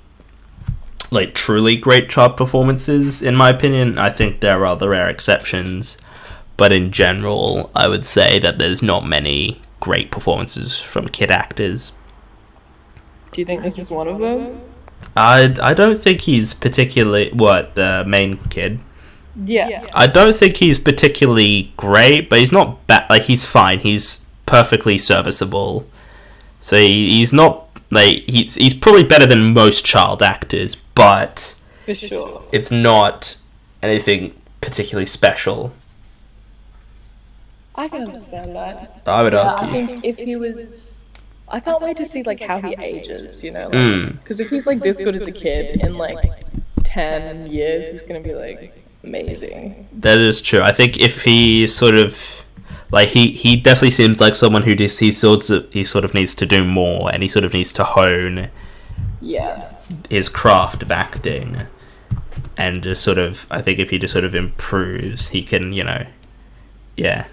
like 1.11 1.33
truly 1.33 1.75
great 1.75 2.09
child 2.09 2.37
performances 2.37 3.21
in 3.21 3.35
my 3.35 3.49
opinion. 3.49 3.97
I 3.97 4.09
think 4.09 4.39
there 4.39 4.65
are 4.65 4.75
the 4.77 4.87
rare 4.89 5.09
exceptions, 5.09 5.97
but 6.61 6.71
in 6.71 6.91
general, 6.91 7.71
I 7.75 7.87
would 7.87 8.05
say 8.05 8.37
that 8.37 8.59
there's 8.59 8.83
not 8.83 9.03
many 9.03 9.59
great 9.79 10.11
performances 10.11 10.79
from 10.79 11.07
kid 11.07 11.31
actors. 11.31 11.91
do 13.31 13.41
you 13.41 13.45
think 13.47 13.63
this 13.63 13.79
is 13.79 13.89
one 13.89 14.07
of 14.07 14.19
them 14.19 14.61
I 15.17 15.55
I 15.59 15.73
don't 15.73 15.99
think 15.99 16.21
he's 16.21 16.53
particularly 16.53 17.31
what 17.33 17.73
the 17.73 18.03
main 18.05 18.37
kid. 18.55 18.79
yeah 19.43 19.81
I 19.95 20.05
don't 20.05 20.35
think 20.35 20.57
he's 20.57 20.77
particularly 20.77 21.73
great, 21.77 22.29
but 22.29 22.37
he's 22.37 22.51
not 22.51 22.85
bad. 22.85 23.09
Like 23.09 23.23
he's 23.23 23.43
fine. 23.43 23.79
He's 23.79 24.27
perfectly 24.45 24.99
serviceable. 24.99 25.87
So 26.59 26.77
he, 26.77 27.09
he's 27.17 27.33
not 27.33 27.53
like 27.89 28.29
he's 28.29 28.53
he's 28.53 28.75
probably 28.75 29.03
better 29.03 29.25
than 29.25 29.51
most 29.63 29.83
child 29.83 30.21
actors, 30.21 30.75
but 30.93 31.55
for 31.85 31.95
sure 31.95 32.43
it's 32.51 32.69
not 32.69 33.37
anything 33.81 34.39
particularly 34.61 35.07
special. 35.07 35.73
I 37.81 37.87
can 37.89 38.03
understand 38.03 38.55
that 38.55 39.01
I 39.07 39.23
would 39.23 39.33
Yeah, 39.33 39.55
I 39.57 39.67
think 39.67 40.05
if 40.05 40.17
he 40.17 40.35
was, 40.35 40.95
I 41.47 41.59
can't 41.59 41.81
wait 41.81 41.97
to 41.97 42.05
see 42.05 42.21
like 42.23 42.39
how 42.39 42.61
he 42.61 42.75
ages. 42.79 43.43
You 43.43 43.51
know, 43.51 43.69
Mm. 43.69 44.19
because 44.19 44.39
if 44.39 44.49
he's 44.49 44.67
like 44.67 44.79
this 44.79 44.97
good 44.97 45.15
as 45.15 45.27
a 45.27 45.31
kid 45.31 45.81
in 45.81 45.97
like 45.97 46.23
ten 46.83 47.47
years, 47.47 47.87
he's 47.89 48.03
gonna 48.03 48.19
be 48.31 48.35
like 48.35 48.61
amazing. 49.03 49.87
That 49.93 50.19
is 50.19 50.41
true. 50.41 50.61
I 50.61 50.71
think 50.71 50.99
if 50.99 51.23
he 51.23 51.65
sort 51.67 51.95
of 51.95 52.43
like 52.91 53.09
he 53.09 53.31
he 53.31 53.55
definitely 53.55 53.91
seems 53.91 54.21
like 54.21 54.35
someone 54.35 54.61
who 54.63 54.75
just 54.75 54.99
he 54.99 55.11
sort 55.11 55.49
of 55.49 55.71
he 55.73 55.83
sort 55.83 56.05
of 56.05 56.13
needs 56.13 56.35
to 56.35 56.45
do 56.45 56.63
more 56.63 57.11
and 57.11 57.23
he 57.23 57.29
sort 57.29 57.45
of 57.45 57.53
needs 57.53 57.73
to 57.73 57.83
hone 57.83 58.49
Yeah, 59.21 59.71
his 60.09 60.29
craft 60.29 60.83
of 60.83 60.91
acting 60.91 61.49
and 62.57 62.83
just 62.83 63.01
sort 63.01 63.17
of 63.17 63.47
I 63.49 63.61
think 63.61 63.79
if 63.79 63.89
he 63.89 63.97
just 63.97 64.11
sort 64.13 64.25
of 64.25 64.35
improves 64.35 65.29
he 65.29 65.41
can 65.41 65.73
you 65.73 65.83
know 65.83 66.05
yeah 66.97 67.25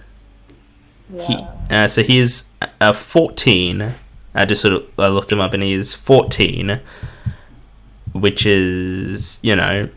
he 1.21 1.39
uh, 1.71 1.89
so 1.89 2.03
he 2.03 2.19
is 2.19 2.51
uh, 2.81 2.93
14 2.93 3.95
I 4.35 4.45
just 4.45 4.61
sort 4.63 4.75
of 4.75 4.87
I 4.99 5.09
looked 5.09 5.33
him 5.33 5.41
up 5.41 5.55
and 5.55 5.63
he 5.63 5.73
is 5.73 5.95
14 5.95 6.81
which 8.13 8.45
is 8.47 9.39
you 9.43 9.57
know 9.57 9.89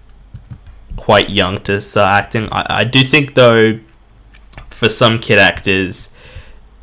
quite 0.97 1.29
young 1.29 1.59
to 1.61 1.81
start 1.81 2.25
acting. 2.25 2.47
I, 2.51 2.65
I 2.69 2.83
do 2.83 3.03
think 3.03 3.33
though 3.33 3.79
for 4.69 4.89
some 4.89 5.17
kid 5.19 5.39
actors 5.39 6.09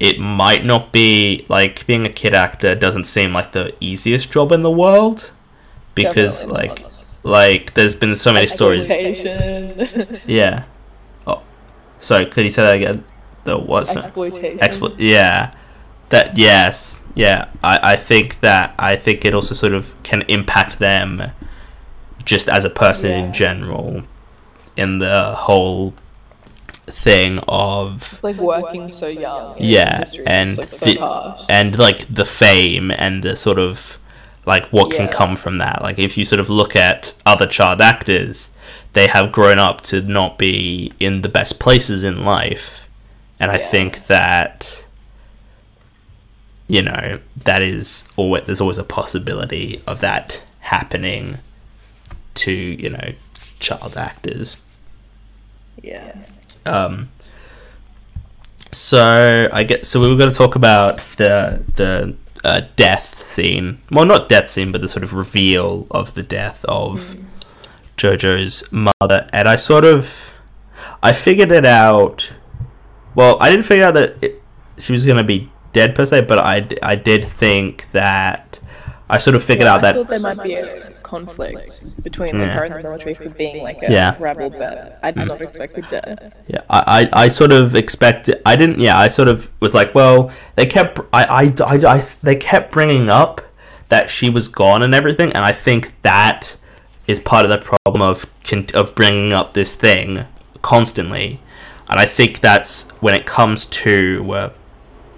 it 0.00 0.18
might 0.20 0.64
not 0.64 0.92
be 0.92 1.44
like 1.48 1.86
being 1.86 2.06
a 2.06 2.08
kid 2.08 2.34
actor 2.34 2.74
doesn't 2.74 3.04
seem 3.04 3.32
like 3.32 3.52
the 3.52 3.74
easiest 3.80 4.30
job 4.32 4.52
in 4.52 4.62
the 4.62 4.70
world 4.70 5.30
because 5.94 6.40
Definitely 6.40 6.68
like 6.68 6.82
not. 6.82 7.04
like 7.24 7.74
there's 7.74 7.96
been 7.96 8.14
so 8.14 8.32
many 8.32 8.46
stories. 8.46 8.88
yeah. 10.26 10.64
Oh 11.26 11.42
sorry 12.00 12.26
could 12.26 12.44
you 12.44 12.50
say 12.50 12.62
that 12.62 12.74
again 12.76 13.04
the 13.48 13.58
what's 13.58 13.92
that? 13.94 14.04
Exploitation. 14.06 14.58
Explo- 14.58 14.94
yeah 14.98 15.52
that 16.10 16.38
yes 16.38 17.02
yeah 17.14 17.48
I, 17.62 17.92
I 17.92 17.96
think 17.96 18.40
that 18.40 18.74
I 18.78 18.96
think 18.96 19.24
it 19.24 19.34
also 19.34 19.54
sort 19.54 19.74
of 19.74 19.94
can 20.02 20.22
impact 20.28 20.78
them 20.78 21.32
just 22.24 22.48
as 22.48 22.64
a 22.64 22.70
person 22.70 23.10
in 23.10 23.32
general, 23.32 24.02
in 24.76 24.98
the 24.98 25.34
whole 25.34 25.94
thing 26.86 27.40
of 27.48 28.22
like 28.22 28.36
working 28.36 28.90
so 28.90 29.06
young. 29.06 29.56
Yeah, 29.58 30.04
and 30.26 30.56
like, 30.58 30.68
so 30.68 30.84
the- 30.86 31.46
and 31.48 31.78
like 31.78 32.00
the 32.14 32.26
fame 32.26 32.90
and 32.90 33.22
the 33.22 33.34
sort 33.34 33.58
of 33.58 33.98
like 34.44 34.66
what 34.66 34.90
can 34.90 35.08
come 35.08 35.36
from 35.36 35.58
that. 35.58 35.82
Like 35.82 35.98
if 35.98 36.16
you 36.18 36.24
sort 36.24 36.40
of 36.40 36.48
look 36.50 36.76
at 36.76 37.14
other 37.24 37.46
child 37.46 37.80
actors, 37.80 38.50
they 38.92 39.06
have 39.06 39.32
grown 39.32 39.58
up 39.58 39.80
to 39.82 40.00
not 40.02 40.38
be 40.38 40.92
in 41.00 41.22
the 41.22 41.28
best 41.28 41.58
places 41.58 42.02
in 42.02 42.24
life, 42.24 42.87
and 43.40 43.50
I 43.50 43.58
Yeah. 43.58 43.66
think 43.66 44.06
that 44.06 44.82
you 46.66 46.82
know 46.82 47.18
that 47.44 47.62
is 47.62 48.08
always 48.16 48.44
there's 48.44 48.60
always 48.60 48.78
a 48.78 48.84
possibility 48.84 49.80
of 49.86 50.00
that 50.00 50.42
happening 50.60 51.38
to 52.34 52.52
you 52.52 52.90
know 52.90 53.12
child 53.60 53.96
actors. 53.96 54.56
Yeah. 55.82 56.14
Um, 56.66 57.08
so 58.70 59.48
I 59.52 59.62
get 59.64 59.86
so 59.86 60.00
we 60.00 60.08
were 60.08 60.16
going 60.16 60.30
to 60.30 60.36
talk 60.36 60.54
about 60.56 60.98
the 61.16 61.62
the 61.76 62.14
uh, 62.44 62.62
death 62.76 63.18
scene. 63.18 63.80
Well, 63.90 64.04
not 64.04 64.28
death 64.28 64.50
scene, 64.50 64.72
but 64.72 64.80
the 64.80 64.88
sort 64.88 65.02
of 65.02 65.12
reveal 65.14 65.86
of 65.90 66.14
the 66.14 66.22
death 66.22 66.64
of 66.68 67.16
Jojo's 67.96 68.62
mother. 68.70 69.28
And 69.32 69.48
I 69.48 69.56
sort 69.56 69.84
of 69.84 70.34
I 71.02 71.12
figured 71.12 71.50
it 71.50 71.64
out. 71.64 72.30
Well, 73.18 73.36
I 73.40 73.50
didn't 73.50 73.64
figure 73.64 73.84
out 73.84 73.94
that 73.94 74.14
it, 74.22 74.40
she 74.78 74.92
was 74.92 75.04
going 75.04 75.16
to 75.18 75.24
be 75.24 75.50
dead 75.72 75.96
per 75.96 76.06
se, 76.06 76.20
but 76.22 76.38
I, 76.38 76.68
I 76.84 76.94
did 76.94 77.24
think 77.24 77.90
that 77.90 78.60
I 79.10 79.18
sort 79.18 79.34
of 79.34 79.42
figured 79.42 79.66
Yeah, 79.66 79.74
out 79.74 79.78
I 79.80 79.82
that 79.82 79.94
thought 79.96 80.08
there 80.08 80.20
might 80.20 80.40
be 80.40 80.54
a 80.54 80.92
conflict 81.02 82.04
between 82.04 82.36
Yeah. 82.36 82.54
her 82.54 82.62
and 82.62 82.76
the 82.76 82.82
military 82.84 83.14
for 83.14 83.28
being 83.30 83.60
like 83.60 83.82
a 83.82 83.90
Yeah. 83.90 84.14
rebel, 84.20 84.50
but 84.50 85.00
I 85.02 85.10
did 85.10 85.26
not 85.26 85.42
expect 85.42 85.74
the 85.74 85.82
death. 85.82 86.36
Yeah, 86.46 86.60
I, 86.70 87.08
I, 87.12 87.24
I 87.24 87.28
sort 87.28 87.50
of 87.50 87.74
expected. 87.74 88.40
I 88.46 88.54
didn't. 88.54 88.78
Yeah, 88.78 88.96
I 88.96 89.08
sort 89.08 89.26
of 89.26 89.50
was 89.60 89.74
like, 89.74 89.96
well, 89.96 90.30
they 90.54 90.66
kept. 90.66 91.00
I, 91.12 91.24
I, 91.24 91.64
I, 91.74 91.94
I, 91.96 91.98
they 92.22 92.36
kept 92.36 92.70
bringing 92.70 93.08
up 93.08 93.40
that 93.88 94.10
she 94.10 94.30
was 94.30 94.46
gone 94.46 94.80
and 94.84 94.94
everything, 94.94 95.32
and 95.32 95.44
I 95.44 95.50
think 95.50 96.00
that 96.02 96.54
is 97.08 97.18
part 97.18 97.44
of 97.44 97.50
the 97.50 97.58
problem 97.58 98.00
of 98.00 98.26
of 98.74 98.94
bringing 98.94 99.32
up 99.32 99.54
this 99.54 99.74
thing 99.74 100.24
constantly, 100.62 101.40
and 101.88 101.98
I 101.98 102.06
think 102.06 102.40
that's 102.40 102.90
when 103.00 103.14
it 103.14 103.26
comes 103.26 103.66
to 103.66 104.32
uh, 104.32 104.52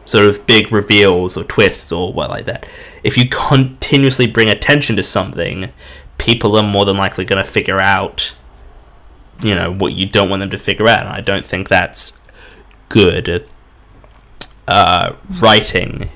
sort 0.05 0.27
of 0.27 0.47
big 0.47 0.73
reveals 0.73 1.37
or 1.37 1.45
twists 1.45 1.91
or 1.93 2.13
what 2.13 2.31
like 2.31 2.45
that. 2.45 2.69
If 3.03 3.17
you 3.17 3.29
continuously 3.29 4.27
bring 4.27 4.49
attention 4.49 4.97
to 4.97 5.03
something, 5.03 5.73
people 6.19 6.57
are 6.57 6.63
more 6.63 6.85
than 6.85 6.97
likely 6.97 7.25
going 7.25 7.45
to 7.45 7.51
figure 7.51 7.81
out 7.81 8.35
you 9.43 9.55
know 9.55 9.73
what 9.73 9.95
you 9.95 10.05
don't 10.05 10.29
want 10.29 10.41
them 10.41 10.51
to 10.51 10.59
figure 10.59 10.89
out. 10.89 11.01
And 11.01 11.09
i 11.09 11.21
don't 11.21 11.45
think 11.45 11.69
that's 11.69 12.13
good 12.89 13.47
uh, 14.69 15.15
writing. 15.41 16.11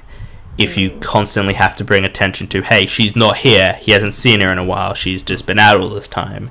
If 0.57 0.77
you 0.77 0.97
constantly 1.01 1.55
have 1.55 1.75
to 1.77 1.85
bring 1.85 2.05
attention 2.05 2.47
to 2.49 2.63
hey 2.63 2.87
she's 2.87 3.17
not 3.17 3.39
here. 3.39 3.75
He 3.81 3.93
hasn't 3.93 4.15
seen 4.15 4.41
her 4.41 4.53
in 4.53 4.59
a 4.59 4.65
while. 4.65 4.95
She's 4.95 5.23
just 5.23 5.47
been 5.47 5.59
out 5.59 5.79
all 5.79 5.89
this 5.89 6.07
time 6.07 6.51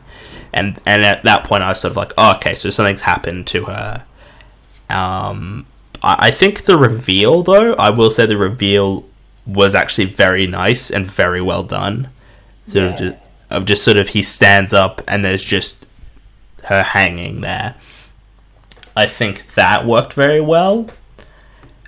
and 0.53 0.79
and 0.85 1.03
at 1.03 1.23
that 1.23 1.43
point 1.43 1.63
i 1.63 1.69
was 1.69 1.79
sort 1.79 1.91
of 1.91 1.97
like 1.97 2.13
oh, 2.17 2.35
okay 2.35 2.55
so 2.55 2.69
something's 2.69 3.01
happened 3.01 3.47
to 3.47 3.65
her 3.65 4.03
um 4.89 5.65
I, 6.01 6.27
I 6.27 6.31
think 6.31 6.65
the 6.65 6.77
reveal 6.77 7.43
though 7.43 7.73
i 7.73 7.89
will 7.89 8.09
say 8.09 8.25
the 8.25 8.37
reveal 8.37 9.05
was 9.45 9.75
actually 9.75 10.05
very 10.05 10.47
nice 10.47 10.89
and 10.89 11.05
very 11.05 11.41
well 11.41 11.63
done 11.63 12.09
sort 12.67 12.85
of 12.85 12.97
just 12.97 13.15
of 13.49 13.65
just 13.65 13.83
sort 13.83 13.97
of 13.97 14.09
he 14.09 14.21
stands 14.21 14.73
up 14.73 15.01
and 15.07 15.23
there's 15.23 15.43
just 15.43 15.85
her 16.65 16.83
hanging 16.83 17.41
there. 17.41 17.75
I 18.95 19.05
think 19.05 19.53
that 19.55 19.85
worked 19.85 20.13
very 20.13 20.41
well. 20.41 20.89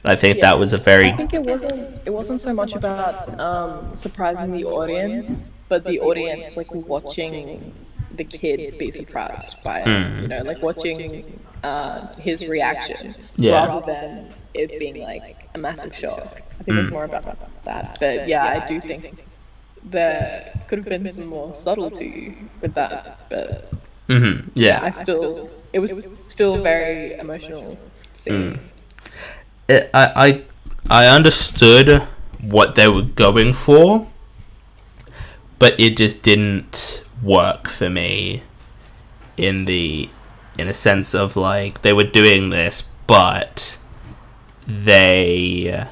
I 0.03 0.16
think 0.16 0.41
that 0.41 0.59
was 0.59 0.74
a 0.74 0.78
very 0.78 1.09
I 1.09 1.16
think 1.16 1.34
it 1.34 1.41
wasn't. 1.41 1.99
It 2.05 2.11
wasn't 2.11 2.39
so 2.41 2.53
much 2.53 2.76
about 2.76 3.39
um, 3.39 3.95
surprising 3.95 4.51
the 4.51 4.66
audience, 4.66 5.49
but 5.68 5.84
the 5.84 5.99
audience 5.99 6.55
like 6.55 6.72
watching 6.72 7.74
the 8.18 8.24
kid 8.26 8.78
be 8.78 8.91
surprised 8.91 9.61
by 9.63 9.80
it. 9.82 10.03
Hmm. 10.07 10.22
You 10.22 10.28
know, 10.28 10.41
like 10.43 10.61
watching 10.61 11.24
uh, 11.63 12.01
his 12.18 12.47
reaction 12.47 13.16
Yeah. 13.38 13.53
rather 13.53 13.82
than 13.82 14.36
it 14.53 14.78
being 14.78 14.99
like 14.99 15.49
a 15.55 15.59
massive 15.59 15.95
shock. 15.95 16.41
I 16.59 16.63
think 16.63 16.80
it's 16.80 16.89
Hmm. 16.89 16.95
more 16.95 17.05
about 17.05 17.26
that. 17.66 17.97
But 17.99 18.26
yeah, 18.26 18.45
I 18.47 18.59
do 18.59 18.82
think 18.82 19.26
there 19.84 20.55
could 20.68 20.80
have 20.80 20.88
been 20.88 21.07
some 21.07 21.26
more 21.26 21.53
subtlety 21.53 22.49
with 22.61 22.74
that. 22.76 23.05
But 23.30 23.72
Mhm, 24.09 24.51
I 24.82 24.89
yeah. 24.89 24.89
still, 24.91 25.51
it 25.74 25.80
was 25.80 25.93
still 26.28 26.59
very 26.59 27.16
emotional 27.20 27.80
scene. 28.13 28.59
It, 29.68 29.89
I, 29.93 30.41
I 30.89 31.03
I 31.03 31.07
understood 31.07 32.03
what 32.41 32.76
they 32.76 32.88
were 32.88 33.01
going 33.03 33.53
for, 33.53 34.07
but 35.59 35.80
it 35.80 35.97
just 35.97 36.24
didn't 36.24 37.03
work 37.26 37.68
for 37.68 37.90
me 37.90 38.44
in 39.36 39.66
the 39.66 40.08
in 40.58 40.68
a 40.68 40.74
sense 40.74 41.14
of 41.14 41.36
like 41.36 41.82
they 41.82 41.92
were 41.92 42.04
doing 42.04 42.50
this, 42.50 42.90
but 43.08 43.78
they 44.68 45.86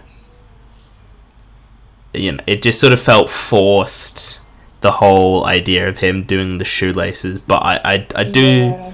you 2.14 2.32
know 2.32 2.44
it 2.48 2.62
just 2.62 2.80
sort 2.80 2.94
of 2.94 3.02
felt 3.02 3.30
forced 3.30 4.40
the 4.82 4.92
whole 4.92 5.46
idea 5.46 5.88
of 5.90 5.98
him 5.98 6.24
doing 6.24 6.60
the 6.60 6.66
shoelaces. 6.66 7.42
But 7.42 7.64
i 7.64 7.82
i, 7.84 8.08
I 8.16 8.24
do 8.24 8.40
Yeah. 8.42 8.90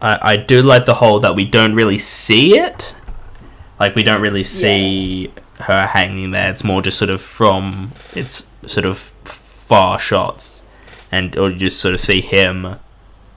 I, 0.00 0.32
I 0.32 0.36
do 0.36 0.62
like 0.62 0.84
the 0.84 0.94
whole 0.94 1.20
that 1.20 1.36
we 1.36 1.44
don't 1.44 1.74
really 1.74 1.98
see 1.98 2.58
it. 2.58 2.92
Like 3.78 3.94
we 3.94 4.02
don't 4.02 4.20
really 4.20 4.42
see 4.42 5.32
her 5.60 5.86
hanging 5.86 6.32
there. 6.32 6.50
It's 6.50 6.64
more 6.64 6.82
just 6.82 6.98
sort 6.98 7.10
of 7.10 7.20
from 7.20 7.92
it's 8.14 8.50
sort 8.66 8.84
of 8.84 8.98
far 8.98 10.00
shots 10.00 10.61
and 11.12 11.36
or 11.36 11.50
you 11.50 11.56
just 11.56 11.80
sort 11.80 11.94
of 11.94 12.00
see 12.00 12.20
him 12.20 12.76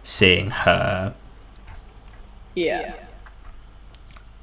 seeing 0.03 0.49
her 0.51 1.13
Yeah. 2.55 2.93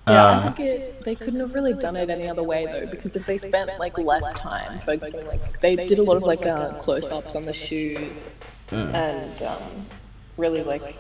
Yeah, 0.07 0.25
Uh, 0.25 0.41
I 0.41 0.43
think 0.51 0.61
it, 0.61 1.05
they 1.05 1.15
couldn't 1.15 1.39
have 1.41 1.55
really 1.55 1.75
done 1.75 1.97
it 1.97 2.11
any 2.11 2.29
other 2.29 2.43
way 2.43 2.67
though, 2.67 2.87
because 2.87 3.15
if 3.15 3.25
they 3.27 3.39
spent 3.39 3.79
like 3.79 3.97
less 3.99 4.33
time 4.35 4.81
focusing, 4.81 5.25
like 5.27 5.61
they 5.61 5.77
did 5.77 5.99
a 5.99 6.03
lot 6.03 6.17
of 6.17 6.25
like 6.27 6.45
uh, 6.45 6.71
close-ups 6.75 7.37
on 7.37 7.45
the 7.45 7.53
shoes 7.53 8.43
and 8.71 9.43
um, 9.43 9.87
really 10.37 10.63
like 10.65 10.99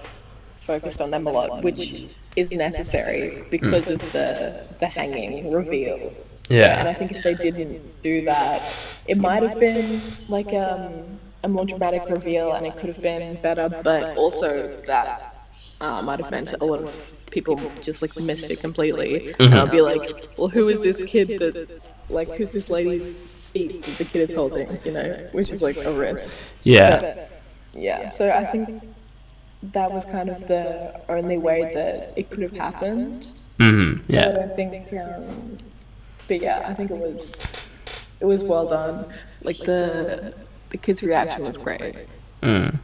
focused 0.61 1.01
on 1.01 1.11
them 1.11 1.27
a 1.27 1.33
lot, 1.33 1.63
which 1.63 2.07
is 2.37 2.53
necessary 2.53 3.45
because 3.51 3.91
of 3.91 3.99
the 4.13 4.69
the 4.79 4.87
hanging 4.87 5.51
reveal. 5.51 6.13
Yeah, 6.49 6.79
and 6.79 6.89
I 6.89 6.93
think 6.95 7.13
if 7.13 7.25
they 7.25 7.35
didn't 7.35 8.03
do 8.03 8.25
that, 8.27 8.63
it 9.07 9.19
might 9.19 9.43
have 9.43 9.59
been 9.59 10.01
like 10.29 10.53
um, 10.53 11.12
a 11.43 11.49
more 11.49 11.65
dramatic 11.67 12.09
reveal, 12.09 12.53
and 12.53 12.67
it 12.67 12.77
could 12.77 12.89
have 12.89 13.03
been 13.03 13.35
better. 13.43 13.69
But 13.69 14.17
also 14.17 14.77
that 14.87 15.49
uh, 15.81 16.03
might 16.03 16.21
have 16.21 16.31
meant 16.31 16.53
a 16.61 16.65
lot 16.65 16.83
of 16.83 16.95
people 17.31 17.61
just 17.81 18.03
like 18.03 18.17
missed 18.17 18.51
it 18.51 18.61
completely. 18.61 19.35
And 19.41 19.55
I'll 19.55 19.67
be 19.67 19.81
like, 19.81 20.29
well, 20.37 20.49
who 20.49 20.69
is 20.69 20.81
this 20.81 21.03
kid 21.05 21.29
that, 21.39 21.81
like, 22.09 22.29
who's 22.31 22.51
this 22.51 22.69
lady 22.71 23.01
feet 23.53 23.83
that 23.83 23.99
the 23.99 24.05
kid 24.05 24.31
is 24.31 24.35
holding? 24.35 24.69
You 24.85 24.93
know, 24.93 25.29
which 25.33 25.51
is 25.51 25.63
like 25.63 25.77
a 25.79 25.93
risk. 25.93 26.31
yeah 26.63 27.01
But, 27.01 27.43
yeah, 27.75 28.11
so 28.11 28.31
I 28.31 28.45
think 28.45 28.83
that 29.63 29.91
was 29.91 30.05
kind 30.05 30.29
of 30.29 30.47
the 30.47 31.01
only 31.09 31.39
way 31.39 31.73
that 31.75 32.13
it 32.17 32.31
could 32.31 32.43
have 32.43 32.53
happened. 32.53 33.29
Mm-hmm. 33.59 34.11
So 34.11 34.19
I 34.19 34.33
don't 34.33 34.57
think. 34.57 34.93
Um, 34.93 35.59
but 36.29 36.41
yeah, 36.41 36.65
I 36.67 36.75
think 36.75 36.91
it 36.91 36.97
was 36.97 37.37
it 38.21 38.27
was 38.27 38.45
well 38.45 38.69
done. 38.69 39.07
Like 39.43 39.59
the 39.59 40.35
the 40.73 40.79
kid's 40.79 41.03
reaction 41.03 41.45
was 41.45 41.57
great. 41.59 41.95
mm. 42.43 42.79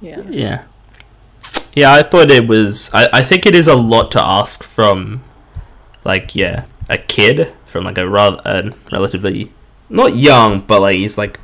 Yeah. 0.00 0.20
Yeah. 0.28 0.62
Yeah, 1.74 1.92
I 1.94 2.02
thought 2.02 2.30
it 2.30 2.46
was. 2.46 2.90
I, 2.92 3.08
I 3.14 3.22
think 3.24 3.46
it 3.46 3.54
is 3.54 3.66
a 3.66 3.74
lot 3.74 4.10
to 4.12 4.22
ask 4.22 4.62
from, 4.62 5.24
like, 6.04 6.34
yeah, 6.36 6.66
a 6.88 6.98
kid 6.98 7.52
from 7.66 7.84
like 7.84 7.98
a 7.98 8.08
rather 8.08 8.40
a 8.44 8.70
relatively 8.92 9.50
not 9.88 10.14
young, 10.14 10.60
but 10.60 10.80
like 10.80 10.96
he's 10.96 11.18
like 11.18 11.40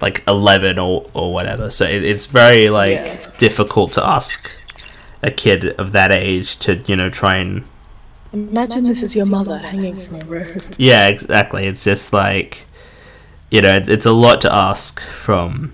like 0.00 0.22
eleven 0.26 0.78
or 0.78 1.10
or 1.12 1.32
whatever. 1.34 1.70
So 1.70 1.84
it, 1.84 2.04
it's 2.04 2.24
very 2.26 2.70
like 2.70 2.92
Yeah. 2.92 3.30
difficult 3.38 3.92
to 3.94 4.06
ask 4.06 4.50
a 5.22 5.30
kid 5.30 5.66
of 5.78 5.92
that 5.92 6.10
age 6.10 6.56
to 6.60 6.76
you 6.86 6.96
know 6.96 7.10
try 7.10 7.36
and 7.36 7.64
Imagine 8.32 8.84
this 8.84 9.02
is 9.02 9.14
your 9.16 9.26
mother 9.26 9.58
hanging 9.58 10.00
from 10.00 10.22
a 10.22 10.24
rope. 10.24 10.62
yeah 10.78 11.08
exactly. 11.08 11.66
It's 11.66 11.84
just 11.84 12.12
like 12.14 12.64
you 13.50 13.62
know 13.62 13.76
it's, 13.76 13.88
it's 13.88 14.06
a 14.06 14.12
lot 14.12 14.40
to 14.42 14.52
ask 14.52 15.00
from. 15.00 15.72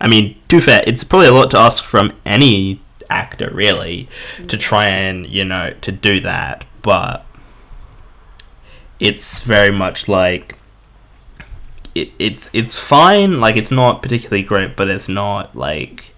I 0.00 0.08
mean, 0.08 0.40
to 0.48 0.60
fair, 0.60 0.82
it's 0.86 1.04
probably 1.04 1.28
a 1.28 1.32
lot 1.32 1.50
to 1.50 1.58
ask 1.58 1.84
from 1.84 2.12
any 2.24 2.80
actor, 3.10 3.50
really, 3.52 4.08
to 4.48 4.56
try 4.56 4.86
and, 4.86 5.26
you 5.26 5.44
know, 5.44 5.74
to 5.82 5.92
do 5.92 6.20
that. 6.20 6.64
But 6.80 7.26
it's 8.98 9.40
very 9.40 9.70
much 9.70 10.08
like, 10.08 10.56
it, 11.94 12.12
it's 12.18 12.48
it's 12.54 12.76
fine. 12.76 13.40
Like 13.40 13.56
it's 13.56 13.70
not 13.70 14.00
particularly 14.00 14.42
great, 14.42 14.76
but 14.76 14.88
it's 14.88 15.08
not 15.08 15.54
like 15.56 16.12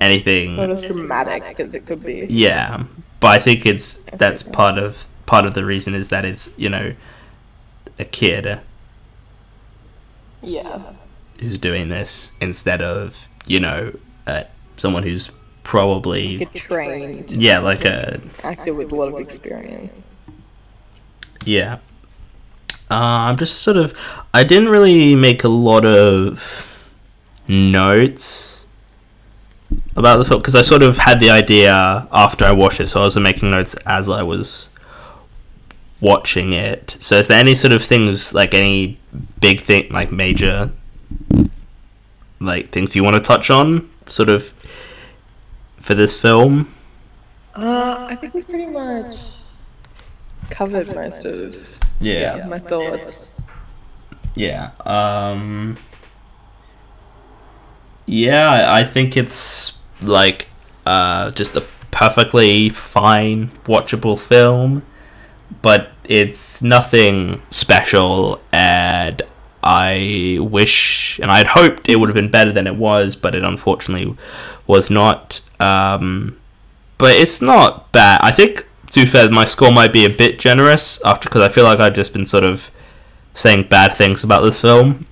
anything. 0.00 0.56
Not 0.56 0.70
as 0.70 0.82
dramatic 0.82 1.58
as 1.58 1.74
it 1.74 1.86
could 1.86 2.04
be. 2.04 2.26
Yeah, 2.28 2.84
but 3.18 3.28
I 3.28 3.38
think 3.38 3.66
it's 3.66 3.96
that's 4.12 4.42
that. 4.42 4.52
part 4.52 4.78
of 4.78 5.08
part 5.26 5.46
of 5.46 5.54
the 5.54 5.64
reason 5.64 5.94
is 5.94 6.10
that 6.10 6.24
it's 6.24 6.56
you 6.58 6.68
know 6.68 6.94
a 7.98 8.04
kid 8.04 8.60
Yeah. 10.42 10.80
who's 11.40 11.58
doing 11.58 11.88
this 11.88 12.32
instead 12.40 12.82
of 12.82 13.16
you 13.46 13.60
know 13.60 13.92
uh, 14.26 14.44
someone 14.76 15.02
who's 15.02 15.30
probably 15.62 16.38
Like 16.38 16.54
a 16.54 16.58
trained 16.58 17.30
yeah 17.32 17.58
like 17.60 17.84
a 17.84 18.20
actor 18.42 18.74
with 18.74 18.90
a 18.92 18.94
lot 18.96 19.08
of 19.12 19.20
experience. 19.20 20.14
yeah. 21.44 21.78
Uh, 22.90 23.30
I'm 23.30 23.36
just 23.36 23.60
sort 23.62 23.76
of 23.76 23.94
I 24.34 24.42
didn't 24.42 24.68
really 24.68 25.14
make 25.14 25.44
a 25.44 25.48
lot 25.48 25.84
of 25.84 26.76
notes 27.46 28.66
about 29.94 30.16
the 30.16 30.24
film 30.24 30.40
because 30.40 30.56
I 30.56 30.62
sort 30.62 30.82
of 30.82 30.98
had 30.98 31.20
the 31.20 31.30
idea 31.30 32.08
after 32.10 32.44
I 32.44 32.50
watched 32.52 32.80
it, 32.80 32.88
so 32.88 33.02
I 33.02 33.04
was 33.04 33.16
making 33.16 33.50
notes 33.50 33.74
as 33.86 34.08
I 34.08 34.22
was 34.24 34.69
watching 36.00 36.52
it. 36.52 36.96
So, 37.00 37.16
is 37.18 37.28
there 37.28 37.38
any 37.38 37.54
sort 37.54 37.72
of 37.72 37.84
things 37.84 38.32
like 38.34 38.54
any 38.54 38.98
big 39.40 39.60
thing, 39.60 39.88
like 39.90 40.10
major, 40.10 40.70
like 42.40 42.70
things 42.70 42.96
you 42.96 43.04
want 43.04 43.16
to 43.16 43.20
touch 43.20 43.50
on, 43.50 43.90
sort 44.06 44.28
of 44.28 44.52
for 45.78 45.94
this 45.94 46.16
film? 46.20 46.72
Uh, 47.54 48.06
I 48.08 48.14
think 48.16 48.34
we 48.34 48.42
pretty 48.42 48.66
much 48.66 49.16
covered 50.50 50.94
most 50.94 51.24
of 51.24 51.78
yeah, 52.00 52.46
my 52.48 52.58
thoughts. 52.58 53.36
Yeah. 54.34 54.70
Um 54.86 55.76
Yeah, 58.06 58.48
I- 58.50 58.80
I 58.80 58.84
think 58.84 59.16
it's 59.16 59.76
like 60.02 60.46
uh 60.86 61.30
just 61.32 61.56
a 61.56 61.62
perfectly 61.90 62.68
fine 62.70 63.48
watchable 63.66 64.18
film, 64.18 64.82
but 65.62 65.92
it's 66.04 66.62
nothing 66.62 67.42
special 67.50 68.40
and 68.52 69.22
I 69.62 70.38
wish 70.40 71.18
and 71.20 71.30
I 71.30 71.38
had 71.38 71.46
hoped 71.46 71.88
it 71.88 71.96
would 71.96 72.08
have 72.08 72.14
been 72.14 72.30
better 72.30 72.52
than 72.52 72.66
it 72.66 72.76
was, 72.76 73.14
but 73.16 73.34
it 73.34 73.44
unfortunately 73.44 74.16
was 74.66 74.90
not. 74.90 75.40
Um 75.58 76.36
but 76.98 77.12
it's 77.16 77.40
not 77.40 77.90
bad. 77.92 78.20
I 78.22 78.30
think 78.30 78.66
to 78.90 79.06
fair, 79.06 79.30
my 79.30 79.44
score 79.44 79.70
might 79.70 79.92
be 79.92 80.04
a 80.04 80.10
bit 80.10 80.38
generous 80.38 81.00
after 81.02 81.28
because 81.28 81.42
I 81.42 81.48
feel 81.48 81.64
like 81.64 81.78
I've 81.78 81.94
just 81.94 82.12
been 82.12 82.26
sort 82.26 82.44
of 82.44 82.70
saying 83.34 83.64
bad 83.64 83.96
things 83.96 84.24
about 84.24 84.42
this 84.42 84.60
film 84.60 85.06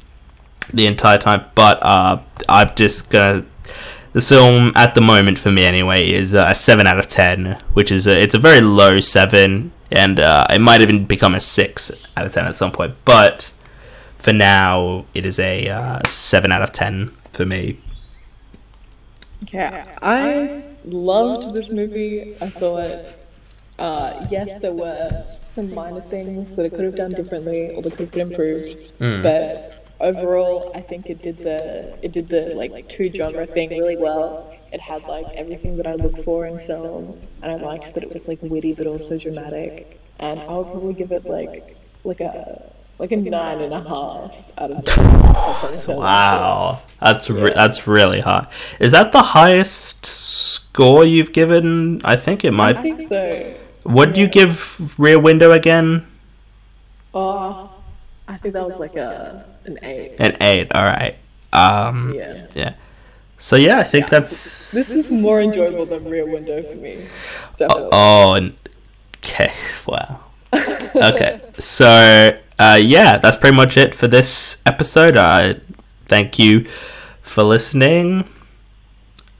the 0.72 0.86
entire 0.86 1.18
time. 1.18 1.44
But 1.54 1.82
uh, 1.82 2.20
I'm 2.48 2.74
just 2.74 3.10
gonna. 3.10 3.44
This 4.12 4.28
film, 4.28 4.72
at 4.74 4.94
the 4.94 5.00
moment, 5.00 5.38
for 5.38 5.50
me 5.50 5.64
anyway, 5.64 6.10
is 6.10 6.32
a 6.32 6.54
seven 6.54 6.86
out 6.86 6.98
of 6.98 7.08
ten, 7.08 7.62
which 7.74 7.92
is 7.92 8.06
a, 8.06 8.20
it's 8.20 8.34
a 8.34 8.38
very 8.38 8.62
low 8.62 9.00
seven, 9.00 9.70
and 9.90 10.20
uh, 10.20 10.46
it 10.50 10.60
might 10.60 10.80
even 10.80 11.04
become 11.04 11.34
a 11.34 11.40
six 11.40 11.90
out 12.16 12.26
of 12.26 12.32
ten 12.32 12.46
at 12.46 12.54
some 12.56 12.72
point. 12.72 12.94
But 13.04 13.50
for 14.18 14.32
now, 14.32 15.06
it 15.14 15.24
is 15.24 15.38
a 15.38 15.68
uh, 15.68 16.00
seven 16.06 16.52
out 16.52 16.62
of 16.62 16.72
ten 16.72 17.10
for 17.32 17.46
me. 17.46 17.78
Okay, 19.44 19.84
I 20.02 20.62
loved 20.84 21.54
this 21.54 21.70
movie. 21.70 22.34
I 22.40 22.48
thought, 22.48 23.06
uh, 23.78 24.26
yes, 24.30 24.60
there 24.60 24.72
were 24.72 25.24
some 25.52 25.72
minor 25.74 26.00
things 26.00 26.56
that 26.56 26.66
it 26.66 26.70
could 26.70 26.84
have 26.84 26.96
done 26.96 27.12
differently 27.12 27.70
or 27.74 27.82
that 27.82 27.90
could 27.92 28.00
have 28.00 28.10
been 28.12 28.30
improved, 28.30 28.76
Mm. 28.98 29.22
but 29.22 29.84
overall, 30.00 30.72
I 30.74 30.80
think 30.80 31.08
it 31.08 31.22
did 31.22 31.38
the 31.38 31.96
it 32.02 32.12
did 32.12 32.28
the 32.28 32.52
like 32.54 32.88
two 32.88 33.12
genre 33.12 33.46
thing 33.46 33.70
really 33.70 33.96
well. 33.96 34.47
It 34.72 34.80
had 34.80 35.02
like 35.04 35.26
everything 35.34 35.76
that 35.78 35.86
I 35.86 35.94
look 35.94 36.16
for 36.24 36.46
in 36.46 36.58
film, 36.58 37.18
and 37.42 37.52
I 37.52 37.56
liked 37.56 37.94
that 37.94 38.02
it 38.02 38.12
was 38.12 38.28
like 38.28 38.38
witty 38.42 38.74
but 38.74 38.86
also 38.86 39.16
dramatic. 39.16 40.00
And 40.18 40.40
I 40.40 40.52
would 40.56 40.66
probably 40.66 40.94
give 40.94 41.12
it 41.12 41.24
like 41.24 41.76
like 42.04 42.20
a 42.20 42.70
like 42.98 43.12
a 43.12 43.16
nine 43.16 43.60
and 43.60 43.72
a 43.72 43.82
half 43.82 44.36
out 44.58 44.70
of 44.70 44.84
ten. 44.84 45.18
Wow, 45.96 46.80
that's 47.00 47.30
re- 47.30 47.52
that's 47.54 47.86
really 47.86 48.20
high. 48.20 48.46
Is 48.80 48.92
that 48.92 49.12
the 49.12 49.22
highest 49.22 50.04
score 50.06 51.04
you've 51.04 51.32
given? 51.32 52.00
I 52.04 52.16
think 52.16 52.44
it 52.44 52.52
might. 52.52 52.76
I 52.76 52.82
think 52.82 53.00
so. 53.02 53.54
What 53.84 54.14
do 54.14 54.20
you 54.20 54.26
give 54.28 54.98
Rear 54.98 55.18
Window 55.18 55.52
again? 55.52 56.06
Oh, 57.14 57.70
I 58.26 58.36
think 58.36 58.54
that 58.54 58.66
was 58.66 58.78
like 58.78 58.96
a 58.96 59.44
an 59.64 59.78
eight. 59.82 60.16
An 60.18 60.36
eight. 60.40 60.72
All 60.74 60.84
right. 60.84 61.16
Um. 61.52 62.12
Yeah. 62.14 62.46
Yeah. 62.54 62.74
So 63.38 63.56
yeah, 63.56 63.78
I 63.78 63.84
think 63.84 64.08
that's. 64.08 64.70
This 64.72 64.90
was 64.90 65.10
more 65.10 65.40
enjoyable 65.40 65.86
than 65.86 66.04
Rear 66.10 66.26
Window 66.26 66.62
for 66.62 66.74
me. 66.74 67.06
Definitely. 67.56 67.88
Oh. 67.92 68.34
and- 68.34 68.56
Okay. 69.24 69.52
Wow. 69.86 70.20
Okay. 70.52 71.40
So 71.58 72.38
uh, 72.58 72.78
yeah, 72.80 73.16
that's 73.18 73.36
pretty 73.36 73.56
much 73.56 73.76
it 73.76 73.94
for 73.94 74.06
this 74.06 74.60
episode. 74.66 75.16
Uh, 75.16 75.54
thank 76.06 76.38
you 76.38 76.66
for 77.22 77.42
listening. 77.42 78.24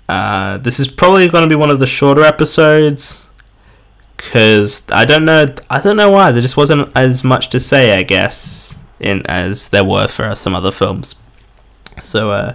Uh, 0.09 0.57
this 0.59 0.81
is 0.81 0.89
probably 0.89 1.29
going 1.29 1.43
to 1.43 1.49
be 1.49 1.55
one 1.55 1.69
of 1.71 1.81
the 1.81 1.87
shorter 1.87 2.23
episodes 2.23 3.27
because 4.17 4.87
I 4.91 5.05
don't 5.05 5.25
know. 5.27 5.47
I 5.69 5.81
don't 5.81 5.97
know 5.99 6.11
why 6.11 6.33
there 6.33 6.41
just 6.41 6.57
wasn't 6.57 6.91
as 6.97 7.23
much 7.25 7.51
to 7.51 7.61
say. 7.61 7.97
I 7.99 8.03
guess 8.05 8.75
in 9.01 9.23
as 9.27 9.69
there 9.69 9.85
were 9.85 10.09
for 10.09 10.35
some 10.35 10.55
other 10.55 10.71
films. 10.73 11.15
So 12.01 12.31
uh, 12.31 12.55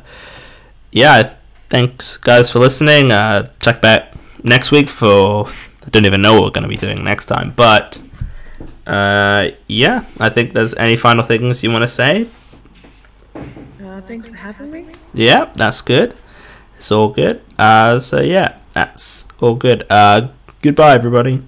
yeah, 0.93 1.33
thanks 1.69 2.17
guys 2.17 2.51
for 2.51 2.59
listening. 2.59 3.11
Uh, 3.11 3.51
check 3.59 3.81
back 3.81 4.13
next 4.43 4.71
week 4.71 4.87
for 4.87 5.47
I 5.47 5.89
don't 5.89 6.05
even 6.05 6.21
know 6.21 6.35
what 6.35 6.43
we're 6.43 6.49
going 6.51 6.63
to 6.63 6.69
be 6.69 6.77
doing 6.77 7.03
next 7.03 7.25
time, 7.25 7.51
but 7.55 7.97
uh, 8.85 9.49
yeah, 9.67 10.05
I 10.19 10.29
think 10.29 10.53
there's 10.53 10.73
any 10.75 10.95
final 10.95 11.23
things 11.23 11.63
you 11.63 11.71
want 11.71 11.81
to 11.83 11.87
say. 11.87 12.27
Uh, 13.35 14.01
thanks 14.01 14.29
for 14.29 14.35
having 14.35 14.71
me. 14.71 14.85
Yeah, 15.13 15.51
that's 15.55 15.81
good. 15.81 16.15
It's 16.77 16.91
all 16.91 17.09
good. 17.09 17.41
Uh, 17.57 17.97
so 17.99 18.21
yeah, 18.21 18.57
that's 18.73 19.27
all 19.39 19.55
good. 19.55 19.85
Uh, 19.89 20.29
goodbye, 20.61 20.93
everybody. 20.93 21.41